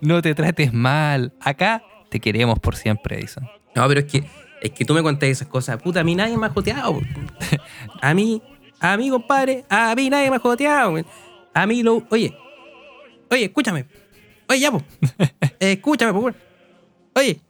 no 0.00 0.22
te 0.22 0.36
trates 0.36 0.72
mal. 0.72 1.32
Acá 1.40 1.82
te 2.10 2.20
queremos 2.20 2.60
por 2.60 2.76
siempre, 2.76 3.18
Edison. 3.18 3.48
No, 3.74 3.88
pero 3.88 4.00
es 4.00 4.06
que, 4.06 4.24
es 4.62 4.70
que 4.70 4.84
tú 4.84 4.94
me 4.94 5.02
contaste 5.02 5.30
esas 5.30 5.48
cosas. 5.48 5.82
Puta, 5.82 6.00
a 6.00 6.04
mí 6.04 6.14
nadie 6.14 6.38
me 6.38 6.46
ha 6.46 6.50
joteado. 6.50 7.00
A 8.00 8.14
mí, 8.14 8.40
a 8.78 8.96
mí, 8.96 9.10
compadre, 9.10 9.64
a 9.68 9.92
mí 9.96 10.10
nadie 10.10 10.30
me 10.30 10.36
ha 10.36 10.40
joteado. 10.40 10.94
A 11.54 11.66
mí 11.66 11.82
lo. 11.82 12.06
Oye, 12.10 12.36
oye, 13.30 13.46
escúchame. 13.46 13.86
Oye, 14.48 14.60
ya, 14.60 14.70
po. 14.70 14.80
Escúchame, 15.58 16.12
por 16.12 16.32
favor. 16.32 16.34
Oye. 17.16 17.40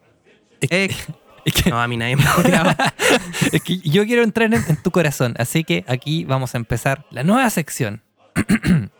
Eh, 0.62 0.88
Es 1.44 1.54
que, 1.54 1.70
no, 1.70 1.80
a 1.80 1.88
mí 1.88 1.96
nadie 1.96 2.14
me 2.14 2.24
es 3.52 3.62
que 3.62 3.78
yo 3.78 4.04
quiero 4.04 4.22
entrar 4.22 4.52
en, 4.52 4.62
en 4.68 4.76
tu 4.82 4.90
corazón, 4.90 5.34
así 5.38 5.64
que 5.64 5.82
aquí 5.88 6.24
vamos 6.24 6.54
a 6.54 6.58
empezar 6.58 7.06
la 7.10 7.22
nueva 7.22 7.48
sección. 7.48 8.02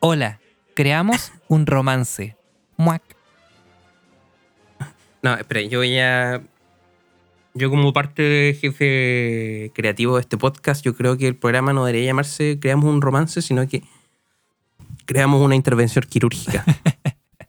Hola, 0.00 0.40
creamos 0.74 1.32
un 1.46 1.66
romance. 1.66 2.36
Muac. 2.76 3.02
No, 5.22 5.34
espera, 5.34 5.62
yo 5.62 5.78
voy 5.78 5.98
a. 5.98 6.42
Yo, 7.54 7.70
como 7.70 7.92
parte 7.92 8.22
de 8.22 8.54
jefe 8.60 9.70
creativo 9.74 10.16
de 10.16 10.22
este 10.22 10.36
podcast, 10.36 10.84
yo 10.84 10.96
creo 10.96 11.16
que 11.16 11.28
el 11.28 11.36
programa 11.36 11.72
no 11.72 11.84
debería 11.84 12.08
llamarse 12.08 12.58
Creamos 12.60 12.86
un 12.86 13.00
romance, 13.00 13.40
sino 13.40 13.68
que 13.68 13.84
creamos 15.06 15.40
una 15.40 15.54
intervención 15.54 16.04
quirúrgica 16.08 16.64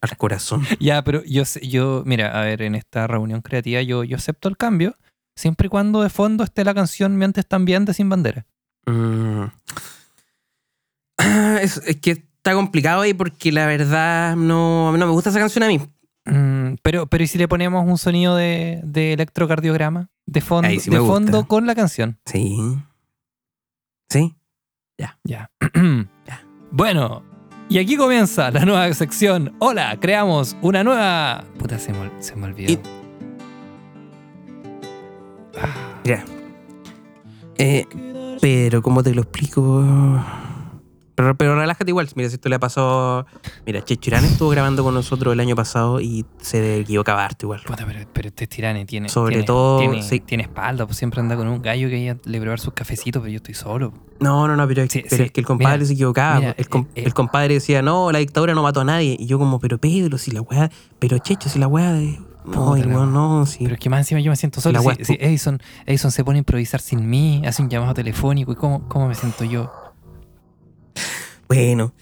al 0.06 0.18
corazón. 0.18 0.64
Ya, 0.80 1.04
pero 1.04 1.24
yo, 1.26 1.44
yo, 1.62 2.04
mira, 2.06 2.40
a 2.40 2.44
ver, 2.44 2.62
en 2.62 2.76
esta 2.76 3.08
reunión 3.08 3.42
creativa 3.42 3.82
yo, 3.82 4.04
yo 4.04 4.18
acepto 4.18 4.50
el 4.50 4.58
cambio, 4.58 4.96
siempre 5.36 5.68
y 5.68 5.70
cuando 5.70 6.02
de 6.02 6.10
fondo 6.10 6.44
esté 6.44 6.64
la 6.64 6.74
canción 6.74 7.18
Mientes 7.18 7.48
también 7.48 7.86
de 7.86 7.94
Sin 7.94 8.10
Bandera. 8.10 8.46
Mm. 8.86 9.46
Es, 11.62 11.78
es 11.86 11.96
que 11.98 12.12
está 12.12 12.54
complicado 12.54 13.02
ahí 13.02 13.14
porque 13.14 13.52
la 13.52 13.66
verdad 13.66 14.36
no, 14.36 14.96
no 14.96 15.06
me 15.06 15.12
gusta 15.12 15.30
esa 15.30 15.40
canción 15.40 15.64
a 15.64 15.68
mí. 15.68 15.80
Mm, 16.26 16.76
pero, 16.82 17.08
pero 17.08 17.24
¿y 17.24 17.28
si 17.28 17.38
le 17.38 17.48
ponemos 17.48 17.86
un 17.88 17.98
sonido 17.98 18.36
de, 18.36 18.82
de 18.84 19.14
electrocardiograma? 19.14 20.10
De 20.28 20.42
fondo, 20.42 20.70
sí 20.80 20.90
de 20.90 20.98
fondo 20.98 21.48
con 21.48 21.66
la 21.66 21.76
canción. 21.76 22.20
Sí. 22.26 22.58
Sí. 24.10 24.36
Ya. 25.24 25.50
bueno, 26.72 27.24
Y 27.68 27.80
aquí 27.80 27.98
comienza 27.98 28.52
la 28.52 28.64
nueva 28.66 28.94
sección. 28.94 29.54
Hola, 29.60 29.98
creamos 30.00 30.56
una 30.62 30.84
nueva. 30.84 31.44
Puta, 31.58 31.80
se 31.80 31.92
me, 31.94 32.12
se 32.20 32.36
me 32.36 32.46
olvidó. 32.46 32.72
Y- 32.74 32.80
Mira. 36.04 36.24
Eh, 37.58 37.86
pero, 38.42 38.82
¿cómo 38.82 39.02
te 39.02 39.14
lo 39.16 39.22
explico? 39.22 39.84
Pero, 41.16 41.36
pero 41.36 41.56
relájate 41.58 41.90
igual. 41.92 42.08
Mira, 42.16 42.30
si 42.30 42.36
esto 42.36 42.50
le 42.50 42.60
pasó. 42.60 43.26
Mira, 43.66 43.82
Chechurán 43.84 44.26
estuvo 44.26 44.50
grabando 44.50 44.84
con 44.84 44.94
nosotros 44.94 45.32
el 45.34 45.40
año 45.40 45.56
pasado 45.56 46.02
y 46.02 46.26
se 46.42 46.80
equivocaba 46.80 47.24
harto 47.24 47.46
igual. 47.46 47.62
Puta, 47.66 47.86
pero, 47.86 48.06
pero 48.12 48.28
este 48.28 48.48
tirane 48.48 48.86
tiene. 48.86 49.08
Sobre 49.10 49.36
tiene- 49.36 49.46
todo, 49.48 49.80
Tiene, 49.80 50.04
sí. 50.04 50.20
tiene 50.20 50.44
espalda, 50.44 50.86
pues 50.86 50.98
siempre 50.98 51.22
anda 51.22 51.36
con 51.38 51.48
un 51.48 51.62
gallo 51.62 51.88
que 51.90 52.02
ella 52.02 52.18
le 52.26 52.40
prepara 52.40 52.58
sus 52.62 52.74
cafecitos, 52.74 53.22
pero 53.22 53.32
yo 53.32 53.38
estoy 53.38 53.54
solo. 53.54 53.94
No, 54.20 54.48
no, 54.48 54.56
no, 54.56 54.68
pero, 54.68 54.82
es- 54.84 54.92
Sí, 54.92 55.04
pero 55.04 55.16
sí, 55.18 55.24
es 55.24 55.32
que 55.32 55.40
el 55.42 55.46
compadre 55.48 55.78
mira, 55.78 55.88
se 55.88 55.94
equivocaba. 55.94 56.40
mira, 56.40 56.56
el, 56.58 56.68
com- 56.70 56.88
eh, 56.96 57.02
eh. 57.02 57.04
el 57.06 57.14
compadre 57.14 57.54
decía, 57.56 57.82
no, 57.82 58.12
la 58.12 58.20
dictadura 58.20 58.54
no 58.54 58.64
mató 58.64 58.82
a 58.82 58.86
nadie. 58.86 59.16
Y 59.18 59.26
yo, 59.26 59.40
como, 59.40 59.60
pero 59.60 59.78
Pedro, 59.78 60.18
si 60.18 60.32
la 60.32 60.42
weá. 60.42 60.70
Pero 61.00 61.18
Checho, 61.18 61.48
si 61.50 61.60
la 61.60 61.68
weá. 61.68 61.94
de- 61.94 62.20
No, 62.46 62.76
no, 63.06 63.46
sí. 63.46 63.60
Pero 63.64 63.74
es 63.76 63.80
que 63.80 63.90
más 63.90 64.00
encima 64.02 64.20
yo 64.22 64.30
me 64.32 64.36
siento 64.36 64.60
solo. 64.62 64.80
Si, 64.82 65.06
si 65.06 65.14
Edison, 65.20 65.60
Edison 65.86 66.12
se 66.12 66.24
pone 66.24 66.38
a 66.38 66.40
improvisar 66.40 66.80
sin 66.82 67.10
mí, 67.10 67.42
hace 67.46 67.62
un 67.64 67.70
llamado 67.70 67.94
telefónico, 67.94 68.52
¿y 68.52 68.56
cómo, 68.56 68.88
cómo 68.88 69.08
me 69.08 69.16
siento 69.16 69.46
yo? 69.46 69.72
Bueno, 71.48 71.94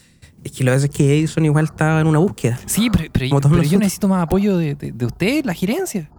es 0.44 0.52
que 0.52 0.64
lo 0.64 0.72
que 0.72 0.76
pasa 0.76 0.86
es 0.86 0.92
que 0.92 1.20
Edison 1.20 1.46
igual 1.46 1.66
estaba 1.66 2.02
en 2.02 2.08
una 2.08 2.20
búsqueda. 2.20 2.60
Sí, 2.66 2.90
pero, 2.90 3.10
pero- 3.12 3.64
yo 3.64 3.80
necesito 3.80 4.08
más 4.08 4.24
apoyo 4.24 4.58
de, 4.58 4.76
de, 4.76 4.92
de 4.92 5.06
usted, 5.06 5.46
la 5.46 5.54
gerencia. 5.54 6.10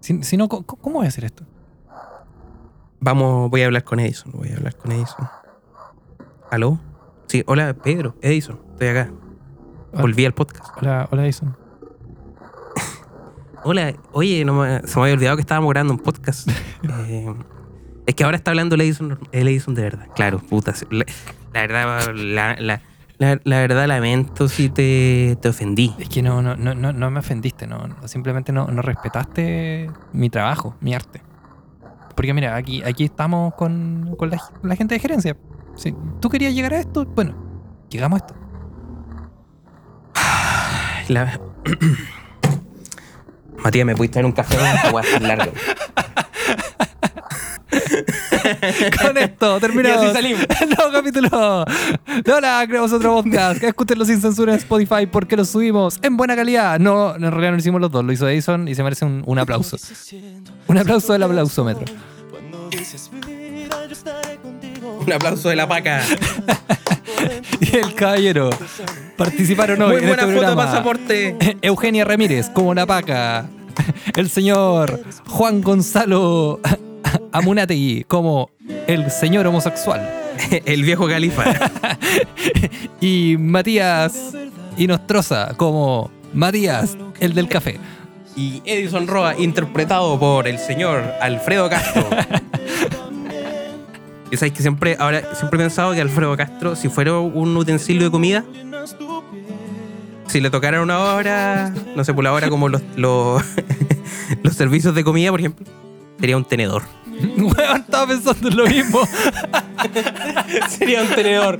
Si, 0.00 0.22
si 0.22 0.36
no, 0.36 0.48
¿cómo, 0.48 0.64
¿cómo 0.64 0.96
voy 0.98 1.06
a 1.06 1.08
hacer 1.08 1.24
esto? 1.24 1.44
Vamos, 3.00 3.50
voy 3.50 3.62
a 3.62 3.66
hablar 3.66 3.84
con 3.84 4.00
Edison. 4.00 4.32
Voy 4.32 4.48
a 4.50 4.56
hablar 4.56 4.76
con 4.76 4.92
Edison. 4.92 5.28
¿Aló? 6.50 6.78
Sí, 7.26 7.42
hola, 7.46 7.74
Pedro, 7.74 8.16
Edison, 8.22 8.60
estoy 8.72 8.88
acá. 8.88 9.12
Hola. 9.92 10.02
Volví 10.02 10.24
al 10.24 10.34
podcast. 10.34 10.66
Hola, 10.80 11.08
hola 11.10 11.24
Edison. 11.24 11.56
Hola, 13.64 13.92
oye, 14.12 14.44
no 14.44 14.54
me- 14.54 14.80
se 14.86 14.96
me 14.96 15.02
había 15.02 15.14
olvidado 15.14 15.36
que 15.36 15.40
estábamos 15.42 15.68
grabando 15.70 15.94
un 15.94 16.00
podcast. 16.00 16.48
Eh, 17.08 17.34
es 18.06 18.14
que 18.14 18.22
ahora 18.24 18.36
está 18.36 18.52
hablando 18.52 18.76
el 18.76 18.80
Edison, 18.82 19.18
el 19.32 19.48
Edison 19.48 19.74
de 19.74 19.82
verdad. 19.82 20.06
Claro, 20.14 20.38
puta. 20.38 20.72
La, 21.52 21.60
verdad, 21.62 22.12
la, 22.14 22.56
la- 22.60 22.82
la- 23.18 23.40
la 23.42 23.58
verdad 23.60 23.86
lamento 23.88 24.48
si 24.48 24.68
te, 24.68 25.36
te 25.40 25.48
ofendí. 25.48 25.94
Es 25.98 26.08
que 26.08 26.22
no, 26.22 26.42
no, 26.42 26.56
no, 26.56 26.74
no, 26.74 26.92
no 26.92 27.10
me 27.10 27.20
ofendiste, 27.20 27.66
no, 27.66 27.88
no, 27.88 28.06
simplemente 28.08 28.52
no, 28.52 28.66
no 28.68 28.82
respetaste 28.82 29.90
mi 30.12 30.30
trabajo, 30.30 30.76
mi 30.80 30.94
arte. 30.94 31.22
Porque 32.14 32.34
mira, 32.34 32.56
aquí, 32.56 32.82
aquí 32.84 33.04
estamos 33.04 33.54
con, 33.54 34.14
con 34.18 34.30
la, 34.30 34.40
la 34.62 34.76
gente 34.76 34.94
de 34.94 35.00
gerencia. 35.00 35.36
Si 35.76 35.94
tú 36.20 36.28
querías 36.28 36.54
llegar 36.54 36.74
a 36.74 36.80
esto, 36.80 37.04
bueno, 37.06 37.34
llegamos 37.90 38.20
a 38.20 38.26
esto. 38.26 38.34
La- 41.08 41.40
Matías, 43.64 43.86
¿me 43.86 43.96
pudiste 43.96 44.18
dar 44.18 44.26
un 44.26 44.32
café? 44.32 44.56
Esta 44.56 44.90
weá 44.92 45.04
es 45.04 45.22
larga. 45.22 45.48
Con 49.02 49.16
esto 49.16 49.60
terminamos 49.60 50.02
Y 50.02 50.06
así 50.06 50.14
salimos. 50.14 50.46
el 50.60 50.68
nuevo 50.70 50.92
capítulo 50.92 51.64
de 52.24 52.32
Hola, 52.32 52.64
creamos 52.66 52.92
otro 52.92 53.14
podcast. 53.14 53.62
Escúchenlo 53.62 54.04
sin 54.04 54.20
censura 54.20 54.52
en 54.52 54.58
Spotify 54.58 55.06
porque 55.06 55.36
lo 55.36 55.44
subimos 55.44 55.98
en 56.02 56.16
buena 56.16 56.36
calidad. 56.36 56.78
No, 56.78 57.14
en 57.14 57.22
realidad 57.22 57.50
no 57.50 57.52
lo 57.52 57.58
hicimos 57.58 57.80
los 57.80 57.90
dos, 57.90 58.04
lo 58.04 58.12
hizo 58.12 58.28
Edison 58.28 58.68
y 58.68 58.74
se 58.74 58.82
merece 58.82 59.04
un, 59.04 59.22
un 59.26 59.38
aplauso. 59.38 59.76
Un 60.66 60.78
aplauso 60.78 61.12
del 61.12 61.22
aplausómetro. 61.22 61.84
Un 65.00 65.12
aplauso 65.12 65.48
de 65.48 65.56
la 65.56 65.68
paca. 65.68 66.02
Y 67.60 67.76
el 67.76 67.94
caballero 67.94 68.50
participaron 69.16 69.82
hoy 69.82 69.92
Muy 69.92 70.00
en 70.02 70.08
buena 70.08 70.22
este 70.22 70.34
foto 70.34 70.50
de 70.50 70.56
pasaporte. 70.56 71.56
Eugenia 71.62 72.04
Ramírez 72.04 72.50
como 72.50 72.74
la 72.74 72.86
paca. 72.86 73.46
El 74.16 74.28
señor 74.28 75.00
Juan 75.26 75.60
Gonzalo 75.62 76.60
Amunategui 77.32 78.04
como 78.04 78.50
el 78.86 79.10
señor 79.10 79.46
homosexual. 79.46 80.08
El 80.64 80.82
viejo 80.82 81.08
califa. 81.08 81.44
Y 83.00 83.36
Matías 83.38 84.34
Inostroza 84.78 85.54
como 85.56 86.10
Matías, 86.32 86.96
el 87.18 87.34
del 87.34 87.48
café. 87.48 87.80
Y 88.36 88.62
Edison 88.64 89.08
Roa, 89.08 89.36
interpretado 89.36 90.18
por 90.20 90.46
el 90.46 90.58
señor 90.58 91.02
Alfredo 91.20 91.68
Castro. 91.68 92.08
Y 94.30 94.36
sabes 94.36 94.52
que 94.52 94.60
siempre, 94.60 94.94
ahora, 94.98 95.34
siempre 95.34 95.58
he 95.58 95.62
pensado 95.62 95.94
que 95.94 96.02
Alfredo 96.02 96.36
Castro, 96.36 96.76
si 96.76 96.90
fuera 96.90 97.18
un 97.18 97.56
utensilio 97.56 98.04
de 98.04 98.10
comida, 98.10 98.44
si 100.26 100.42
le 100.42 100.50
tocaran 100.50 100.82
una 100.82 100.98
hora, 100.98 101.72
no 101.96 102.04
sé, 102.04 102.12
por 102.12 102.24
la 102.24 102.34
hora 102.34 102.50
como 102.50 102.68
los, 102.68 102.82
los, 102.94 103.42
los 104.42 104.54
servicios 104.54 104.94
de 104.94 105.02
comida, 105.02 105.30
por 105.30 105.40
ejemplo, 105.40 105.64
sería 106.20 106.36
un 106.36 106.44
tenedor. 106.44 106.82
Weón, 107.36 107.80
estaba 107.80 108.06
pensando 108.06 108.48
en 108.48 108.56
lo 108.56 108.66
mismo. 108.66 109.00
Sería 110.68 111.02
un 111.02 111.08
tenedor. 111.08 111.58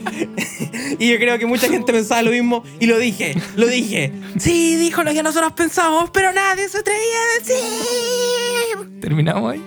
y 0.98 1.10
yo 1.10 1.18
creo 1.18 1.38
que 1.38 1.46
mucha 1.46 1.68
gente 1.68 1.92
pensaba 1.92 2.22
lo 2.22 2.30
mismo 2.30 2.62
y 2.80 2.86
lo 2.86 2.98
dije, 2.98 3.34
lo 3.56 3.66
dije. 3.66 4.12
Sí, 4.38 4.76
dijo 4.76 5.02
lo 5.02 5.12
que 5.12 5.22
nosotros 5.22 5.52
pensamos, 5.52 6.10
pero 6.10 6.32
nadie 6.32 6.68
se 6.68 6.78
atrevía 6.78 7.02
a 7.02 7.38
decir. 7.38 9.00
Terminamos 9.00 9.52
ahí. 9.52 9.62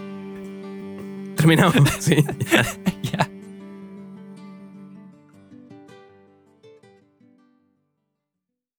Terminamos, 1.35 1.75
sí. 1.99 2.17
Ya. 3.01 3.30